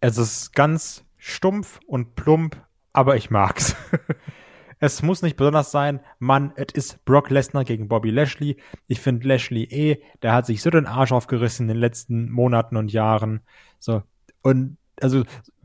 Es 0.00 0.16
ist 0.16 0.54
ganz 0.54 1.04
stumpf 1.18 1.80
und 1.86 2.14
plump, 2.16 2.56
aber 2.94 3.16
ich 3.16 3.28
mag's. 3.28 3.76
es 4.84 5.02
muss 5.02 5.22
nicht 5.22 5.36
besonders 5.36 5.70
sein. 5.70 6.00
Mann, 6.18 6.52
es 6.56 6.74
ist 6.74 7.04
Brock 7.04 7.30
Lesnar 7.30 7.64
gegen 7.64 7.88
Bobby 7.88 8.10
Lashley. 8.10 8.56
Ich 8.86 9.00
finde 9.00 9.26
Lashley 9.26 9.64
eh, 9.64 10.02
der 10.22 10.32
hat 10.34 10.46
sich 10.46 10.62
so 10.62 10.70
den 10.70 10.86
Arsch 10.86 11.12
aufgerissen 11.12 11.64
in 11.64 11.68
den 11.74 11.80
letzten 11.80 12.30
Monaten 12.30 12.76
und 12.76 12.92
Jahren. 12.92 13.40
So. 13.78 14.02
Und 14.42 14.76
also 15.00 15.24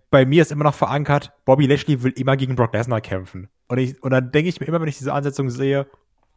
bei 0.09 0.25
mir 0.25 0.41
ist 0.41 0.51
immer 0.51 0.63
noch 0.63 0.73
verankert, 0.73 1.33
Bobby 1.45 1.67
Lashley 1.67 2.01
will 2.01 2.13
immer 2.13 2.37
gegen 2.37 2.55
Brock 2.55 2.73
Lesnar 2.73 3.01
kämpfen. 3.01 3.49
Und, 3.67 3.77
ich, 3.77 4.01
und 4.01 4.11
dann 4.11 4.31
denke 4.31 4.49
ich 4.49 4.59
mir 4.59 4.67
immer, 4.67 4.81
wenn 4.81 4.87
ich 4.87 4.97
diese 4.97 5.13
Ansetzung 5.13 5.49
sehe, 5.49 5.87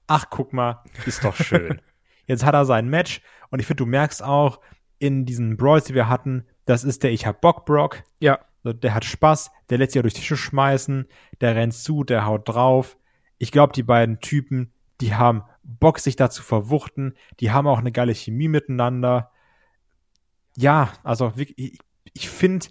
ach, 0.06 0.26
guck 0.28 0.52
mal, 0.52 0.82
ist 1.06 1.24
doch 1.24 1.36
schön. 1.36 1.80
Jetzt 2.26 2.44
hat 2.44 2.54
er 2.54 2.64
sein 2.64 2.88
Match 2.88 3.20
und 3.50 3.60
ich 3.60 3.66
finde, 3.66 3.84
du 3.84 3.86
merkst 3.86 4.22
auch 4.22 4.60
in 4.98 5.24
diesen 5.24 5.56
Brawls, 5.56 5.84
die 5.84 5.94
wir 5.94 6.08
hatten, 6.08 6.46
das 6.64 6.84
ist 6.84 7.02
der 7.02 7.12
Ich 7.12 7.26
hab 7.26 7.40
Bock 7.40 7.64
Brock. 7.64 8.04
Ja. 8.20 8.38
Der 8.64 8.94
hat 8.94 9.04
Spaß, 9.04 9.50
der 9.70 9.78
lässt 9.78 9.92
sich 9.92 9.96
ja 9.96 10.02
durch 10.02 10.14
Tische 10.14 10.36
schmeißen, 10.36 11.06
der 11.40 11.56
rennt 11.56 11.74
zu, 11.74 12.04
der 12.04 12.26
haut 12.26 12.48
drauf. 12.48 12.96
Ich 13.38 13.50
glaube, 13.50 13.72
die 13.72 13.82
beiden 13.82 14.20
Typen, 14.20 14.72
die 15.00 15.14
haben 15.14 15.42
Bock, 15.64 15.98
sich 15.98 16.16
da 16.16 16.30
zu 16.30 16.42
verwuchten, 16.42 17.14
die 17.40 17.50
haben 17.50 17.66
auch 17.66 17.78
eine 17.78 17.92
geile 17.92 18.14
Chemie 18.14 18.48
miteinander. 18.48 19.30
Ja, 20.56 20.92
also 21.02 21.32
ich, 21.36 21.78
ich 22.12 22.28
finde, 22.28 22.66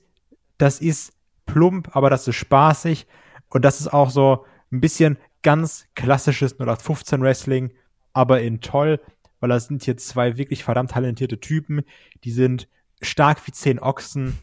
das 0.57 0.79
ist 0.79 1.13
plump, 1.45 1.95
aber 1.95 2.09
das 2.09 2.27
ist 2.27 2.35
spaßig 2.35 3.07
und 3.49 3.65
das 3.65 3.81
ist 3.81 3.91
auch 3.91 4.09
so 4.09 4.45
ein 4.71 4.81
bisschen 4.81 5.17
ganz 5.41 5.87
klassisches 5.95 6.53
0815 6.53 7.21
Wrestling, 7.21 7.73
aber 8.13 8.41
in 8.41 8.61
toll, 8.61 8.99
weil 9.39 9.49
das 9.49 9.65
sind 9.65 9.83
hier 9.83 9.97
zwei 9.97 10.37
wirklich 10.37 10.63
verdammt 10.63 10.91
talentierte 10.91 11.39
Typen, 11.39 11.83
die 12.23 12.31
sind 12.31 12.67
stark 13.01 13.45
wie 13.47 13.51
zehn 13.51 13.79
Ochsen. 13.79 14.37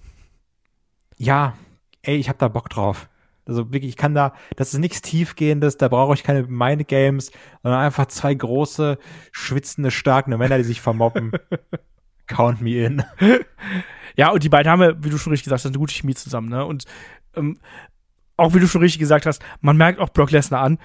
Ja, 1.18 1.54
ey, 2.02 2.16
ich 2.16 2.28
hab 2.28 2.38
da 2.38 2.48
Bock 2.48 2.70
drauf. 2.70 3.08
Also 3.44 3.72
wirklich, 3.72 3.90
ich 3.90 3.96
kann 3.96 4.14
da, 4.14 4.34
das 4.56 4.74
ist 4.74 4.80
nichts 4.80 5.00
Tiefgehendes, 5.00 5.78
da 5.78 5.88
brauche 5.88 6.14
ich 6.14 6.22
keine 6.22 6.42
Mind-Games, 6.42 7.32
sondern 7.62 7.80
einfach 7.80 8.06
zwei 8.06 8.34
große, 8.34 8.98
schwitzende, 9.32 9.90
starke 9.90 10.36
Männer, 10.36 10.58
die 10.58 10.64
sich 10.64 10.80
vermoppen. 10.80 11.32
Count 12.26 12.60
me 12.60 12.84
in. 12.84 13.02
Ja, 14.16 14.30
und 14.30 14.42
die 14.42 14.50
beiden 14.50 14.70
haben 14.70 14.82
ja, 14.82 15.02
wie 15.02 15.08
du 15.08 15.16
schon 15.16 15.30
richtig 15.30 15.44
gesagt 15.44 15.60
hast, 15.60 15.66
eine 15.66 15.78
gute 15.78 15.94
Chemie 15.94 16.14
zusammen, 16.14 16.50
ne? 16.50 16.64
Und 16.64 16.84
ähm, 17.36 17.58
auch 18.36 18.52
wie 18.54 18.60
du 18.60 18.68
schon 18.68 18.82
richtig 18.82 19.00
gesagt 19.00 19.26
hast, 19.26 19.42
man 19.60 19.76
merkt 19.76 19.98
auch 19.98 20.10
Brock 20.10 20.30
Lesnar 20.30 20.60
an, 20.60 20.78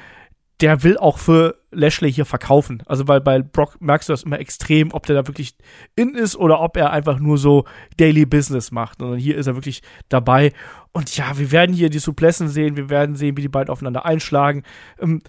der 0.63 0.81
will 0.81 0.97
auch 0.97 1.17
für 1.17 1.57
Lashley 1.71 2.09
hier 2.09 2.23
verkaufen. 2.23 2.83
Also 2.85 3.05
weil 3.09 3.19
bei 3.19 3.41
Brock 3.41 3.81
merkst 3.81 4.07
du 4.07 4.13
das 4.13 4.23
immer 4.23 4.39
extrem, 4.39 4.93
ob 4.93 5.05
der 5.05 5.17
da 5.17 5.27
wirklich 5.27 5.57
in 5.93 6.15
ist 6.15 6.37
oder 6.37 6.61
ob 6.61 6.77
er 6.77 6.91
einfach 6.91 7.19
nur 7.19 7.37
so 7.37 7.65
Daily 7.97 8.25
Business 8.25 8.71
macht. 8.71 9.01
Und 9.01 9.17
hier 9.17 9.35
ist 9.35 9.47
er 9.47 9.55
wirklich 9.55 9.81
dabei. 10.07 10.53
Und 10.93 11.17
ja, 11.17 11.37
wir 11.37 11.51
werden 11.51 11.75
hier 11.75 11.89
die 11.89 11.99
Suplessen 11.99 12.47
sehen, 12.47 12.77
wir 12.77 12.89
werden 12.89 13.17
sehen, 13.17 13.35
wie 13.35 13.41
die 13.41 13.49
beiden 13.49 13.69
aufeinander 13.69 14.05
einschlagen. 14.05 14.63
Ähm, 15.01 15.21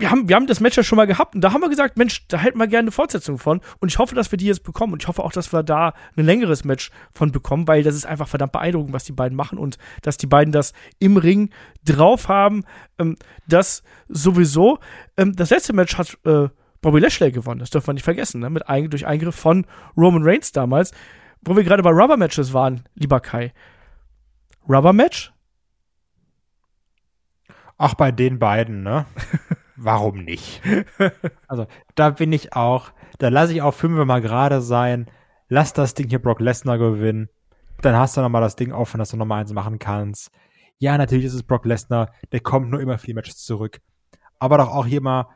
wir 0.00 0.10
haben, 0.10 0.28
wir 0.28 0.36
haben 0.36 0.46
das 0.46 0.60
Match 0.60 0.76
ja 0.76 0.82
schon 0.82 0.96
mal 0.96 1.06
gehabt 1.06 1.34
und 1.34 1.42
da 1.42 1.52
haben 1.52 1.60
wir 1.60 1.68
gesagt, 1.68 1.96
Mensch, 1.96 2.26
da 2.28 2.38
hätten 2.38 2.58
wir 2.58 2.66
gerne 2.66 2.84
eine 2.84 2.90
Fortsetzung 2.90 3.38
von. 3.38 3.60
Und 3.78 3.88
ich 3.88 3.98
hoffe, 3.98 4.14
dass 4.14 4.32
wir 4.32 4.38
die 4.38 4.46
jetzt 4.46 4.64
bekommen 4.64 4.94
und 4.94 5.02
ich 5.02 5.08
hoffe 5.08 5.22
auch, 5.22 5.32
dass 5.32 5.52
wir 5.52 5.62
da 5.62 5.92
ein 6.16 6.24
längeres 6.24 6.64
Match 6.64 6.90
von 7.12 7.32
bekommen, 7.32 7.68
weil 7.68 7.82
das 7.82 7.94
ist 7.94 8.06
einfach 8.06 8.28
verdammt 8.28 8.52
beeindruckend, 8.52 8.92
was 8.92 9.04
die 9.04 9.12
beiden 9.12 9.36
machen 9.36 9.58
und 9.58 9.78
dass 10.02 10.16
die 10.16 10.26
beiden 10.26 10.52
das 10.52 10.72
im 10.98 11.16
Ring 11.16 11.50
drauf 11.84 12.28
haben. 12.28 12.64
Ähm, 12.98 13.16
das 13.46 13.82
sowieso. 14.08 14.78
Ähm, 15.16 15.36
das 15.36 15.50
letzte 15.50 15.72
Match 15.72 15.96
hat 15.98 16.16
äh, 16.24 16.48
Bobby 16.80 16.98
Lashley 16.98 17.30
gewonnen, 17.30 17.60
das 17.60 17.70
dürfen 17.70 17.88
wir 17.88 17.94
nicht 17.94 18.04
vergessen, 18.04 18.40
ne? 18.40 18.48
Mit 18.48 18.68
ein, 18.68 18.88
durch 18.88 19.06
Eingriff 19.06 19.34
von 19.34 19.66
Roman 19.96 20.22
Reigns 20.24 20.52
damals, 20.52 20.92
wo 21.42 21.54
wir 21.54 21.64
gerade 21.64 21.82
bei 21.82 21.90
Rubber 21.90 22.16
Matches 22.16 22.52
waren, 22.52 22.84
lieber 22.94 23.20
Kai. 23.20 23.52
Rubber 24.68 24.92
Match? 24.92 25.32
Ach, 27.76 27.94
bei 27.94 28.12
den 28.12 28.38
beiden, 28.38 28.82
ne? 28.82 29.06
warum 29.80 30.24
nicht? 30.24 30.62
also, 31.48 31.66
da 31.94 32.10
bin 32.10 32.32
ich 32.32 32.54
auch, 32.54 32.92
da 33.18 33.28
lasse 33.28 33.52
ich 33.52 33.62
auch 33.62 33.74
fünf 33.74 34.04
mal 34.04 34.20
gerade 34.20 34.60
sein. 34.60 35.06
Lass 35.48 35.72
das 35.72 35.94
Ding 35.94 36.08
hier 36.08 36.20
Brock 36.20 36.40
Lesnar 36.40 36.78
gewinnen. 36.78 37.28
Dann 37.80 37.96
hast 37.96 38.16
du 38.16 38.20
nochmal 38.20 38.42
das 38.42 38.56
Ding 38.56 38.72
offen, 38.72 38.98
dass 38.98 39.10
du 39.10 39.16
nochmal 39.16 39.40
eins 39.40 39.52
machen 39.52 39.78
kannst. 39.78 40.30
Ja, 40.78 40.96
natürlich 40.96 41.24
ist 41.24 41.34
es 41.34 41.42
Brock 41.42 41.64
Lesnar, 41.64 42.12
der 42.32 42.40
kommt 42.40 42.70
nur 42.70 42.80
immer 42.80 42.98
für 42.98 43.06
die 43.06 43.14
Matches 43.14 43.38
zurück. 43.38 43.80
Aber 44.38 44.58
doch 44.58 44.68
auch 44.68 44.86
hier 44.86 45.00
mal, 45.00 45.28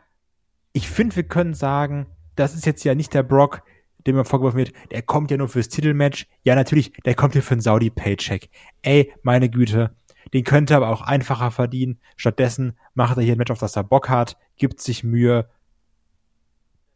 ich 0.72 0.88
finde, 0.88 1.16
wir 1.16 1.24
können 1.24 1.54
sagen, 1.54 2.06
das 2.36 2.54
ist 2.54 2.66
jetzt 2.66 2.84
ja 2.84 2.94
nicht 2.94 3.12
der 3.14 3.22
Brock, 3.22 3.62
dem 4.06 4.16
mir 4.16 4.24
vorgeworfen 4.24 4.58
wird, 4.58 4.72
der 4.90 5.02
kommt 5.02 5.30
ja 5.30 5.36
nur 5.36 5.48
fürs 5.48 5.68
Titelmatch. 5.68 6.26
Ja, 6.42 6.54
natürlich, 6.54 6.92
der 7.04 7.14
kommt 7.14 7.32
hier 7.32 7.42
für 7.42 7.52
einen 7.52 7.60
Saudi-Paycheck. 7.60 8.50
Ey, 8.82 9.12
meine 9.22 9.48
Güte, 9.48 9.96
den 10.32 10.44
könnte 10.44 10.74
er 10.74 10.78
aber 10.78 10.90
auch 10.90 11.02
einfacher 11.02 11.50
verdienen. 11.50 11.98
Stattdessen 12.16 12.78
macht 12.94 13.16
er 13.16 13.22
hier 13.22 13.34
ein 13.34 13.38
Match, 13.38 13.50
auf 13.50 13.58
das 13.58 13.76
er 13.76 13.84
Bock 13.84 14.08
hat, 14.08 14.36
gibt 14.56 14.80
sich 14.80 15.04
Mühe. 15.04 15.48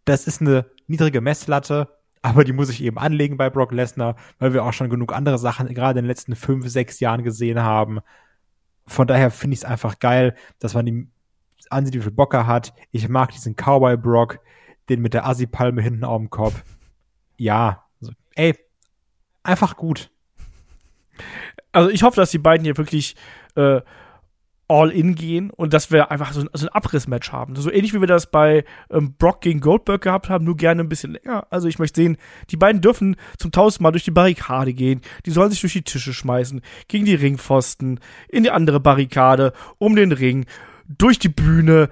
Das 0.04 0.26
ist 0.26 0.40
eine 0.40 0.66
niedrige 0.86 1.20
Messlatte, 1.20 1.98
aber 2.22 2.44
die 2.44 2.52
muss 2.52 2.70
ich 2.70 2.82
eben 2.82 2.98
anlegen 2.98 3.36
bei 3.36 3.50
Brock 3.50 3.72
Lesnar, 3.72 4.16
weil 4.38 4.52
wir 4.52 4.64
auch 4.64 4.72
schon 4.72 4.90
genug 4.90 5.12
andere 5.12 5.38
Sachen 5.38 5.72
gerade 5.74 5.98
in 5.98 6.04
den 6.04 6.08
letzten 6.08 6.34
fünf, 6.34 6.66
sechs 6.68 7.00
Jahren 7.00 7.22
gesehen 7.22 7.60
haben. 7.60 8.00
Von 8.86 9.06
daher 9.06 9.30
finde 9.30 9.54
ich 9.54 9.60
es 9.60 9.64
einfach 9.64 9.98
geil, 9.98 10.34
dass 10.58 10.74
man 10.74 10.86
ihm 10.86 11.10
ansieht, 11.70 11.94
wie 11.94 12.00
viel 12.00 12.10
Bock 12.10 12.32
er 12.32 12.46
hat. 12.46 12.72
Ich 12.90 13.08
mag 13.08 13.30
diesen 13.32 13.54
Cowboy 13.54 13.96
Brock, 13.98 14.40
den 14.88 15.02
mit 15.02 15.12
der 15.12 15.26
Assi-Palme 15.26 15.82
hinten 15.82 16.04
auf 16.04 16.18
dem 16.18 16.30
Kopf. 16.30 16.62
Ja, 17.36 17.84
also, 18.00 18.12
ey, 18.34 18.56
einfach 19.42 19.76
gut 19.76 20.10
also 21.72 21.90
ich 21.90 22.02
hoffe, 22.02 22.16
dass 22.16 22.30
die 22.30 22.38
beiden 22.38 22.64
hier 22.64 22.76
wirklich 22.76 23.16
äh, 23.56 23.80
all 24.68 24.90
in 24.90 25.14
gehen 25.14 25.50
und 25.50 25.72
dass 25.72 25.90
wir 25.90 26.10
einfach 26.10 26.32
so 26.32 26.42
ein, 26.42 26.50
so 26.52 26.66
ein 26.66 26.72
Abrissmatch 26.72 27.32
haben. 27.32 27.56
So 27.56 27.72
ähnlich 27.72 27.94
wie 27.94 28.00
wir 28.00 28.06
das 28.06 28.30
bei 28.30 28.64
ähm, 28.90 29.14
Brock 29.18 29.40
gegen 29.40 29.60
Goldberg 29.60 30.02
gehabt 30.02 30.28
haben, 30.28 30.44
nur 30.44 30.56
gerne 30.56 30.82
ein 30.82 30.90
bisschen 30.90 31.12
länger. 31.12 31.46
Also 31.50 31.68
ich 31.68 31.78
möchte 31.78 32.02
sehen, 32.02 32.18
die 32.50 32.58
beiden 32.58 32.82
dürfen 32.82 33.16
zum 33.38 33.50
tausendsten 33.50 33.82
Mal 33.82 33.92
durch 33.92 34.04
die 34.04 34.10
Barrikade 34.10 34.74
gehen. 34.74 35.00
Die 35.24 35.30
sollen 35.30 35.50
sich 35.50 35.62
durch 35.62 35.72
die 35.72 35.82
Tische 35.82 36.12
schmeißen, 36.12 36.60
gegen 36.86 37.06
die 37.06 37.14
Ringpfosten, 37.14 37.98
in 38.28 38.42
die 38.42 38.50
andere 38.50 38.78
Barrikade, 38.78 39.54
um 39.78 39.96
den 39.96 40.12
Ring, 40.12 40.44
durch 40.86 41.18
die 41.18 41.30
Bühne. 41.30 41.88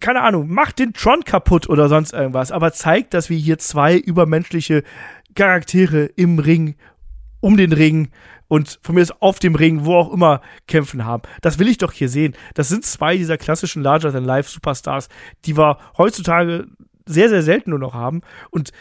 Keine 0.00 0.22
Ahnung, 0.22 0.48
macht 0.48 0.80
den 0.80 0.92
Tron 0.92 1.22
kaputt 1.24 1.68
oder 1.68 1.88
sonst 1.88 2.12
irgendwas, 2.12 2.52
aber 2.52 2.72
zeigt, 2.72 3.14
dass 3.14 3.30
wir 3.30 3.36
hier 3.36 3.58
zwei 3.58 3.96
übermenschliche 3.96 4.82
Charaktere 5.34 6.06
im 6.16 6.38
Ring, 6.40 6.74
um 7.40 7.56
den 7.56 7.72
Ring 7.72 8.10
und 8.50 8.80
von 8.82 8.96
mir 8.96 9.02
ist 9.02 9.22
auf 9.22 9.38
dem 9.38 9.54
Ring, 9.54 9.84
wo 9.84 9.94
auch 9.94 10.12
immer, 10.12 10.40
kämpfen 10.66 11.04
haben. 11.04 11.22
Das 11.40 11.60
will 11.60 11.68
ich 11.68 11.78
doch 11.78 11.92
hier 11.92 12.08
sehen. 12.08 12.34
Das 12.54 12.68
sind 12.68 12.84
zwei 12.84 13.16
dieser 13.16 13.38
klassischen 13.38 13.80
Larger-than-Life-Superstars, 13.80 15.08
die 15.44 15.56
wir 15.56 15.78
heutzutage 15.96 16.66
sehr, 17.06 17.28
sehr 17.28 17.44
selten 17.44 17.70
nur 17.70 17.78
noch 17.78 17.94
haben. 17.94 18.22
Und 18.50 18.72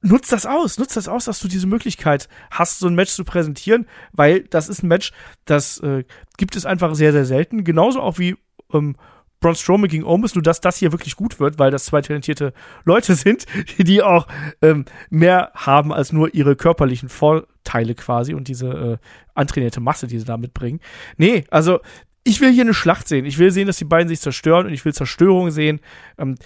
nutzt 0.00 0.30
das 0.30 0.46
aus, 0.46 0.78
nutzt 0.78 0.96
das 0.96 1.08
aus, 1.08 1.24
dass 1.24 1.40
du 1.40 1.48
diese 1.48 1.66
Möglichkeit 1.66 2.28
hast, 2.52 2.78
so 2.78 2.86
ein 2.86 2.94
Match 2.94 3.10
zu 3.10 3.24
präsentieren, 3.24 3.88
weil 4.12 4.44
das 4.44 4.68
ist 4.68 4.84
ein 4.84 4.88
Match, 4.88 5.10
das 5.44 5.78
äh, 5.78 6.04
gibt 6.38 6.54
es 6.54 6.66
einfach 6.66 6.94
sehr, 6.94 7.10
sehr 7.10 7.24
selten. 7.24 7.64
Genauso 7.64 8.00
auch 8.00 8.20
wie 8.20 8.36
ähm, 8.72 8.94
Braun 9.40 9.54
Strowman 9.54 9.88
gegen 9.88 10.04
Omus, 10.04 10.34
nur 10.34 10.42
dass 10.42 10.60
das 10.60 10.76
hier 10.76 10.92
wirklich 10.92 11.16
gut 11.16 11.40
wird, 11.40 11.58
weil 11.58 11.70
das 11.70 11.86
zwei 11.86 12.02
talentierte 12.02 12.52
Leute 12.84 13.14
sind, 13.16 13.46
die 13.78 14.02
auch 14.02 14.26
ähm, 14.62 14.84
mehr 15.08 15.50
haben 15.54 15.92
als 15.92 16.12
nur 16.12 16.34
ihre 16.34 16.56
körperlichen 16.56 17.08
Vorteile 17.08 17.94
quasi 17.94 18.34
und 18.34 18.48
diese 18.48 18.68
äh, 18.68 18.96
antrainierte 19.34 19.80
Masse, 19.80 20.06
die 20.06 20.18
sie 20.18 20.24
da 20.24 20.36
mitbringen. 20.36 20.80
Nee, 21.16 21.44
also 21.50 21.80
ich 22.22 22.40
will 22.40 22.52
hier 22.52 22.64
eine 22.64 22.74
Schlacht 22.74 23.08
sehen. 23.08 23.24
Ich 23.24 23.38
will 23.38 23.50
sehen, 23.50 23.66
dass 23.66 23.78
die 23.78 23.84
beiden 23.84 24.08
sich 24.08 24.20
zerstören 24.20 24.66
und 24.66 24.74
ich 24.74 24.84
will 24.84 24.92
Zerstörung 24.92 25.50
sehen. 25.50 25.80
Ähm, 26.18 26.36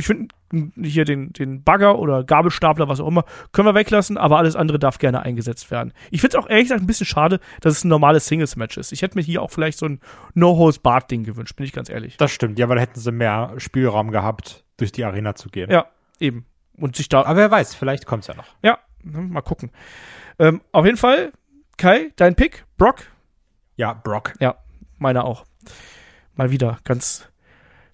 ich 0.00 0.06
finde 0.06 0.34
hier 0.82 1.04
den, 1.04 1.32
den 1.32 1.62
Bagger 1.62 1.98
oder 1.98 2.24
Gabelstapler, 2.24 2.88
was 2.88 3.00
auch 3.00 3.06
immer, 3.06 3.24
können 3.52 3.68
wir 3.68 3.74
weglassen, 3.74 4.18
aber 4.18 4.38
alles 4.38 4.56
andere 4.56 4.78
darf 4.78 4.98
gerne 4.98 5.22
eingesetzt 5.22 5.70
werden. 5.70 5.92
Ich 6.10 6.20
finde 6.20 6.36
es 6.36 6.44
auch 6.44 6.48
ehrlich 6.48 6.64
gesagt 6.64 6.82
ein 6.82 6.86
bisschen 6.86 7.06
schade, 7.06 7.38
dass 7.60 7.76
es 7.76 7.84
ein 7.84 7.88
normales 7.88 8.26
Singles-Match 8.26 8.76
ist. 8.76 8.92
Ich 8.92 9.02
hätte 9.02 9.16
mir 9.16 9.22
hier 9.22 9.42
auch 9.42 9.50
vielleicht 9.50 9.78
so 9.78 9.86
ein 9.86 10.00
No-Holds-Bart-Ding 10.34 11.24
gewünscht, 11.24 11.56
bin 11.56 11.64
ich 11.64 11.72
ganz 11.72 11.88
ehrlich. 11.88 12.16
Das 12.16 12.32
stimmt, 12.32 12.58
ja, 12.58 12.68
weil 12.68 12.76
da 12.76 12.82
hätten 12.82 12.98
sie 12.98 13.12
mehr 13.12 13.54
Spielraum 13.58 14.10
gehabt, 14.10 14.64
durch 14.76 14.92
die 14.92 15.04
Arena 15.04 15.34
zu 15.34 15.48
gehen. 15.48 15.70
Ja, 15.70 15.86
eben. 16.18 16.46
Und 16.76 16.96
sich 16.96 17.08
da. 17.08 17.22
Aber 17.22 17.36
wer 17.36 17.50
weiß, 17.50 17.74
vielleicht 17.74 18.06
kommt 18.06 18.22
es 18.22 18.28
ja 18.28 18.34
noch. 18.34 18.46
Ja, 18.62 18.78
mal 19.02 19.42
gucken. 19.42 19.70
Ähm, 20.38 20.62
auf 20.72 20.86
jeden 20.86 20.96
Fall, 20.96 21.32
Kai, 21.76 22.10
dein 22.16 22.34
Pick, 22.34 22.64
Brock. 22.78 23.02
Ja, 23.76 23.92
Brock. 23.92 24.32
Ja, 24.40 24.56
meiner 24.98 25.24
auch. 25.24 25.44
Mal 26.34 26.50
wieder 26.50 26.78
ganz 26.84 27.28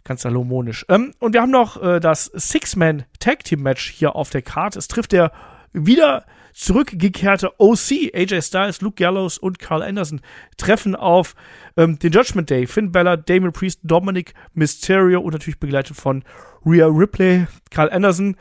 ganz 0.06 0.22
salomonisch. 0.22 0.86
Ähm, 0.88 1.12
und 1.18 1.34
wir 1.34 1.42
haben 1.42 1.50
noch 1.50 1.82
äh, 1.82 2.00
das 2.00 2.30
Six-Man 2.34 3.04
Tag 3.18 3.44
Team 3.44 3.62
Match 3.62 3.90
hier 3.90 4.16
auf 4.16 4.30
der 4.30 4.42
Karte. 4.42 4.78
Es 4.78 4.88
trifft 4.88 5.12
der 5.12 5.32
wieder 5.72 6.24
zurückgekehrte 6.56 7.52
OC, 7.58 8.14
AJ 8.14 8.40
Styles, 8.40 8.80
Luke 8.80 8.96
Gallows 8.96 9.36
und 9.36 9.58
Carl 9.58 9.82
Anderson 9.82 10.22
treffen 10.56 10.96
auf 10.96 11.34
ähm, 11.76 11.98
den 11.98 12.12
Judgment 12.12 12.48
Day. 12.48 12.66
Finn 12.66 12.92
Balor, 12.92 13.18
Damon 13.18 13.52
Priest, 13.52 13.80
Dominic 13.82 14.32
Mysterio 14.54 15.20
und 15.20 15.32
natürlich 15.32 15.60
begleitet 15.60 15.96
von 15.98 16.24
Rhea 16.64 16.86
Ripley, 16.86 17.46
Carl 17.70 17.90
Anderson. 17.90 18.36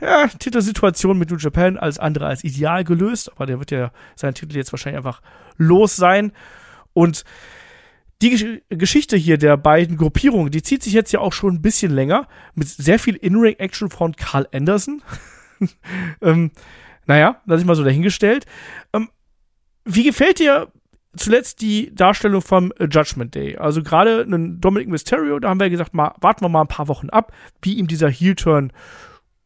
Ja, 0.00 0.26
Titelsituation 0.26 1.18
mit 1.18 1.30
New 1.30 1.36
Japan 1.36 1.76
als 1.76 1.98
andere 1.98 2.26
als 2.26 2.42
ideal 2.42 2.84
gelöst, 2.84 3.30
aber 3.32 3.46
der 3.46 3.58
wird 3.58 3.70
ja 3.70 3.92
seinen 4.16 4.34
Titel 4.34 4.56
jetzt 4.56 4.72
wahrscheinlich 4.72 4.96
einfach 4.96 5.20
los 5.56 5.94
sein. 5.94 6.32
Und 6.92 7.24
die 8.22 8.30
Gesch 8.30 8.44
Geschichte 8.68 9.16
hier 9.16 9.38
der 9.38 9.56
beiden 9.56 9.96
Gruppierungen, 9.96 10.50
die 10.50 10.62
zieht 10.62 10.82
sich 10.82 10.92
jetzt 10.92 11.12
ja 11.12 11.20
auch 11.20 11.32
schon 11.32 11.54
ein 11.54 11.62
bisschen 11.62 11.92
länger 11.92 12.28
mit 12.54 12.68
sehr 12.68 12.98
viel 12.98 13.16
In-Ring-Action 13.16 13.90
von 13.90 14.14
Carl 14.14 14.46
Anderson. 14.52 15.02
ähm, 16.22 16.50
naja, 17.06 17.40
lass 17.46 17.60
ich 17.60 17.66
mal 17.66 17.76
so 17.76 17.84
dahingestellt. 17.84 18.46
Ähm, 18.92 19.08
wie 19.84 20.04
gefällt 20.04 20.38
dir 20.38 20.70
zuletzt 21.16 21.60
die 21.60 21.94
Darstellung 21.94 22.42
vom 22.42 22.72
Judgment 22.78 23.34
Day? 23.34 23.56
Also 23.56 23.82
gerade 23.82 24.22
einen 24.22 24.60
Dominic 24.60 24.88
Mysterio, 24.88 25.38
da 25.38 25.48
haben 25.48 25.60
wir 25.60 25.70
gesagt, 25.70 25.94
mal, 25.94 26.14
warten 26.20 26.44
wir 26.44 26.48
mal 26.48 26.62
ein 26.62 26.68
paar 26.68 26.88
Wochen 26.88 27.10
ab, 27.10 27.32
wie 27.62 27.74
ihm 27.74 27.86
dieser 27.86 28.10
Heel-Turn 28.10 28.72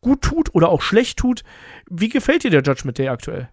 gut 0.01 0.23
tut 0.23 0.55
oder 0.55 0.69
auch 0.69 0.83
schlecht 0.83 1.19
tut. 1.19 1.45
Wie 1.89 2.09
gefällt 2.09 2.45
dir 2.45 2.51
der 2.51 2.63
Judgment 2.63 2.99
Day 2.99 3.09
aktuell? 3.09 3.49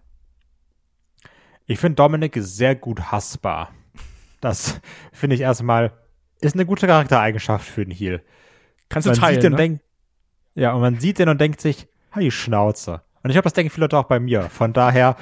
Ich 1.66 1.78
finde 1.78 1.96
Dominic 1.96 2.36
sehr 2.40 2.74
gut 2.74 3.12
hassbar. 3.12 3.72
Das 4.42 4.82
finde 5.12 5.36
ich 5.36 5.40
erstmal, 5.40 5.92
ist 6.42 6.54
eine 6.54 6.66
gute 6.66 6.86
Charaktereigenschaft 6.86 7.66
für 7.66 7.80
einen 7.80 7.90
Heel. 7.90 8.22
Kannst 8.90 9.06
du 9.06 9.12
man 9.12 9.18
teilen, 9.18 9.34
sieht 9.36 9.44
den 9.44 9.52
ne? 9.52 9.54
und 9.54 9.58
denkt, 9.58 9.84
ja, 10.54 10.72
und 10.74 10.82
man 10.82 11.00
sieht 11.00 11.18
den 11.18 11.30
und 11.30 11.40
denkt 11.40 11.62
sich, 11.62 11.88
hey, 12.10 12.30
Schnauze. 12.30 13.00
Und 13.22 13.30
ich 13.30 13.34
glaube, 13.34 13.44
das 13.44 13.54
denken 13.54 13.70
viele 13.70 13.84
Leute 13.84 13.96
auch 13.96 14.04
bei 14.04 14.20
mir. 14.20 14.50
Von 14.50 14.74
daher, 14.74 15.16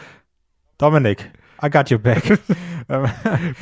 Dominic, 0.78 1.30
I 1.62 1.70
got 1.70 1.92
your 1.92 1.98
back. 1.98 2.40
Ähm, 2.88 3.08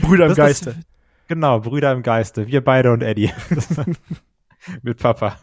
Brüder 0.01 0.25
im 0.25 0.29
das- 0.31 0.39
Geiste. 0.39 0.73
Das, 0.73 0.85
genau, 1.27 1.61
Brüder 1.61 1.93
im 1.93 2.03
Geiste. 2.03 2.47
Wir 2.47 2.65
beide 2.65 2.93
und 2.93 3.03
Eddie. 3.03 3.31
Mit 4.83 5.03
Papa. 5.03 5.37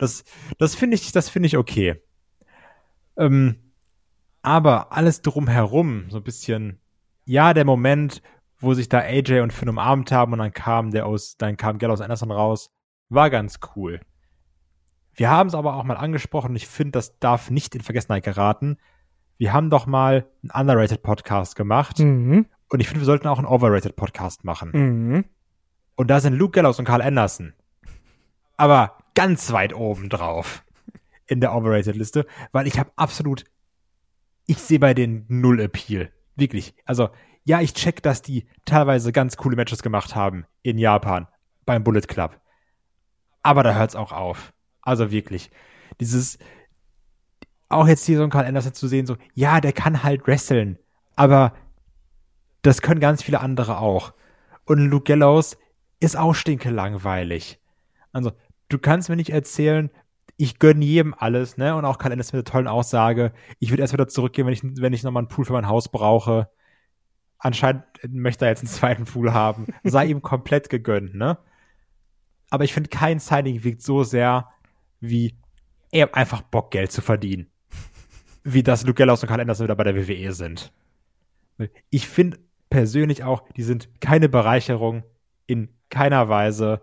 Das, 0.00 0.24
das 0.58 0.74
finde 0.74 0.96
ich, 0.96 1.12
das 1.12 1.28
finde 1.28 1.46
ich 1.46 1.56
okay. 1.56 2.02
Ähm, 3.16 3.58
aber 4.42 4.90
alles 4.92 5.22
drumherum, 5.22 6.06
so 6.08 6.16
ein 6.16 6.24
bisschen, 6.24 6.80
ja, 7.26 7.54
der 7.54 7.64
Moment, 7.64 8.22
wo 8.60 8.74
sich 8.74 8.88
da 8.88 8.98
AJ 8.98 9.40
und 9.40 9.52
Finn 9.52 9.68
umarmt 9.68 10.10
haben 10.12 10.32
und 10.32 10.38
dann 10.40 10.52
kam 10.52 10.90
der 10.90 11.06
aus, 11.06 11.36
dann 11.36 11.56
kam 11.56 11.78
Gallows 11.78 12.00
Anderson 12.00 12.30
raus, 12.30 12.70
war 13.08 13.30
ganz 13.30 13.60
cool. 13.76 14.00
Wir 15.14 15.30
haben 15.30 15.48
es 15.48 15.54
aber 15.54 15.74
auch 15.74 15.84
mal 15.84 15.96
angesprochen 15.96 16.50
und 16.50 16.56
ich 16.56 16.66
finde, 16.66 16.92
das 16.92 17.18
darf 17.18 17.50
nicht 17.50 17.74
in 17.74 17.80
Vergessenheit 17.80 18.24
geraten. 18.24 18.78
Wir 19.36 19.52
haben 19.52 19.70
doch 19.70 19.86
mal 19.86 20.26
einen 20.42 20.50
underrated 20.68 21.02
Podcast 21.02 21.56
gemacht 21.56 21.98
Mhm. 22.00 22.46
und 22.68 22.80
ich 22.80 22.88
finde, 22.88 23.00
wir 23.02 23.06
sollten 23.06 23.28
auch 23.28 23.38
einen 23.38 23.46
overrated 23.46 23.96
Podcast 23.96 24.44
machen. 24.44 24.70
Mhm. 24.72 25.24
Und 25.96 26.08
da 26.08 26.20
sind 26.20 26.34
Luke 26.34 26.52
Gallows 26.52 26.78
und 26.78 26.84
Carl 26.84 27.02
Anderson. 27.02 27.52
Aber 28.56 28.98
ganz 29.14 29.52
weit 29.52 29.74
oben 29.74 30.08
drauf 30.08 30.64
in 31.26 31.40
der 31.40 31.54
overrated 31.54 31.96
Liste, 31.96 32.26
weil 32.52 32.66
ich 32.66 32.78
habe 32.78 32.90
absolut, 32.96 33.44
ich 34.46 34.58
sehe 34.58 34.78
bei 34.78 34.94
denen 34.94 35.24
null 35.28 35.60
Appeal. 35.60 36.10
Wirklich. 36.36 36.74
Also, 36.84 37.10
ja, 37.48 37.62
ich 37.62 37.72
check, 37.72 38.02
dass 38.02 38.20
die 38.20 38.46
teilweise 38.66 39.10
ganz 39.10 39.38
coole 39.38 39.56
Matches 39.56 39.82
gemacht 39.82 40.14
haben 40.14 40.44
in 40.62 40.76
Japan 40.76 41.28
beim 41.64 41.82
Bullet 41.82 42.02
Club. 42.02 42.38
Aber 43.42 43.62
da 43.62 43.74
hört's 43.74 43.96
auch 43.96 44.12
auf. 44.12 44.52
Also 44.82 45.10
wirklich. 45.10 45.50
Dieses, 45.98 46.38
auch 47.70 47.88
jetzt 47.88 48.04
hier 48.04 48.18
so 48.18 48.24
ein 48.24 48.28
Carl 48.28 48.44
Anderson 48.44 48.74
zu 48.74 48.86
sehen, 48.86 49.06
so, 49.06 49.16
ja, 49.32 49.62
der 49.62 49.72
kann 49.72 50.02
halt 50.02 50.26
wresteln, 50.26 50.78
aber 51.16 51.54
das 52.60 52.82
können 52.82 53.00
ganz 53.00 53.22
viele 53.22 53.40
andere 53.40 53.78
auch. 53.78 54.12
Und 54.66 54.80
Luke 54.80 55.04
Gallows 55.04 55.56
ist 56.00 56.18
auch 56.18 56.34
stinke 56.34 56.68
langweilig. 56.68 57.58
Also, 58.12 58.32
du 58.68 58.78
kannst 58.78 59.08
mir 59.08 59.16
nicht 59.16 59.30
erzählen, 59.30 59.90
ich 60.36 60.58
gönne 60.58 60.84
jedem 60.84 61.14
alles, 61.14 61.56
ne? 61.56 61.74
Und 61.74 61.86
auch 61.86 61.96
Karl 61.96 62.12
Anderson 62.12 62.40
mit 62.40 62.46
der 62.46 62.52
tollen 62.52 62.68
Aussage, 62.68 63.32
ich 63.58 63.70
würde 63.70 63.80
erst 63.80 63.94
wieder 63.94 64.06
zurückgehen, 64.06 64.46
wenn 64.46 64.52
ich, 64.52 64.62
wenn 64.62 64.92
ich 64.92 65.02
nochmal 65.02 65.22
einen 65.22 65.28
Pool 65.28 65.46
für 65.46 65.54
mein 65.54 65.66
Haus 65.66 65.88
brauche. 65.88 66.50
Anscheinend 67.38 67.84
möchte 68.08 68.44
er 68.44 68.50
jetzt 68.50 68.60
einen 68.60 68.68
zweiten 68.68 69.04
Pool 69.04 69.32
haben. 69.32 69.66
Sei 69.84 70.06
ihm 70.06 70.22
komplett 70.22 70.70
gegönnt, 70.70 71.14
ne? 71.14 71.38
Aber 72.50 72.64
ich 72.64 72.72
finde, 72.72 72.88
kein 72.88 73.18
Signing 73.18 73.62
wiegt 73.62 73.82
so 73.82 74.02
sehr, 74.02 74.48
wie 75.00 75.34
er 75.92 76.14
einfach 76.14 76.42
Bock, 76.42 76.70
Geld 76.70 76.92
zu 76.92 77.02
verdienen. 77.02 77.46
Wie 78.42 78.62
das 78.62 78.84
Luke 78.84 78.94
Gallows 78.94 79.22
und 79.22 79.28
Karl 79.28 79.40
Anderson 79.40 79.64
wieder 79.64 79.76
bei 79.76 79.84
der 79.84 79.96
WWE 79.96 80.32
sind. 80.32 80.72
Ich 81.90 82.08
finde 82.08 82.38
persönlich 82.70 83.24
auch, 83.24 83.42
die 83.56 83.62
sind 83.62 83.88
keine 84.00 84.28
Bereicherung 84.28 85.04
in 85.46 85.68
keiner 85.90 86.28
Weise. 86.28 86.82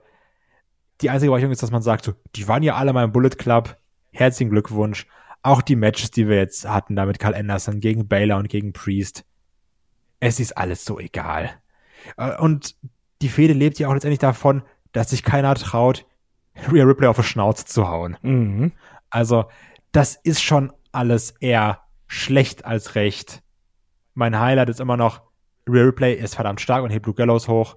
Die 1.02 1.10
einzige 1.10 1.32
Bereicherung 1.32 1.52
ist, 1.52 1.64
dass 1.64 1.72
man 1.72 1.82
sagt, 1.82 2.06
so, 2.06 2.14
die 2.36 2.48
waren 2.48 2.64
ja 2.64 2.76
alle 2.76 2.94
mal 2.94 3.04
im 3.04 3.12
Bullet 3.12 3.30
Club. 3.30 3.78
Herzlichen 4.12 4.52
Glückwunsch. 4.52 5.08
Auch 5.42 5.62
die 5.62 5.76
Matches, 5.76 6.12
die 6.12 6.28
wir 6.28 6.38
jetzt 6.38 6.68
hatten, 6.68 6.96
da 6.96 7.06
mit 7.06 7.20
Carl 7.20 7.36
Anderson 7.36 7.80
gegen 7.80 8.08
Baylor 8.08 8.38
und 8.38 8.50
gegen 8.50 8.74
Priest. 8.74 9.26
Es 10.20 10.40
ist 10.40 10.58
alles 10.58 10.86
so 10.86 11.00
egal. 11.00 11.52
Äh, 12.18 12.38
Und 12.38 12.76
die 13.22 13.30
Fehde 13.30 13.54
lebt 13.54 13.80
ja 13.80 13.88
auch 13.88 13.94
letztendlich 13.94 14.20
davon, 14.20 14.64
dass 14.92 15.10
sich 15.10 15.24
keiner 15.24 15.56
traut, 15.56 16.06
Rhea 16.72 16.86
Ripley 16.86 17.08
auf 17.08 17.18
die 17.18 17.24
Schnauze 17.24 17.66
zu 17.66 17.88
hauen. 17.90 18.18
Mhm. 18.22 18.72
Also, 19.10 19.46
das 19.92 20.16
ist 20.16 20.42
schon 20.42 20.72
alles 20.92 21.32
eher 21.40 21.82
schlecht 22.08 22.66
als 22.66 22.96
recht. 22.96 23.44
Mein 24.14 24.40
Highlight 24.40 24.70
ist 24.70 24.80
immer 24.80 24.98
noch, 24.98 25.22
Rhea 25.68 25.84
Ripley 25.84 26.14
ist 26.14 26.36
verdammt 26.36 26.62
stark 26.62 26.84
und 26.84 26.92
hebt 26.92 27.06
Luke 27.06 27.18
Gallows 27.18 27.48
hoch. 27.48 27.76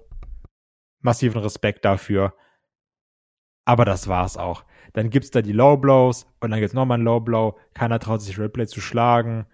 Massiven 1.01 1.41
Respekt 1.41 1.85
dafür. 1.85 2.33
Aber 3.65 3.85
das 3.85 4.07
war's 4.07 4.37
auch. 4.37 4.63
Dann 4.93 5.09
gibt's 5.09 5.31
da 5.31 5.41
die 5.41 5.51
Low 5.53 5.77
Blows 5.77 6.25
und 6.39 6.51
dann 6.51 6.59
gibt's 6.59 6.73
nochmal 6.73 6.97
ein 6.97 7.03
Low 7.03 7.19
Blow. 7.19 7.57
Keiner 7.73 7.99
traut 7.99 8.21
sich 8.21 8.39
Ripley 8.39 8.67
zu 8.67 8.81
schlagen. 8.81 9.45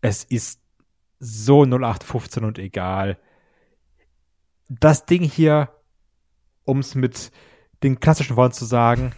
Es 0.00 0.24
ist 0.24 0.61
so 1.24 1.64
0815 1.64 2.44
und 2.44 2.58
egal. 2.58 3.16
Das 4.68 5.06
Ding 5.06 5.22
hier, 5.22 5.68
um's 6.64 6.96
mit 6.96 7.30
den 7.84 8.00
klassischen 8.00 8.34
Worten 8.34 8.54
zu 8.54 8.64
sagen, 8.64 9.12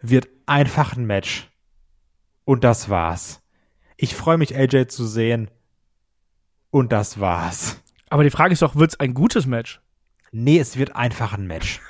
wird 0.00 0.28
einfach 0.46 0.96
ein 0.96 1.04
Match. 1.04 1.50
Und 2.44 2.62
das 2.62 2.88
war's. 2.88 3.42
Ich 3.96 4.14
freue 4.14 4.38
mich, 4.38 4.56
AJ 4.56 4.86
zu 4.86 5.04
sehen. 5.04 5.50
Und 6.70 6.92
das 6.92 7.18
war's. 7.18 7.82
Aber 8.08 8.22
die 8.22 8.30
Frage 8.30 8.52
ist 8.52 8.62
doch, 8.62 8.76
wird's 8.76 9.00
ein 9.00 9.12
gutes 9.12 9.44
Match? 9.46 9.80
Nee, 10.30 10.60
es 10.60 10.76
wird 10.76 10.94
einfach 10.94 11.32
ein 11.32 11.48
Match. 11.48 11.80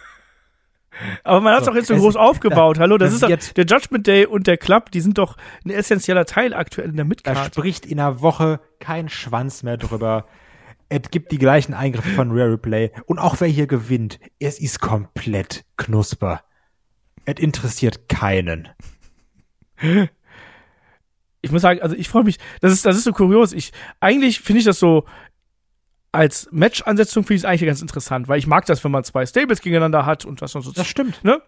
Aber 1.24 1.40
man 1.40 1.52
hat 1.54 1.60
es 1.60 1.64
So, 1.66 1.70
doch 1.70 1.76
jetzt 1.76 1.88
so 1.88 1.96
groß 1.96 2.16
aufgebaut. 2.16 2.78
Hallo, 2.78 2.98
das, 2.98 3.08
das 3.10 3.14
ist 3.14 3.22
doch, 3.22 3.28
wird- 3.28 3.56
der 3.56 3.64
Judgment 3.66 4.06
Day 4.06 4.26
und 4.26 4.46
der 4.46 4.56
Club, 4.58 4.90
die 4.90 5.00
sind 5.00 5.18
doch 5.18 5.36
ein 5.64 5.70
essentieller 5.70 6.24
Teil 6.26 6.54
aktuell 6.54 6.90
in 6.90 6.96
der 6.96 7.04
Da 7.04 7.08
Midcard. 7.08 7.46
spricht 7.54 7.86
in 7.86 7.98
einer 7.98 8.20
Woche 8.20 8.60
kein 8.78 9.08
Schwanz 9.08 9.62
mehr 9.62 9.76
drüber. 9.76 10.26
Es 10.88 11.10
gibt 11.10 11.32
die 11.32 11.38
gleichen 11.38 11.72
Eingriffe 11.72 12.10
von 12.10 12.30
Rare 12.32 12.52
Replay. 12.52 12.90
Und 13.06 13.18
auch 13.18 13.40
wer 13.40 13.48
hier 13.48 13.66
gewinnt, 13.66 14.20
es 14.38 14.60
ist 14.60 14.80
komplett 14.80 15.64
knusper. 15.78 16.42
Es 17.24 17.40
interessiert 17.40 18.08
keinen. 18.10 18.68
Ich 21.40 21.50
muss 21.50 21.62
sagen, 21.62 21.80
also 21.82 21.96
ich 21.96 22.08
freue 22.08 22.24
mich, 22.24 22.38
das 22.60 22.72
ist, 22.72 22.84
das 22.86 22.96
ist 22.96 23.04
so 23.04 23.12
kurios. 23.12 23.52
Ich, 23.52 23.72
eigentlich 24.00 24.40
finde 24.40 24.60
ich 24.60 24.64
das 24.64 24.78
so, 24.78 25.04
als 26.12 26.48
Match-Ansetzung 26.52 27.24
finde 27.24 27.34
ich 27.36 27.40
es 27.40 27.44
eigentlich 27.46 27.66
ganz 27.66 27.80
interessant, 27.80 28.28
weil 28.28 28.38
ich 28.38 28.46
mag 28.46 28.66
das, 28.66 28.84
wenn 28.84 28.90
man 28.90 29.02
zwei 29.02 29.24
Stables 29.24 29.62
gegeneinander 29.62 30.04
hat 30.04 30.24
und 30.26 30.42
was 30.42 30.54
noch 30.54 30.62
so. 30.62 30.70
Das 30.70 30.86
stimmt. 30.86 31.24
ne? 31.24 31.40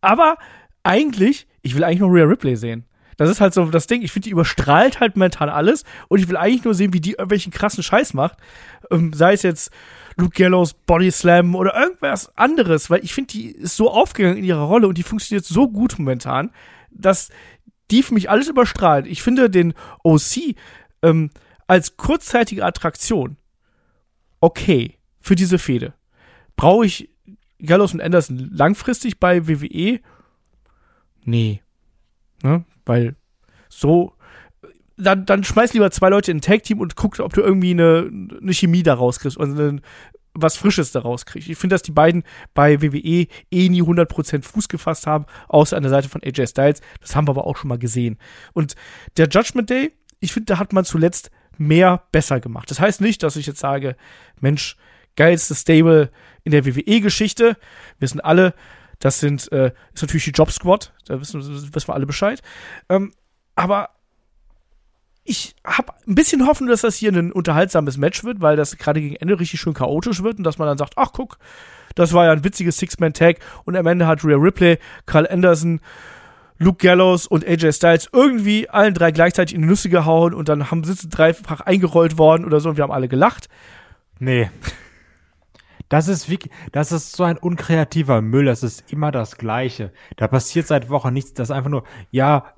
Aber 0.00 0.36
eigentlich, 0.82 1.46
ich 1.62 1.76
will 1.76 1.84
eigentlich 1.84 2.00
nur 2.00 2.12
Rhea 2.12 2.24
Ripley 2.24 2.56
sehen. 2.56 2.84
Das 3.16 3.30
ist 3.30 3.40
halt 3.40 3.54
so 3.54 3.64
das 3.66 3.86
Ding. 3.86 4.02
Ich 4.02 4.10
finde, 4.10 4.24
die 4.24 4.32
überstrahlt 4.32 4.98
halt 4.98 5.16
momentan 5.16 5.48
alles 5.48 5.84
und 6.08 6.18
ich 6.18 6.28
will 6.28 6.36
eigentlich 6.36 6.64
nur 6.64 6.74
sehen, 6.74 6.92
wie 6.92 7.00
die 7.00 7.12
irgendwelchen 7.12 7.52
krassen 7.52 7.84
Scheiß 7.84 8.14
macht. 8.14 8.38
Ähm, 8.90 9.12
sei 9.12 9.34
es 9.34 9.42
jetzt 9.42 9.70
Luke 10.16 10.34
Gallows 10.34 10.74
Body 10.74 11.10
Slam 11.10 11.54
oder 11.54 11.78
irgendwas 11.78 12.36
anderes, 12.36 12.90
weil 12.90 13.04
ich 13.04 13.14
finde, 13.14 13.32
die 13.32 13.50
ist 13.52 13.76
so 13.76 13.90
aufgegangen 13.90 14.38
in 14.38 14.44
ihrer 14.44 14.62
Rolle 14.62 14.88
und 14.88 14.98
die 14.98 15.04
funktioniert 15.04 15.44
so 15.44 15.68
gut 15.68 15.98
momentan, 15.98 16.50
dass 16.90 17.28
die 17.90 18.02
für 18.02 18.14
mich 18.14 18.28
alles 18.28 18.48
überstrahlt. 18.48 19.06
Ich 19.06 19.22
finde 19.22 19.48
den 19.50 19.74
OC 20.02 20.56
ähm, 21.02 21.30
als 21.68 21.96
kurzzeitige 21.96 22.64
Attraktion 22.64 23.36
okay 24.42 24.98
für 25.20 25.34
diese 25.34 25.58
Fehde. 25.58 25.94
Brauche 26.56 26.84
ich 26.84 27.08
Gallows 27.60 27.94
und 27.94 28.02
Anderson 28.02 28.50
langfristig 28.52 29.18
bei 29.18 29.48
WWE? 29.48 30.00
Nee. 31.24 31.62
Ne? 32.42 32.64
Weil 32.84 33.16
so, 33.70 34.12
dann, 34.98 35.24
dann 35.24 35.44
schmeiß 35.44 35.72
lieber 35.72 35.90
zwei 35.90 36.10
Leute 36.10 36.30
in 36.30 36.38
ein 36.38 36.42
Tag-Team 36.42 36.80
und 36.80 36.96
guck, 36.96 37.18
ob 37.20 37.32
du 37.32 37.40
irgendwie 37.40 37.70
eine, 37.70 38.10
eine 38.40 38.52
Chemie 38.52 38.82
da 38.82 38.94
rauskriegst 38.94 39.38
und 39.38 39.58
eine, 39.58 39.80
was 40.34 40.56
Frisches 40.56 40.92
da 40.92 41.00
rauskriegst. 41.00 41.48
Ich 41.48 41.56
finde, 41.56 41.74
dass 41.74 41.82
die 41.82 41.92
beiden 41.92 42.24
bei 42.52 42.82
WWE 42.82 42.98
eh 43.50 43.68
nie 43.68 43.82
100% 43.82 44.42
Fuß 44.42 44.68
gefasst 44.68 45.06
haben, 45.06 45.26
außer 45.48 45.76
an 45.76 45.84
der 45.84 45.90
Seite 45.90 46.08
von 46.08 46.22
AJ 46.22 46.48
Styles. 46.48 46.80
Das 47.00 47.14
haben 47.14 47.28
wir 47.28 47.32
aber 47.32 47.46
auch 47.46 47.56
schon 47.56 47.68
mal 47.68 47.78
gesehen. 47.78 48.18
Und 48.52 48.74
der 49.16 49.28
Judgment 49.28 49.70
Day 49.70 49.92
ich 50.22 50.32
finde, 50.32 50.46
da 50.46 50.58
hat 50.58 50.72
man 50.72 50.84
zuletzt 50.84 51.30
mehr 51.58 52.02
besser 52.12 52.40
gemacht. 52.40 52.70
Das 52.70 52.80
heißt 52.80 53.00
nicht, 53.00 53.22
dass 53.22 53.36
ich 53.36 53.46
jetzt 53.46 53.60
sage, 53.60 53.96
Mensch, 54.40 54.76
geilste 55.16 55.54
Stable 55.54 56.10
in 56.44 56.52
der 56.52 56.64
WWE-Geschichte. 56.64 57.56
Wissen 57.98 58.20
alle, 58.20 58.54
das 58.98 59.20
sind, 59.20 59.50
äh, 59.52 59.72
ist 59.92 60.02
natürlich 60.02 60.24
die 60.24 60.30
Job 60.30 60.50
Squad, 60.50 60.92
da 61.06 61.20
wissen, 61.20 61.40
wissen 61.74 61.88
wir 61.88 61.94
alle 61.94 62.06
Bescheid. 62.06 62.42
Ähm, 62.88 63.12
aber 63.54 63.90
ich 65.24 65.54
habe 65.64 65.92
ein 66.06 66.14
bisschen 66.14 66.46
Hoffnung, 66.46 66.68
dass 66.68 66.80
das 66.80 66.96
hier 66.96 67.12
ein 67.12 67.32
unterhaltsames 67.32 67.96
Match 67.96 68.24
wird, 68.24 68.40
weil 68.40 68.56
das 68.56 68.76
gerade 68.76 69.00
gegen 69.00 69.16
Ende 69.16 69.38
richtig 69.38 69.60
schön 69.60 69.74
chaotisch 69.74 70.22
wird 70.22 70.38
und 70.38 70.44
dass 70.44 70.58
man 70.58 70.66
dann 70.68 70.78
sagt, 70.78 70.94
ach 70.96 71.12
guck, 71.12 71.38
das 71.94 72.12
war 72.12 72.24
ja 72.24 72.32
ein 72.32 72.44
witziges 72.44 72.78
Six-Man-Tag 72.78 73.38
und 73.64 73.76
am 73.76 73.86
Ende 73.86 74.06
hat 74.06 74.24
Rhea 74.24 74.36
Ripley, 74.36 74.78
Carl 75.06 75.28
Anderson, 75.28 75.80
Luke 76.62 76.78
Gallows 76.84 77.26
und 77.26 77.46
AJ 77.46 77.72
Styles 77.72 78.08
irgendwie 78.12 78.68
allen 78.70 78.94
drei 78.94 79.10
gleichzeitig 79.10 79.54
in 79.54 79.62
die 79.62 79.68
Nüsse 79.68 79.88
gehauen 79.88 80.34
und 80.34 80.48
dann 80.48 80.70
haben 80.70 80.84
sie 80.84 81.08
dreifach 81.08 81.60
eingerollt 81.60 82.18
worden 82.18 82.44
oder 82.44 82.60
so 82.60 82.70
und 82.70 82.76
wir 82.76 82.84
haben 82.84 82.92
alle 82.92 83.08
gelacht. 83.08 83.48
Nee. 84.18 84.50
Das 85.88 86.08
ist 86.08 86.30
wie, 86.30 86.38
das 86.70 86.90
ist 86.90 87.16
so 87.16 87.24
ein 87.24 87.36
unkreativer 87.36 88.22
Müll, 88.22 88.46
das 88.46 88.62
ist 88.62 88.90
immer 88.90 89.10
das 89.10 89.36
Gleiche. 89.36 89.92
Da 90.16 90.26
passiert 90.26 90.66
seit 90.66 90.88
Wochen 90.88 91.12
nichts, 91.12 91.34
das 91.34 91.50
ist 91.50 91.54
einfach 91.54 91.70
nur, 91.70 91.84
ja, 92.10 92.54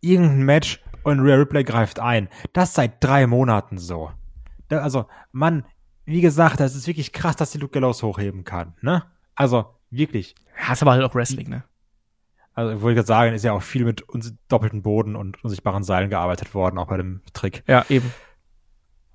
irgendein 0.00 0.42
Match 0.42 0.82
und 1.04 1.20
Rhea 1.20 1.36
Ripley 1.36 1.62
greift 1.62 2.00
ein. 2.00 2.28
Das 2.52 2.74
seit 2.74 3.02
drei 3.04 3.26
Monaten 3.26 3.78
so. 3.78 4.10
Da, 4.68 4.78
also, 4.78 5.06
Mann, 5.30 5.64
wie 6.06 6.20
gesagt, 6.20 6.58
das 6.58 6.74
ist 6.74 6.86
wirklich 6.86 7.12
krass, 7.12 7.36
dass 7.36 7.52
die 7.52 7.58
Luke 7.58 7.72
Gallows 7.72 8.02
hochheben 8.02 8.44
kann, 8.44 8.74
ne? 8.80 9.04
Also, 9.34 9.66
wirklich. 9.90 10.34
Ja, 10.58 10.72
ist 10.72 10.82
aber 10.82 10.92
halt 10.92 11.04
auch 11.04 11.14
Wrestling, 11.14 11.48
ne? 11.48 11.64
Also, 12.54 12.82
wollte 12.82 12.90
ich 12.90 12.96
gerade 12.96 13.06
sagen, 13.06 13.34
ist 13.34 13.44
ja 13.44 13.52
auch 13.52 13.62
viel 13.62 13.84
mit 13.84 14.02
uns 14.02 14.34
doppelten 14.48 14.82
Boden 14.82 15.16
und 15.16 15.42
unsichtbaren 15.42 15.82
Seilen 15.82 16.10
gearbeitet 16.10 16.54
worden, 16.54 16.78
auch 16.78 16.88
bei 16.88 16.98
dem 16.98 17.22
Trick. 17.32 17.64
Ja, 17.66 17.84
eben. 17.88 18.12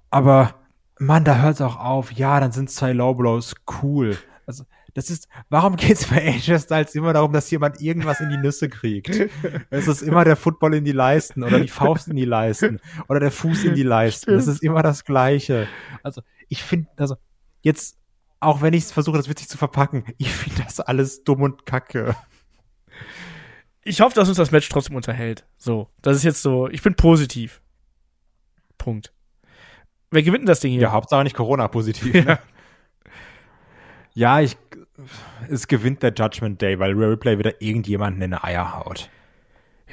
Aber, 0.10 0.56
Mann, 1.00 1.24
da 1.24 1.42
hört 1.42 1.56
es 1.56 1.62
auch 1.62 1.80
auf. 1.80 2.12
Ja, 2.12 2.40
dann 2.40 2.52
sind 2.52 2.72
zwei 2.72 2.94
Low 2.94 3.14
Blows 3.14 3.54
cool. 3.84 4.18
Also, 4.48 4.64
das 4.96 5.12
ist, 5.12 5.28
warum 5.50 5.76
geht's 5.76 6.08
bei 6.08 6.28
AJ 6.28 6.62
Styles 6.62 6.96
immer 6.96 7.14
darum, 7.14 7.32
dass 7.32 7.52
jemand 7.52 7.80
irgendwas 7.80 8.20
in 8.20 8.30
die 8.32 8.38
Nüsse 8.38 8.68
kriegt? 8.70 9.30
Es 9.70 9.88
ist 9.88 10.02
immer 10.02 10.24
der 10.24 10.36
Football 10.36 10.74
in 10.74 10.86
die 10.86 10.92
Leisten 10.92 11.44
oder 11.44 11.60
die 11.60 11.68
Faust 11.68 12.08
in 12.08 12.16
die 12.16 12.26
Leisten 12.26 12.80
oder 13.08 13.20
der 13.20 13.30
Fuß 13.30 13.66
in 13.66 13.76
die 13.76 13.84
Leisten. 13.84 14.34
Das 14.34 14.48
ist 14.48 14.64
immer 14.64 14.82
das 14.82 15.06
Gleiche. 15.06 15.68
Also, 16.02 16.24
ich 16.48 16.64
finde, 16.64 16.90
also, 16.96 17.16
jetzt, 17.62 18.00
auch 18.40 18.64
wenn 18.64 18.74
ich 18.74 18.86
es 18.86 18.92
versuche, 18.92 19.18
das 19.18 19.30
witzig 19.30 19.50
zu 19.50 19.60
verpacken, 19.60 20.06
ich 20.18 20.32
finde 20.34 20.64
das 20.64 20.80
alles 20.80 21.24
dumm 21.24 21.44
und 21.44 21.68
kacke. 21.68 22.16
Ich 23.84 24.02
hoffe, 24.02 24.16
dass 24.16 24.28
uns 24.28 24.38
das 24.38 24.52
Match 24.52 24.68
trotzdem 24.70 24.96
unterhält. 24.96 25.46
So, 25.58 25.90
das 26.02 26.18
ist 26.18 26.24
jetzt 26.24 26.42
so, 26.42 26.68
ich 26.70 26.82
bin 26.82 26.96
positiv. 26.96 27.62
Punkt. 28.78 29.14
Wer 30.12 30.24
gewinnt 30.24 30.42
denn 30.42 30.48
das 30.48 30.60
Ding 30.60 30.72
hier? 30.72 30.82
Ja, 30.82 30.92
Hauptsache 30.92 31.24
nicht 31.24 31.36
Corona-positiv. 31.36 32.14
Ne? 32.14 32.24
Ja. 32.28 32.40
Ja, 34.14 34.40
ich, 34.40 34.58
es 35.48 35.68
gewinnt 35.68 36.02
der 36.02 36.12
Judgment 36.12 36.60
Day, 36.60 36.80
weil 36.80 36.94
Rhea 36.94 37.10
Ripley 37.10 37.38
wieder 37.38 37.62
irgendjemanden 37.62 38.20
in 38.24 38.32
die 38.32 38.44
Eier 38.44 38.74
haut. 38.76 39.12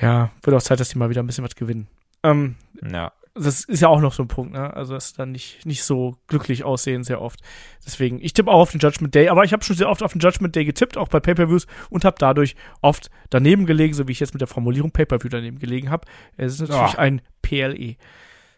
Ja, 0.01 0.31
wird 0.43 0.57
auch 0.57 0.63
Zeit, 0.63 0.81
dass 0.81 0.89
die 0.89 0.97
mal 0.97 1.11
wieder 1.11 1.23
ein 1.23 1.27
bisschen 1.27 1.45
was 1.45 1.55
gewinnen. 1.55 1.89
Ähm, 2.23 2.57
Ja. 2.91 3.13
Das 3.35 3.64
ist 3.64 3.80
ja 3.80 3.89
auch 3.89 4.01
noch 4.01 4.12
so 4.12 4.22
ein 4.22 4.28
Punkt, 4.28 4.53
ne? 4.53 4.72
Also, 4.74 4.95
dass 4.95 5.12
dann 5.12 5.32
nicht, 5.32 5.66
nicht 5.66 5.82
so 5.82 6.16
glücklich 6.28 6.62
aussehen, 6.64 7.03
sehr 7.03 7.20
oft. 7.20 7.41
Deswegen, 7.85 8.20
ich 8.22 8.32
tippe 8.32 8.51
auch 8.51 8.61
auf 8.61 8.70
den 8.70 8.80
Judgment 8.80 9.14
Day, 9.14 9.28
aber 9.28 9.43
ich 9.45 9.53
habe 9.53 9.64
schon 9.64 9.76
sehr 9.76 9.89
oft 9.89 10.03
auf 10.03 10.12
den 10.12 10.20
Judgment 10.20 10.55
Day 10.55 10.64
getippt, 10.64 10.97
auch 10.97 11.09
bei 11.09 11.18
Pay-Per-Views 11.20 11.66
und 11.91 12.05
habe 12.05 12.16
dadurch 12.18 12.55
oft 12.80 13.11
daneben 13.30 13.66
gelegen, 13.66 13.93
so 13.95 14.07
wie 14.07 14.12
ich 14.12 14.20
jetzt 14.20 14.35
mit 14.35 14.41
der 14.41 14.49
Formulierung 14.49 14.93
Pay-Per-View 14.93 15.28
daneben 15.30 15.59
gelegen 15.59 15.91
habe. 15.91 16.07
Es 16.37 16.55
ist 16.55 16.68
natürlich 16.68 16.93
Ja. 16.93 16.99
ein 16.99 17.22
PLE. 17.43 17.97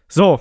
So. 0.08 0.40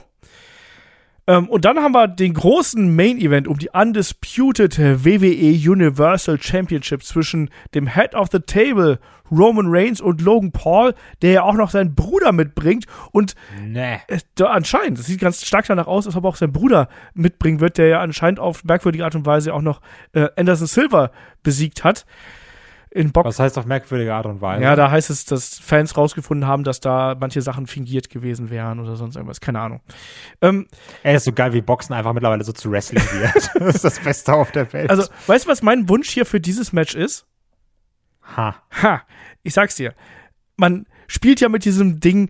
Ähm, 1.28 1.50
und 1.50 1.66
dann 1.66 1.78
haben 1.80 1.94
wir 1.94 2.08
den 2.08 2.34
großen 2.34 2.96
Main-Event 2.96 3.48
um 3.48 3.58
die 3.58 3.70
Undisputed 3.74 4.78
WWE 4.78 5.72
Universal 5.72 6.40
Championship 6.42 7.04
zwischen 7.04 7.50
dem 7.74 7.88
Head 7.88 8.14
of 8.14 8.30
the 8.32 8.40
Table 8.40 9.00
Roman 9.32 9.66
Reigns 9.68 10.02
und 10.02 10.22
Logan 10.22 10.52
Paul, 10.52 10.94
der 11.24 11.32
ja 11.32 11.44
auch 11.44 11.56
noch 11.56 11.72
seinen 11.72 11.96
Bruder 11.96 12.32
mitbringt 12.32 12.86
und 13.12 13.34
Nee. 13.66 13.98
äh, 14.08 14.20
anscheinend, 14.44 15.00
das 15.00 15.08
sieht 15.08 15.20
ganz 15.20 15.44
stark 15.44 15.66
danach 15.66 15.88
aus, 15.88 16.06
als 16.06 16.16
ob 16.16 16.26
auch 16.26 16.36
sein 16.36 16.52
Bruder 16.52 16.90
mitbringen 17.16 17.60
wird, 17.60 17.80
der 17.80 17.88
ja 17.88 18.00
anscheinend 18.02 18.40
auf 18.40 18.64
merkwürdige 18.64 19.04
Art 19.04 19.16
und 19.16 19.26
Weise 19.26 19.52
auch 19.54 19.64
noch 19.64 19.82
äh, 20.14 20.28
Anderson 20.36 20.68
Silver 20.68 21.10
besiegt 21.42 21.84
hat. 21.84 22.06
In 22.96 23.12
Box. 23.12 23.28
Was 23.28 23.40
heißt 23.40 23.58
auf 23.58 23.66
merkwürdige 23.66 24.14
Art 24.14 24.26
und 24.26 24.40
Weise? 24.40 24.64
Ja, 24.64 24.78
da 24.78 24.90
heißt 24.90 25.10
es, 25.10 25.26
dass 25.26 25.60
Fans 25.60 25.98
rausgefunden 25.98 26.48
haben, 26.48 26.64
dass 26.64 26.80
da 26.80 27.14
manche 27.20 27.42
Sachen 27.42 27.68
fingiert 27.68 28.10
gewesen 28.10 28.50
wären 28.50 28.80
oder 28.80 28.96
sonst 28.96 29.18
irgendwas. 29.18 29.42
Keine 29.42 29.60
Ahnung. 29.60 29.82
Ähm, 30.42 30.66
Ey, 31.04 31.18
ist 31.18 31.26
so 31.26 31.34
geil, 31.34 31.52
wie 31.52 31.62
Boxen 31.62 31.94
einfach 31.94 32.14
mittlerweile 32.14 32.46
so 32.46 32.54
zu 32.54 32.72
Wrestling 32.72 33.04
wird. 33.12 33.50
das 33.54 33.76
ist 33.76 33.84
das 33.84 34.00
Beste 34.00 34.34
auf 34.34 34.52
der 34.52 34.72
Welt. 34.72 34.90
also, 34.90 35.04
weißt 35.28 35.44
du, 35.46 35.50
was 35.50 35.62
mein 35.62 35.90
Wunsch 35.90 36.10
hier 36.10 36.26
für 36.26 36.40
dieses 36.40 36.72
Match 36.72 36.96
ist? 36.96 37.26
ha. 38.38 38.56
Ha, 38.82 39.02
ich 39.44 39.54
sag's 39.54 39.76
dir. 39.76 39.94
Man 40.56 40.86
spielt 41.08 41.42
ja 41.42 41.50
mit 41.50 41.66
diesem 41.66 42.00
Ding, 42.00 42.30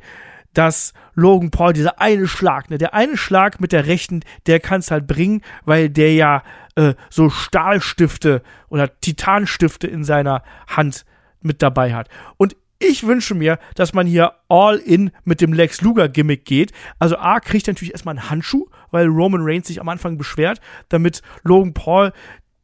dass 0.55 0.93
Logan 1.13 1.51
Paul, 1.51 1.73
dieser 1.73 2.01
eine 2.01 2.27
Schlag, 2.27 2.71
ne, 2.71 2.79
der 2.79 2.95
eine 2.95 3.17
Schlag 3.17 3.61
mit 3.61 3.71
der 3.71 3.85
rechten, 3.85 4.21
der 4.47 4.59
kann's 4.59 4.89
halt 4.89 5.05
bringen, 5.05 5.41
weil 5.63 5.89
der 5.89 6.13
ja 6.15 6.43
äh, 6.75 6.93
so 7.09 7.29
Stahlstifte 7.29 8.41
oder 8.69 8.99
Titanstifte 8.99 9.87
in 9.87 10.03
seiner 10.03 10.43
Hand 10.67 11.05
mit 11.41 11.61
dabei 11.61 11.93
hat. 11.93 12.09
Und 12.37 12.55
ich 12.79 13.07
wünsche 13.07 13.35
mir, 13.35 13.57
dass 13.75 13.93
man 13.93 14.05
hier 14.05 14.33
all 14.49 14.77
in 14.77 15.11
mit 15.23 15.41
dem 15.41 15.53
Lex 15.53 15.81
Luger 15.81 16.09
Gimmick 16.09 16.45
geht. 16.45 16.73
Also 16.99 17.17
A 17.17 17.39
kriegt 17.39 17.67
er 17.67 17.73
natürlich 17.73 17.93
erstmal 17.93 18.17
einen 18.17 18.29
Handschuh, 18.29 18.67
weil 18.91 19.07
Roman 19.07 19.41
Reigns 19.43 19.67
sich 19.67 19.79
am 19.79 19.89
Anfang 19.89 20.17
beschwert, 20.17 20.59
damit 20.89 21.21
Logan 21.43 21.73
Paul 21.73 22.11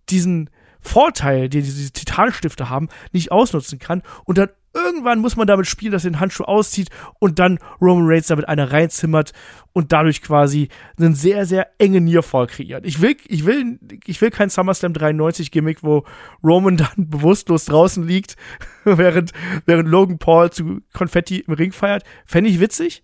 diesen 0.09 0.49
Vorteil, 0.82 1.47
den 1.47 1.64
diese 1.64 1.91
Titanstifte 1.91 2.70
haben, 2.70 2.89
nicht 3.14 3.32
ausnutzen 3.32 3.80
kann. 3.80 4.01
Und 4.26 4.38
dann 4.38 4.49
irgendwann 4.74 5.19
muss 5.19 5.36
man 5.36 5.47
damit 5.47 5.67
spielen, 5.67 5.91
dass 5.91 6.05
er 6.05 6.11
den 6.11 6.19
Handschuh 6.19 6.43
auszieht 6.43 6.89
und 7.19 7.39
dann 7.39 7.59
Roman 7.82 8.07
Reigns 8.07 8.28
damit 8.28 8.47
einer 8.47 8.72
reinzimmert 8.72 9.34
und 9.74 9.91
dadurch 9.91 10.22
quasi 10.22 10.69
einen 10.97 11.15
sehr, 11.15 11.45
sehr 11.45 11.67
engen 11.78 12.05
Nearfall 12.05 12.47
kreiert. 12.47 12.86
Ich 12.86 13.01
will, 13.01 13.17
ich 13.28 13.45
will, 13.45 13.80
ich 14.05 14.22
will 14.22 14.32
kein 14.32 14.49
SummerSlam 14.49 14.93
93 14.93 15.51
Gimmick, 15.51 15.84
wo 15.84 16.05
Roman 16.43 16.78
dann 16.78 17.09
bewusstlos 17.09 17.65
draußen 17.65 18.05
liegt, 18.05 18.36
während, 18.84 19.32
während 19.65 19.89
Logan 19.89 20.17
Paul 20.17 20.49
zu 20.51 20.82
Konfetti 20.93 21.39
im 21.39 21.53
Ring 21.53 21.72
feiert. 21.72 22.03
Fände 22.26 22.49
ich 22.49 22.59
witzig. 22.59 23.03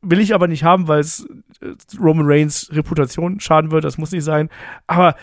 Will 0.00 0.20
ich 0.20 0.32
aber 0.32 0.46
nicht 0.46 0.62
haben, 0.62 0.86
weil 0.86 1.00
es 1.00 1.26
äh, 1.60 1.74
Roman 2.00 2.26
Reigns 2.26 2.70
Reputation 2.72 3.40
schaden 3.40 3.72
wird. 3.72 3.82
Das 3.84 3.98
muss 3.98 4.12
nicht 4.12 4.22
sein. 4.22 4.48
Aber 4.86 5.16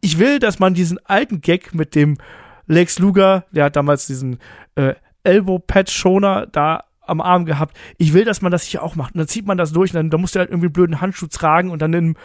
ich 0.00 0.18
will, 0.18 0.38
dass 0.38 0.58
man 0.58 0.74
diesen 0.74 0.98
alten 1.04 1.40
Gag 1.40 1.74
mit 1.74 1.94
dem 1.94 2.16
Lex 2.70 2.98
Luger, 3.00 3.44
der 3.50 3.64
hat 3.64 3.76
damals 3.76 4.06
diesen 4.06 4.38
äh, 4.76 4.94
Elbow-Pad-Schoner 5.24 6.46
da 6.46 6.84
am 7.00 7.20
Arm 7.20 7.44
gehabt. 7.44 7.76
Ich 7.98 8.12
will, 8.12 8.24
dass 8.24 8.42
man 8.42 8.52
das 8.52 8.62
hier 8.62 8.82
auch 8.82 8.94
macht. 8.94 9.14
Und 9.14 9.18
dann 9.18 9.28
zieht 9.28 9.44
man 9.44 9.58
das 9.58 9.72
durch 9.72 9.90
und 9.90 9.96
dann 9.96 10.10
da 10.10 10.18
muss 10.18 10.32
der 10.32 10.40
halt 10.40 10.50
irgendwie 10.50 10.66
einen 10.66 10.72
blöden 10.72 11.00
Handschuh 11.00 11.26
tragen 11.26 11.70
und 11.70 11.82
dann 11.82 11.92
in 11.92 11.98
einem 11.98 12.16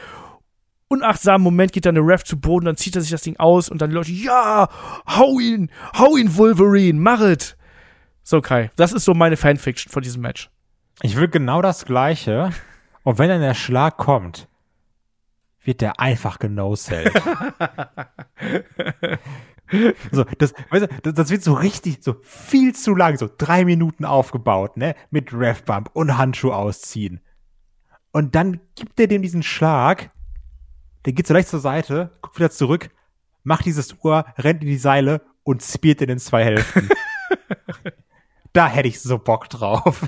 unachtsamen 0.87 1.41
Moment 1.43 1.73
geht 1.73 1.87
dann 1.87 1.95
der 1.95 2.05
Ref 2.05 2.23
zu 2.23 2.39
Boden, 2.39 2.65
dann 2.65 2.77
zieht 2.77 2.95
er 2.95 3.01
sich 3.01 3.09
das 3.09 3.23
Ding 3.23 3.37
aus 3.37 3.69
und 3.69 3.81
dann 3.81 3.89
die 3.89 3.95
Leute, 3.95 4.11
ja, 4.11 4.69
hau 5.07 5.39
ihn, 5.39 5.71
hau 5.97 6.15
ihn, 6.15 6.37
Wolverine, 6.37 6.99
mach 6.99 7.21
es. 7.21 7.57
So, 8.21 8.39
Kai, 8.39 8.69
das 8.75 8.93
ist 8.93 9.05
so 9.05 9.15
meine 9.15 9.37
Fanfiction 9.37 9.91
von 9.91 10.03
diesem 10.03 10.21
Match. 10.21 10.51
Ich 11.01 11.15
will 11.15 11.27
genau 11.27 11.63
das 11.63 11.85
Gleiche. 11.85 12.51
Und 13.03 13.19
wenn 13.19 13.29
dann 13.29 13.41
der 13.41 13.53
Schlag 13.53 13.97
kommt, 13.97 14.47
wird 15.63 15.81
der 15.81 15.99
einfach 15.99 16.39
genosellt. 16.39 17.13
so, 20.11 20.24
das, 20.38 20.53
weißt 20.70 20.84
du, 20.84 20.88
das, 21.03 21.13
das 21.13 21.30
wird 21.30 21.43
so 21.43 21.53
richtig, 21.53 21.99
so 22.01 22.16
viel 22.22 22.76
zu 22.76 22.95
lang, 22.95 23.18
so 23.18 23.30
drei 23.38 23.66
Minuten 23.66 24.05
aufgebaut, 24.05 24.78
ne? 24.78 24.95
Mit 25.09 25.34
Ref-Bump 25.34 25.89
und 25.93 26.18
Handschuh 26.18 26.51
ausziehen. 26.51 27.22
Und 28.11 28.36
dann 28.36 28.61
gibt 28.76 28.99
er 28.99 29.07
dem 29.07 29.22
diesen 29.22 29.43
Schlag, 29.43 30.11
der 31.05 31.13
geht 31.13 31.28
so 31.28 31.34
leicht 31.34 31.49
zur 31.49 31.59
Seite, 31.59 32.11
guckt 32.22 32.38
wieder 32.38 32.51
zurück, 32.51 32.89
macht 33.43 33.66
dieses 33.66 33.95
Uhr, 34.03 34.26
rennt 34.38 34.61
in 34.61 34.70
die 34.70 34.78
Seile 34.78 35.22
und 35.43 35.61
spielt 35.61 36.01
in 36.01 36.07
den 36.07 36.20
zwei 36.20 36.43
Hälften. 36.43 36.89
da 38.53 38.68
hätte 38.68 38.88
ich 38.88 39.01
so 39.01 39.18
Bock 39.18 39.49
drauf. 39.49 40.07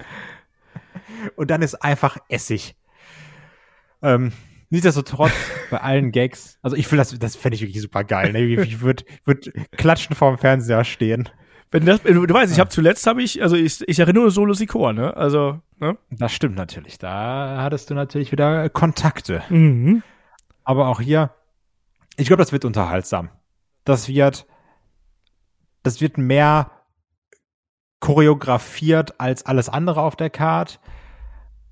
Und 1.36 1.52
dann 1.52 1.62
ist 1.62 1.76
einfach 1.76 2.18
Essig. 2.30 2.76
Ähm, 4.02 4.32
nichtsdestotrotz, 4.70 5.32
bei 5.70 5.80
allen 5.82 6.12
Gags, 6.12 6.58
also 6.62 6.76
ich 6.76 6.90
will 6.92 6.98
das, 6.98 7.18
das 7.18 7.36
fände 7.36 7.56
ich 7.56 7.62
wirklich 7.62 7.82
super 7.82 8.04
geil. 8.04 8.32
Ne? 8.32 8.44
Ich 8.44 8.82
würde 8.82 9.04
würd 9.26 9.52
klatschen 9.72 10.16
vorm 10.16 10.38
Fernseher 10.38 10.84
stehen. 10.84 11.30
Wenn 11.70 11.86
das, 11.86 12.02
du 12.02 12.28
weißt, 12.30 12.54
ich 12.54 12.60
habe 12.60 12.70
zuletzt 12.70 13.06
habe 13.08 13.22
ich, 13.22 13.42
also 13.42 13.58
ich, 13.58 13.86
ich 13.88 14.00
erinnere 14.00 14.24
nur 14.24 14.32
Solo 14.32 14.54
Sikor, 14.54 14.94
ne? 14.94 15.16
Also, 15.18 15.60
ne? 15.80 15.98
Das 16.10 16.32
stimmt 16.32 16.56
natürlich. 16.56 16.98
Da 16.98 17.62
hattest 17.62 17.90
du 17.90 17.94
natürlich 17.94 18.32
wieder 18.32 18.70
Kontakte. 18.70 19.44
Mhm. 19.50 20.02
Aber 20.64 20.88
auch 20.88 21.02
hier, 21.02 21.32
ich 22.16 22.28
glaube, 22.28 22.42
das 22.42 22.54
wird 22.54 22.64
unterhaltsam. 22.64 23.30
Das 23.84 24.08
wird, 24.08 24.46
das 25.84 26.00
wird 26.00 26.18
mehr 26.18 26.72
choreografiert 28.00 29.20
als 29.20 29.46
alles 29.46 29.68
andere 29.68 30.02
auf 30.02 30.16
der 30.16 30.30
Card. 30.30 30.80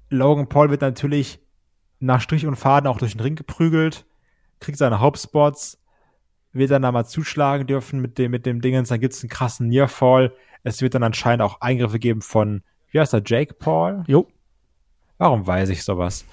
Logan 0.10 0.50
Paul 0.50 0.70
wird 0.72 0.82
natürlich 0.82 1.40
nach 2.00 2.22
Strich 2.22 2.46
und 2.46 2.56
Faden 2.56 2.88
auch 2.88 2.98
durch 2.98 3.14
den 3.14 3.22
Ring 3.22 3.36
geprügelt, 3.36 4.06
kriegt 4.60 4.78
seine 4.78 5.00
Hauptspots, 5.00 5.80
wird 6.54 6.72
dann 6.72 6.84
da 6.84 6.92
mal 6.92 7.06
zuschlagen 7.06 7.68
dürfen 7.68 8.00
mit 8.00 8.18
dem, 8.18 8.32
mit 8.32 8.46
dem 8.46 8.62
Dingens, 8.62 8.90
dann 8.90 9.00
gibt's 9.00 9.22
einen 9.22 9.30
krassen 9.30 9.68
Nearfall. 9.68 10.34
Es 10.64 10.82
wird 10.82 10.96
dann 10.96 11.04
anscheinend 11.04 11.42
auch 11.42 11.62
Eingriffe 11.62 12.00
geben 12.00 12.22
von, 12.22 12.64
wie 12.92 13.00
heißt 13.00 13.14
er, 13.14 13.22
Jake 13.24 13.54
Paul? 13.56 14.04
Jo. 14.08 14.28
Warum 15.18 15.48
weiß 15.48 15.70
ich 15.70 15.84
sowas? 15.84 16.26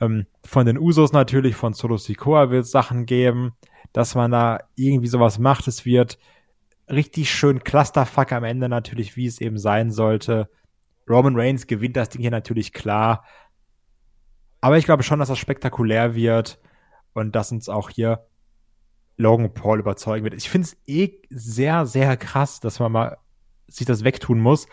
Ähm, 0.00 0.26
von 0.44 0.66
den 0.66 0.78
Usos 0.78 1.12
natürlich, 1.12 1.54
von 1.54 1.72
Solo 1.72 1.96
Sikoa 1.96 2.50
wird 2.50 2.66
Sachen 2.66 3.06
geben, 3.06 3.52
dass 3.92 4.14
man 4.14 4.32
da 4.32 4.60
irgendwie 4.74 5.06
sowas 5.06 5.38
macht. 5.38 5.68
Es 5.68 5.84
wird 5.84 6.18
richtig 6.90 7.32
schön 7.32 7.62
Clusterfuck 7.62 8.32
am 8.32 8.44
Ende 8.44 8.68
natürlich, 8.68 9.16
wie 9.16 9.26
es 9.26 9.40
eben 9.40 9.58
sein 9.58 9.90
sollte. 9.90 10.48
Roman 11.08 11.36
Reigns 11.36 11.66
gewinnt 11.66 11.96
das 11.96 12.08
Ding 12.08 12.22
hier 12.22 12.30
natürlich 12.30 12.72
klar. 12.72 13.24
Aber 14.64 14.78
ich 14.78 14.86
glaube 14.86 15.02
schon, 15.02 15.18
dass 15.18 15.28
das 15.28 15.38
spektakulär 15.38 16.14
wird 16.14 16.58
und 17.12 17.36
dass 17.36 17.52
uns 17.52 17.68
auch 17.68 17.90
hier 17.90 18.24
Logan 19.18 19.52
Paul 19.52 19.78
überzeugen 19.78 20.24
wird. 20.24 20.32
Ich 20.32 20.48
finde 20.48 20.68
es 20.68 20.78
eh 20.86 21.20
sehr, 21.28 21.84
sehr 21.84 22.16
krass, 22.16 22.60
dass 22.60 22.80
man 22.80 22.90
mal 22.90 23.18
sich 23.68 23.86
das 23.86 24.04
wegtun 24.04 24.40
muss, 24.40 24.66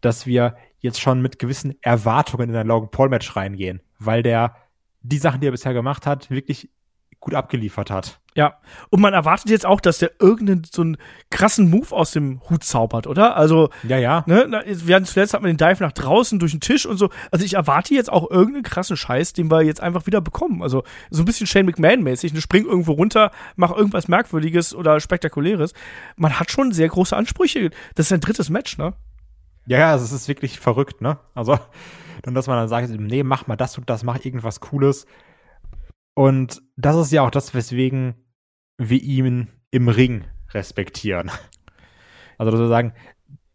dass 0.00 0.26
wir 0.26 0.56
jetzt 0.78 1.02
schon 1.02 1.20
mit 1.20 1.38
gewissen 1.38 1.74
Erwartungen 1.82 2.48
in 2.48 2.56
ein 2.56 2.66
Logan 2.66 2.90
Paul 2.90 3.10
Match 3.10 3.36
reingehen, 3.36 3.82
weil 3.98 4.22
der 4.22 4.56
die 5.02 5.18
Sachen, 5.18 5.42
die 5.42 5.48
er 5.48 5.52
bisher 5.52 5.74
gemacht 5.74 6.06
hat, 6.06 6.30
wirklich 6.30 6.70
gut 7.20 7.34
abgeliefert 7.34 7.90
hat. 7.90 8.20
Ja, 8.36 8.58
und 8.90 9.00
man 9.00 9.14
erwartet 9.14 9.48
jetzt 9.48 9.64
auch, 9.64 9.80
dass 9.80 9.96
der 9.96 10.12
irgendeinen 10.20 10.64
so 10.70 10.82
einen 10.82 10.98
krassen 11.30 11.70
Move 11.70 11.90
aus 11.96 12.10
dem 12.10 12.42
Hut 12.50 12.64
zaubert, 12.64 13.06
oder? 13.06 13.34
Also, 13.34 13.70
ja, 13.82 13.96
ja. 13.96 14.24
Ne, 14.26 14.62
wir 14.66 14.94
hatten 14.94 15.06
zuletzt 15.06 15.32
hat 15.32 15.40
man 15.40 15.56
den 15.56 15.56
Dive 15.56 15.82
nach 15.82 15.92
draußen 15.92 16.38
durch 16.38 16.52
den 16.52 16.60
Tisch 16.60 16.84
und 16.84 16.98
so. 16.98 17.08
Also 17.30 17.46
ich 17.46 17.54
erwarte 17.54 17.94
jetzt 17.94 18.12
auch 18.12 18.30
irgendeinen 18.30 18.62
krassen 18.62 18.98
Scheiß, 18.98 19.32
den 19.32 19.50
wir 19.50 19.62
jetzt 19.62 19.80
einfach 19.80 20.06
wieder 20.06 20.20
bekommen. 20.20 20.62
Also 20.62 20.84
so 21.08 21.22
ein 21.22 21.24
bisschen 21.24 21.46
Shane 21.46 21.66
McMahon-mäßig, 21.66 22.34
ne, 22.34 22.42
spring 22.42 22.66
irgendwo 22.66 22.92
runter, 22.92 23.30
mach 23.56 23.74
irgendwas 23.74 24.06
Merkwürdiges 24.06 24.74
oder 24.74 25.00
Spektakuläres. 25.00 25.72
Man 26.16 26.38
hat 26.38 26.50
schon 26.50 26.72
sehr 26.72 26.88
große 26.88 27.16
Ansprüche. 27.16 27.70
Das 27.94 28.06
ist 28.06 28.12
ein 28.12 28.20
drittes 28.20 28.50
Match, 28.50 28.76
ne? 28.76 28.92
Ja, 29.66 29.78
ja, 29.78 29.94
es 29.94 30.12
ist 30.12 30.28
wirklich 30.28 30.60
verrückt, 30.60 31.00
ne? 31.00 31.18
Also, 31.34 31.58
und 32.26 32.34
dass 32.34 32.48
man 32.48 32.58
dann 32.58 32.68
sagt, 32.68 32.90
nee, 32.90 33.22
mach 33.22 33.46
mal 33.46 33.56
das 33.56 33.78
und 33.78 33.88
das, 33.88 34.04
mach 34.04 34.22
irgendwas 34.22 34.60
Cooles. 34.60 35.06
Und 36.16 36.62
das 36.76 36.96
ist 36.96 37.12
ja 37.12 37.20
auch 37.20 37.30
das, 37.30 37.52
weswegen 37.52 38.14
wir 38.78 39.02
ihn 39.02 39.48
im 39.70 39.88
Ring 39.88 40.24
respektieren. 40.50 41.30
Also, 42.38 42.50
dass 42.50 42.60
wir 42.60 42.68
sagen, 42.68 42.92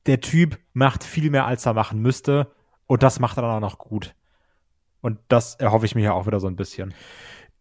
der 0.08 0.22
Typ 0.22 0.58
macht 0.74 1.04
viel 1.04 1.30
mehr, 1.30 1.46
als 1.46 1.68
er 1.68 1.76
machen 1.76 2.02
müsste. 2.02 2.52
Und 2.88 3.04
das 3.04 3.20
macht 3.20 3.38
er 3.38 3.44
dann 3.44 3.52
auch 3.52 3.60
noch 3.60 3.78
gut. 3.78 4.16
Und 5.02 5.20
das 5.28 5.54
erhoffe 5.54 5.86
ich 5.86 5.94
mir 5.94 6.02
ja 6.02 6.14
auch 6.14 6.26
wieder 6.26 6.40
so 6.40 6.48
ein 6.48 6.56
bisschen. 6.56 6.92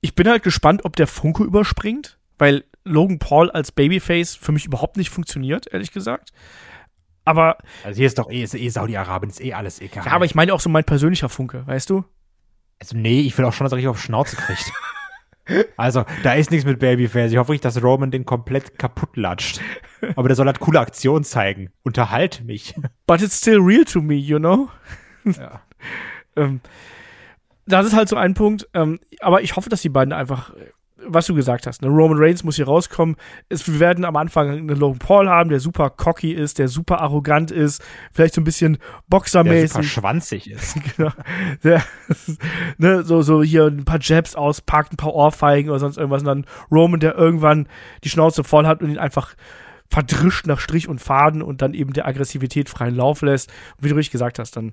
Ich 0.00 0.14
bin 0.14 0.26
halt 0.26 0.42
gespannt, 0.42 0.86
ob 0.86 0.96
der 0.96 1.06
Funke 1.06 1.44
überspringt, 1.44 2.18
weil 2.38 2.64
Logan 2.84 3.18
Paul 3.18 3.50
als 3.50 3.70
Babyface 3.70 4.34
für 4.34 4.52
mich 4.52 4.64
überhaupt 4.64 4.96
nicht 4.96 5.10
funktioniert, 5.10 5.70
ehrlich 5.70 5.92
gesagt. 5.92 6.32
Aber. 7.26 7.58
Also 7.84 7.98
hier 7.98 8.06
ist 8.06 8.18
doch 8.18 8.30
eh, 8.30 8.42
ist 8.42 8.54
eh 8.54 8.70
Saudi-Arabien, 8.70 9.28
ist 9.28 9.42
eh 9.42 9.52
alles 9.52 9.82
egal. 9.82 10.06
Ja, 10.06 10.12
aber 10.12 10.24
ich 10.24 10.34
meine 10.34 10.54
auch 10.54 10.60
so 10.60 10.70
mein 10.70 10.84
persönlicher 10.84 11.28
Funke, 11.28 11.66
weißt 11.66 11.90
du? 11.90 12.06
Also 12.80 12.96
nee, 12.96 13.20
ich 13.20 13.36
will 13.36 13.44
auch 13.44 13.52
schon, 13.52 13.64
dass 13.64 13.72
er 13.72 13.76
richtig 13.76 13.90
auf 13.90 14.00
Schnauze 14.00 14.36
kriegt. 14.36 14.72
also, 15.76 16.04
da 16.22 16.34
ist 16.34 16.50
nichts 16.50 16.66
mit 16.66 16.78
Babyface. 16.78 17.30
Ich 17.30 17.36
hoffe 17.36 17.52
nicht, 17.52 17.64
dass 17.64 17.82
Roman 17.82 18.10
den 18.10 18.24
komplett 18.24 18.78
kaputt 18.78 19.16
latscht. 19.16 19.60
Aber 20.16 20.28
der 20.28 20.36
soll 20.36 20.46
halt 20.46 20.60
coole 20.60 20.80
Aktionen 20.80 21.24
zeigen. 21.24 21.70
Unterhalt 21.82 22.42
mich. 22.44 22.74
But 23.06 23.22
it's 23.22 23.38
still 23.38 23.58
real 23.58 23.84
to 23.84 24.00
me, 24.00 24.14
you 24.14 24.38
know? 24.38 24.70
Ja. 25.24 25.60
ähm, 26.36 26.60
das 27.66 27.86
ist 27.86 27.94
halt 27.94 28.08
so 28.08 28.16
ein 28.16 28.34
Punkt. 28.34 28.68
Ähm, 28.74 28.98
aber 29.20 29.42
ich 29.42 29.56
hoffe, 29.56 29.68
dass 29.68 29.82
die 29.82 29.88
beiden 29.90 30.12
einfach 30.12 30.54
was 31.06 31.26
du 31.26 31.34
gesagt 31.34 31.66
hast, 31.66 31.82
ne? 31.82 31.88
Roman 31.88 32.18
Reigns 32.18 32.44
muss 32.44 32.56
hier 32.56 32.66
rauskommen. 32.66 33.16
Es, 33.48 33.66
wir 33.66 33.80
werden 33.80 34.04
am 34.04 34.16
Anfang 34.16 34.50
einen 34.50 34.68
Logan 34.68 34.98
Paul 34.98 35.28
haben, 35.28 35.50
der 35.50 35.60
super 35.60 35.90
cocky 35.90 36.32
ist, 36.32 36.58
der 36.58 36.68
super 36.68 37.00
arrogant 37.00 37.50
ist, 37.50 37.82
vielleicht 38.12 38.34
so 38.34 38.40
ein 38.40 38.44
bisschen 38.44 38.78
boxermäßig. 39.08 39.60
Der 39.60 39.68
super 39.68 39.84
schwanzig 39.84 40.50
ist. 40.50 40.76
genau. 40.96 41.12
Der, 41.64 41.82
ne, 42.78 43.02
so, 43.02 43.22
so 43.22 43.42
hier 43.42 43.66
ein 43.66 43.84
paar 43.84 44.00
Jabs 44.00 44.34
auspackt, 44.34 44.92
ein 44.92 44.96
paar 44.96 45.14
Ohrfeigen 45.14 45.70
oder 45.70 45.80
sonst 45.80 45.96
irgendwas 45.96 46.22
und 46.22 46.28
dann 46.28 46.46
Roman, 46.70 47.00
der 47.00 47.16
irgendwann 47.16 47.68
die 48.04 48.10
Schnauze 48.10 48.44
voll 48.44 48.66
hat 48.66 48.82
und 48.82 48.90
ihn 48.90 48.98
einfach 48.98 49.34
verdrischt 49.90 50.46
nach 50.46 50.60
Strich 50.60 50.88
und 50.88 51.00
Faden 51.00 51.42
und 51.42 51.62
dann 51.62 51.74
eben 51.74 51.92
der 51.92 52.06
Aggressivität 52.06 52.68
freien 52.68 52.94
Lauf 52.94 53.22
lässt. 53.22 53.50
Und 53.76 53.84
wie 53.84 53.88
du 53.88 53.96
richtig 53.96 54.12
gesagt 54.12 54.38
hast, 54.38 54.56
dann 54.56 54.72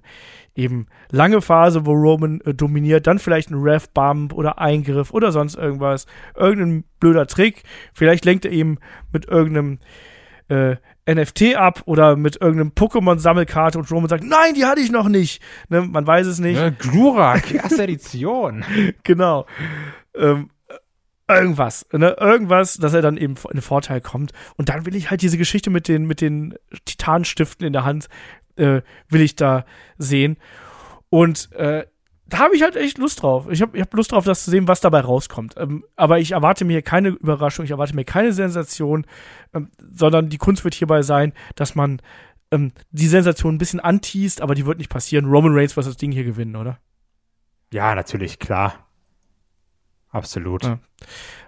eben 0.55 0.86
lange 1.11 1.41
Phase, 1.41 1.86
wo 1.86 1.93
Roman 1.93 2.39
äh, 2.41 2.53
dominiert, 2.53 3.07
dann 3.07 3.18
vielleicht 3.18 3.49
ein 3.49 3.59
Ref-Bump 3.59 4.34
oder 4.34 4.59
Eingriff 4.59 5.11
oder 5.11 5.32
sonst 5.32 5.55
irgendwas, 5.55 6.05
irgendein 6.36 6.84
blöder 6.99 7.26
Trick. 7.26 7.63
Vielleicht 7.93 8.26
lenkt 8.26 8.45
er 8.45 8.51
eben 8.51 8.78
mit 9.11 9.28
irgendeinem 9.28 9.80
äh, 10.49 10.76
NFT 11.09 11.55
ab 11.55 11.82
oder 11.86 12.15
mit 12.15 12.39
irgendeinem 12.39 12.72
Pokémon-Sammelkarte 12.72 13.80
und 13.80 13.89
Roman 13.89 14.09
sagt, 14.09 14.24
nein, 14.24 14.53
die 14.53 14.65
hatte 14.65 14.82
ich 14.82 14.91
noch 14.91 15.07
nicht. 15.07 15.41
Ne, 15.70 15.82
man 15.82 16.05
weiß 16.05 16.28
es 16.28 16.39
nicht. 16.39 16.57
Ja, 16.57 16.70
Glurak, 16.70 17.53
erste 17.53 17.84
Edition. 17.84 18.63
genau. 19.03 19.47
Ähm, 20.13 20.49
irgendwas, 21.28 21.86
ne, 21.91 22.15
irgendwas, 22.19 22.75
dass 22.75 22.93
er 22.93 23.01
dann 23.01 23.17
eben 23.17 23.36
in 23.36 23.57
den 23.57 23.61
Vorteil 23.61 24.01
kommt. 24.01 24.32
Und 24.55 24.69
dann 24.69 24.86
will 24.86 24.95
ich 24.95 25.09
halt 25.09 25.21
diese 25.21 25.38
Geschichte 25.38 25.69
mit 25.69 25.88
den, 25.88 26.05
mit 26.05 26.21
den 26.21 26.55
Titanstiften 26.86 27.65
in 27.65 27.73
der 27.73 27.86
Hand, 27.86 28.07
äh, 28.55 28.82
will 29.09 29.21
ich 29.21 29.36
da 29.36 29.65
sehen. 29.97 30.38
Und 31.09 31.51
äh, 31.53 31.86
da 32.30 32.39
habe 32.39 32.55
ich 32.55 32.61
halt 32.61 32.75
echt 32.75 32.97
Lust 32.97 33.21
drauf. 33.21 33.47
Ich 33.49 33.61
habe 33.61 33.78
ich 33.78 33.82
hab 33.82 33.93
Lust 33.93 34.11
drauf, 34.11 34.25
das 34.25 34.43
zu 34.43 34.51
sehen, 34.51 34.67
was 34.67 34.82
dabei 34.82 34.99
rauskommt. 34.99 35.55
Ähm, 35.57 35.86
aber 35.95 36.19
ich 36.19 36.32
erwarte 36.32 36.65
mir 36.65 36.82
keine 36.82 37.09
Überraschung, 37.09 37.65
ich 37.65 37.71
erwarte 37.71 37.95
mir 37.95 38.05
keine 38.05 38.34
Sensation, 38.34 39.05
ähm, 39.53 39.69
sondern 39.80 40.30
die 40.30 40.38
Kunst 40.38 40.63
wird 40.63 40.73
hierbei 40.73 41.01
sein, 41.03 41.34
dass 41.55 41.75
man 41.75 42.01
ähm, 42.51 42.71
die 42.91 43.07
Sensation 43.07 43.55
ein 43.55 43.59
bisschen 43.59 43.80
anteast, 43.80 44.41
aber 44.41 44.55
die 44.55 44.65
wird 44.65 44.78
nicht 44.78 44.89
passieren. 44.89 45.25
Roman 45.25 45.53
Reigns 45.53 45.75
wird 45.75 45.88
das 45.88 45.97
Ding 45.97 46.11
hier 46.11 46.25
gewinnen, 46.25 46.55
oder? 46.55 46.80
Ja, 47.71 47.95
natürlich, 47.95 48.39
klar. 48.39 48.87
Absolut. 50.10 50.64
Ja. 50.64 50.80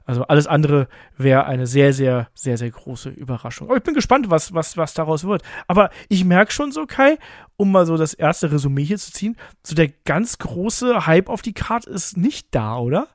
Also 0.05 0.23
alles 0.23 0.47
andere 0.47 0.87
wäre 1.17 1.45
eine 1.45 1.67
sehr, 1.67 1.93
sehr, 1.93 2.29
sehr, 2.33 2.57
sehr 2.57 2.71
große 2.71 3.09
Überraschung. 3.09 3.67
Aber 3.67 3.77
ich 3.77 3.83
bin 3.83 3.93
gespannt, 3.93 4.29
was, 4.29 4.53
was, 4.53 4.75
was 4.75 4.93
daraus 4.93 5.23
wird. 5.23 5.43
Aber 5.67 5.91
ich 6.07 6.25
merke 6.25 6.51
schon 6.51 6.71
so, 6.71 6.85
Kai, 6.85 7.17
um 7.57 7.71
mal 7.71 7.85
so 7.85 7.95
das 7.95 8.13
erste 8.13 8.51
Resümee 8.51 8.83
hier 8.83 8.97
zu 8.97 9.11
ziehen, 9.11 9.37
so 9.63 9.75
der 9.75 9.89
ganz 10.05 10.37
große 10.39 11.05
Hype 11.05 11.29
auf 11.29 11.41
die 11.41 11.53
Karte 11.53 11.89
ist 11.89 12.17
nicht 12.17 12.47
da, 12.51 12.77
oder? 12.77 13.07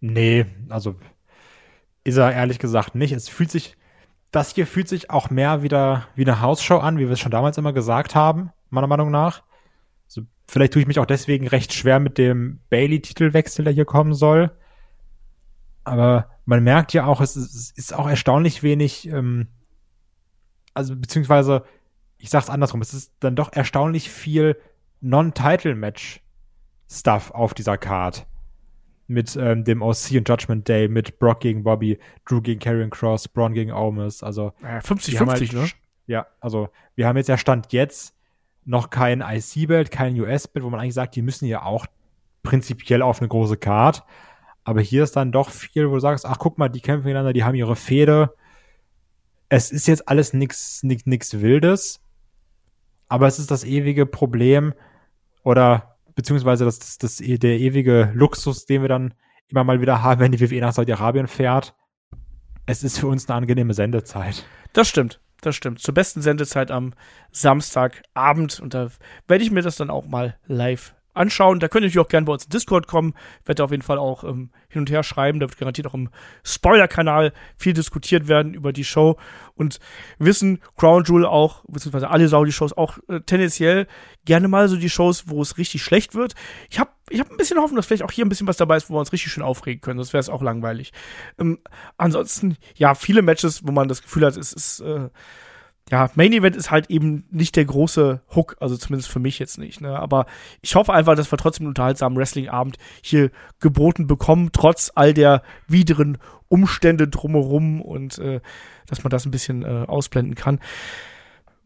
Nee, 0.00 0.46
also 0.68 0.96
ist 2.04 2.18
er 2.18 2.32
ehrlich 2.32 2.58
gesagt 2.58 2.94
nicht. 2.94 3.12
Es 3.12 3.28
fühlt 3.28 3.50
sich, 3.50 3.76
das 4.30 4.54
hier 4.54 4.66
fühlt 4.66 4.88
sich 4.88 5.10
auch 5.10 5.30
mehr 5.30 5.62
wieder 5.62 6.06
wie 6.14 6.24
eine 6.24 6.40
Hausshow 6.40 6.78
an, 6.78 6.98
wie 6.98 7.06
wir 7.06 7.12
es 7.12 7.20
schon 7.20 7.32
damals 7.32 7.58
immer 7.58 7.72
gesagt 7.72 8.14
haben, 8.14 8.52
meiner 8.70 8.86
Meinung 8.86 9.10
nach. 9.10 9.42
Vielleicht 10.46 10.74
tue 10.74 10.82
ich 10.82 10.88
mich 10.88 10.98
auch 10.98 11.06
deswegen 11.06 11.48
recht 11.48 11.72
schwer 11.72 12.00
mit 12.00 12.18
dem 12.18 12.60
Bailey-Titelwechsel, 12.70 13.64
der 13.64 13.72
hier 13.72 13.86
kommen 13.86 14.14
soll. 14.14 14.50
Aber 15.84 16.28
man 16.44 16.62
merkt 16.62 16.92
ja 16.92 17.06
auch, 17.06 17.20
es 17.20 17.34
ist, 17.36 17.54
es 17.54 17.70
ist 17.70 17.94
auch 17.94 18.08
erstaunlich 18.08 18.62
wenig, 18.62 19.08
ähm, 19.08 19.48
also 20.74 20.94
beziehungsweise, 20.96 21.64
ich 22.18 22.28
sag's 22.30 22.50
andersrum, 22.50 22.82
es 22.82 22.94
ist 22.94 23.12
dann 23.20 23.36
doch 23.36 23.52
erstaunlich 23.52 24.10
viel 24.10 24.58
Non-Title-Match-Stuff 25.00 27.30
auf 27.30 27.54
dieser 27.54 27.78
Card. 27.78 28.26
Mit 29.06 29.36
ähm, 29.36 29.64
dem 29.64 29.82
OC 29.82 30.12
und 30.12 30.26
Judgment 30.26 30.66
Day, 30.66 30.88
mit 30.88 31.18
Brock 31.18 31.40
gegen 31.40 31.62
Bobby, 31.62 31.98
Drew 32.24 32.40
gegen 32.40 32.58
Karrion 32.58 32.88
Cross, 32.88 33.28
Braun 33.28 33.52
gegen 33.52 33.70
Omis, 33.70 34.22
also 34.22 34.54
50-50, 34.62 35.26
halt, 35.26 35.52
ne? 35.52 35.68
Ja, 36.06 36.26
also 36.40 36.70
wir 36.94 37.06
haben 37.06 37.18
jetzt 37.18 37.28
ja 37.28 37.36
Stand 37.36 37.74
jetzt 37.74 38.14
noch 38.64 38.90
kein 38.90 39.20
IC-Belt, 39.20 39.90
kein 39.90 40.18
US-Belt, 40.20 40.64
wo 40.64 40.70
man 40.70 40.80
eigentlich 40.80 40.94
sagt, 40.94 41.16
die 41.16 41.22
müssen 41.22 41.46
ja 41.46 41.62
auch 41.62 41.86
prinzipiell 42.42 43.02
auf 43.02 43.20
eine 43.20 43.28
große 43.28 43.56
Card. 43.56 44.04
Aber 44.64 44.80
hier 44.80 45.04
ist 45.04 45.16
dann 45.16 45.32
doch 45.32 45.50
viel, 45.50 45.90
wo 45.90 45.94
du 45.94 46.00
sagst, 46.00 46.24
ach 46.26 46.38
guck 46.38 46.58
mal, 46.58 46.68
die 46.68 46.80
kämpfen 46.80 47.04
gegeneinander, 47.04 47.32
die 47.32 47.44
haben 47.44 47.54
ihre 47.54 47.76
Fehde. 47.76 48.34
Es 49.48 49.70
ist 49.70 49.86
jetzt 49.86 50.08
alles 50.08 50.32
nichts 50.32 50.82
nix, 50.82 51.04
nix 51.06 51.40
Wildes, 51.40 52.00
aber 53.08 53.26
es 53.26 53.38
ist 53.38 53.50
das 53.50 53.64
ewige 53.64 54.06
Problem 54.06 54.72
oder 55.42 55.96
beziehungsweise 56.14 56.64
das, 56.64 56.78
das, 56.78 56.98
das, 56.98 57.16
der 57.18 57.58
ewige 57.58 58.10
Luxus, 58.14 58.64
den 58.64 58.82
wir 58.82 58.88
dann 58.88 59.14
immer 59.48 59.64
mal 59.64 59.80
wieder 59.80 60.02
haben, 60.02 60.20
wenn 60.20 60.32
die 60.32 60.40
WWE 60.40 60.60
nach 60.60 60.72
Saudi-Arabien 60.72 61.26
fährt. 61.26 61.74
Es 62.66 62.82
ist 62.82 62.98
für 62.98 63.08
uns 63.08 63.28
eine 63.28 63.36
angenehme 63.36 63.74
Sendezeit. 63.74 64.46
Das 64.72 64.88
stimmt. 64.88 65.20
Das 65.44 65.56
stimmt. 65.56 65.80
Zur 65.80 65.92
besten 65.92 66.22
Sendezeit 66.22 66.70
am 66.70 66.94
Samstagabend. 67.30 68.60
Und 68.60 68.72
da 68.72 68.88
werde 69.28 69.44
ich 69.44 69.50
mir 69.50 69.60
das 69.60 69.76
dann 69.76 69.90
auch 69.90 70.06
mal 70.06 70.38
live 70.46 70.94
anschauen. 71.14 71.60
Da 71.60 71.68
könnt 71.68 71.82
ihr 71.82 71.86
natürlich 71.86 72.04
auch 72.04 72.10
gerne 72.10 72.26
bei 72.26 72.32
uns 72.32 72.44
in 72.44 72.50
Discord 72.50 72.86
kommen. 72.86 73.14
Werde 73.44 73.64
auf 73.64 73.70
jeden 73.70 73.82
Fall 73.82 73.98
auch 73.98 74.24
ähm, 74.24 74.50
hin 74.68 74.80
und 74.80 74.90
her 74.90 75.02
schreiben. 75.02 75.40
Da 75.40 75.48
wird 75.48 75.58
garantiert 75.58 75.86
auch 75.86 75.94
im 75.94 76.10
Spoiler-Kanal 76.44 77.32
viel 77.56 77.72
diskutiert 77.72 78.28
werden 78.28 78.54
über 78.54 78.72
die 78.72 78.84
Show. 78.84 79.16
Und 79.54 79.78
wissen 80.18 80.60
Crown 80.76 81.04
Jewel 81.04 81.26
auch, 81.26 81.64
beziehungsweise 81.68 82.10
alle 82.10 82.28
Saudi-Shows 82.28 82.76
auch 82.76 82.98
äh, 83.08 83.20
tendenziell 83.20 83.86
gerne 84.24 84.48
mal 84.48 84.68
so 84.68 84.76
die 84.76 84.90
Shows, 84.90 85.28
wo 85.28 85.40
es 85.40 85.58
richtig 85.58 85.82
schlecht 85.82 86.14
wird. 86.14 86.34
Ich 86.68 86.78
habe 86.78 86.90
ich 87.10 87.20
hab 87.20 87.30
ein 87.30 87.36
bisschen 87.36 87.58
Hoffnung, 87.58 87.76
dass 87.76 87.86
vielleicht 87.86 88.02
auch 88.02 88.10
hier 88.10 88.24
ein 88.24 88.30
bisschen 88.30 88.46
was 88.46 88.56
dabei 88.56 88.76
ist, 88.76 88.88
wo 88.88 88.94
wir 88.94 89.00
uns 89.00 89.12
richtig 89.12 89.30
schön 89.30 89.42
aufregen 89.42 89.80
können. 89.80 89.98
Sonst 89.98 90.12
wäre 90.12 90.20
es 90.20 90.30
auch 90.30 90.42
langweilig. 90.42 90.92
Ähm, 91.38 91.58
ansonsten, 91.96 92.56
ja, 92.76 92.94
viele 92.94 93.22
Matches, 93.22 93.66
wo 93.66 93.72
man 93.72 93.88
das 93.88 94.02
Gefühl 94.02 94.24
hat, 94.24 94.36
es 94.36 94.52
ist 94.52 94.80
äh, 94.80 95.10
ja, 95.90 96.10
Main 96.14 96.32
Event 96.32 96.56
ist 96.56 96.70
halt 96.70 96.88
eben 96.88 97.24
nicht 97.30 97.56
der 97.56 97.66
große 97.66 98.22
Hook, 98.34 98.56
also 98.60 98.76
zumindest 98.76 99.10
für 99.10 99.18
mich 99.18 99.38
jetzt 99.38 99.58
nicht. 99.58 99.82
Ne? 99.82 99.98
Aber 99.98 100.26
ich 100.62 100.74
hoffe 100.76 100.94
einfach, 100.94 101.14
dass 101.14 101.30
wir 101.30 101.36
trotzdem 101.36 101.64
einen 101.64 101.72
unterhaltsamen 101.72 102.18
Wrestling-Abend 102.18 102.78
hier 103.02 103.30
geboten 103.60 104.06
bekommen, 104.06 104.50
trotz 104.52 104.90
all 104.94 105.12
der 105.12 105.42
wideren 105.68 106.18
Umstände 106.48 107.06
drumherum 107.08 107.82
und 107.82 108.18
äh, 108.18 108.40
dass 108.86 109.04
man 109.04 109.10
das 109.10 109.26
ein 109.26 109.30
bisschen 109.30 109.62
äh, 109.62 109.84
ausblenden 109.86 110.34
kann. 110.34 110.58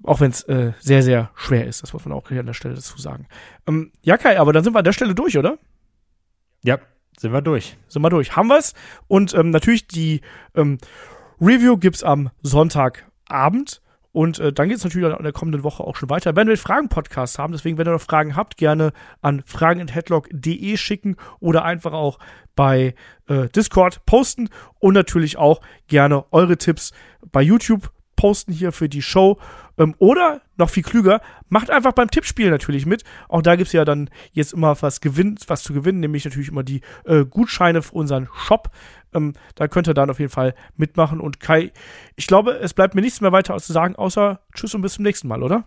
Auch 0.03 0.21
wenn 0.21 0.31
es 0.31 0.43
äh, 0.45 0.73
sehr, 0.81 1.03
sehr 1.03 1.31
schwer 1.35 1.67
ist, 1.67 1.83
das 1.83 1.93
muss 1.93 2.05
man 2.05 2.17
auch 2.17 2.29
hier 2.29 2.41
an 2.41 2.47
der 2.47 2.55
Stelle 2.55 2.75
dazu 2.75 2.99
sagen. 2.99 3.27
Ähm, 3.67 3.93
ja, 4.03 4.17
Kai, 4.17 4.39
aber 4.39 4.53
dann 4.53 4.65
sind 4.65 4.75
wir 4.75 4.79
an 4.79 4.85
der 4.85 4.93
Stelle 4.93 5.15
durch, 5.15 5.39
oder? 5.39 5.59
Ja, 6.65 6.79
sind 7.19 7.33
wir 7.33 7.43
durch. 7.43 7.77
Sind 7.89 8.03
wir 8.03 8.11
durch. 8.11 8.37
Haben 8.37 8.49
wir's. 8.49 8.75
Und 9.07 9.35
ähm, 9.35 9.51
natürlich 9.51 9.87
die 9.87 10.23
ähm, 10.55 10.79
Review 11.41 11.77
gibt's 11.77 12.03
am 12.03 12.31
Sonntagabend. 12.43 13.81
Und 14.13 14.39
äh, 14.39 14.53
dann 14.53 14.69
geht 14.69 14.79
es 14.79 14.85
natürlich 14.85 15.09
in 15.17 15.23
der 15.23 15.33
kommenden 15.33 15.63
Woche 15.63 15.85
auch 15.85 15.97
schon 15.97 16.11
weiter. 16.11 16.35
Wenn 16.35 16.49
wir 16.49 16.57
Fragen-Podcast 16.57 17.39
haben, 17.39 17.53
deswegen, 17.53 17.79
wenn 17.79 17.87
ihr 17.87 17.93
noch 17.93 18.01
Fragen 18.01 18.37
habt, 18.37 18.57
gerne 18.57 18.93
an 19.21 19.43
fragen.headlock.de 19.45 20.77
schicken 20.77 21.17
oder 21.41 21.65
einfach 21.65 21.93
auch 21.93 22.19
bei 22.57 22.95
äh, 23.29 23.49
Discord 23.49 24.05
posten 24.07 24.49
und 24.81 24.95
natürlich 24.95 25.37
auch 25.37 25.61
gerne 25.87 26.25
eure 26.33 26.57
Tipps 26.57 26.93
bei 27.31 27.43
YouTube 27.43 27.93
posten 28.19 28.53
hier 28.53 28.73
für 28.73 28.89
die 28.89 29.03
Show. 29.03 29.39
Ähm, 29.79 29.95
oder 29.99 30.43
noch 30.57 30.71
viel 30.71 30.83
klüger, 30.83 31.21
macht 31.49 31.71
einfach 31.71 31.93
beim 31.93 32.11
Tippspiel 32.11 32.51
natürlich 32.51 32.85
mit. 32.85 33.05
Auch 33.29 33.43
da 33.43 33.55
gibt's 33.55 33.73
ja 33.73 33.85
dann 33.85 34.11
jetzt 34.33 34.53
immer 34.53 34.77
was, 34.83 35.01
gewinn, 35.01 35.39
was 35.47 35.63
zu 35.63 35.73
gewinnen, 35.73 36.01
nämlich 36.01 36.25
natürlich 36.25 36.49
immer 36.49 36.65
die 36.65 36.81
äh, 37.05 37.25
Gutscheine 37.25 37.81
für 37.81 37.95
unseren 37.95 38.29
Shop. 38.35 38.71
Ähm, 39.15 39.35
da 39.55 39.69
könnt 39.69 39.89
ihr 39.89 39.95
dann 39.95 40.11
auf 40.11 40.19
jeden 40.19 40.31
Fall 40.31 40.55
mitmachen. 40.77 41.21
Und 41.21 41.41
Kai, 41.41 41.73
ich 42.17 42.27
glaube, 42.27 42.53
es 42.53 42.75
bleibt 42.75 42.95
mir 42.95 43.01
nichts 43.01 43.21
mehr 43.21 43.33
weiter 43.33 43.57
zu 43.59 43.73
sagen, 43.73 43.97
außer 43.97 44.41
Tschüss 44.55 44.75
und 44.75 44.83
bis 44.83 44.95
zum 44.95 45.05
nächsten 45.05 45.29
Mal, 45.29 45.43
oder? 45.43 45.65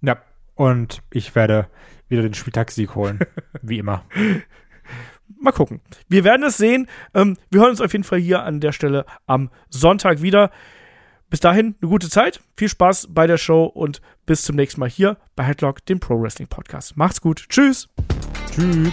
Ja, 0.00 0.18
und 0.54 1.02
ich 1.10 1.34
werde 1.34 1.68
wieder 2.08 2.22
den 2.22 2.34
Spieltagssieg 2.34 2.94
holen, 2.94 3.20
wie 3.62 3.78
immer. 3.78 4.04
Mal 5.40 5.52
gucken. 5.52 5.80
Wir 6.08 6.24
werden 6.24 6.44
es 6.44 6.56
sehen. 6.56 6.88
Ähm, 7.14 7.36
wir 7.50 7.60
hören 7.60 7.70
uns 7.70 7.80
auf 7.80 7.92
jeden 7.92 8.04
Fall 8.04 8.20
hier 8.20 8.42
an 8.42 8.60
der 8.60 8.72
Stelle 8.72 9.06
am 9.26 9.50
Sonntag 9.70 10.22
wieder. 10.22 10.50
Bis 11.30 11.40
dahin 11.40 11.76
eine 11.80 11.90
gute 11.90 12.10
Zeit, 12.10 12.42
viel 12.58 12.68
Spaß 12.68 13.08
bei 13.10 13.26
der 13.26 13.38
Show 13.38 13.64
und 13.64 14.02
bis 14.26 14.42
zum 14.42 14.54
nächsten 14.54 14.80
Mal 14.80 14.90
hier 14.90 15.16
bei 15.34 15.44
Headlock, 15.44 15.84
dem 15.86 15.98
Pro 15.98 16.20
Wrestling 16.20 16.46
Podcast. 16.46 16.96
Macht's 16.98 17.22
gut. 17.22 17.46
Tschüss. 17.48 17.88
Tschüss. 18.50 18.92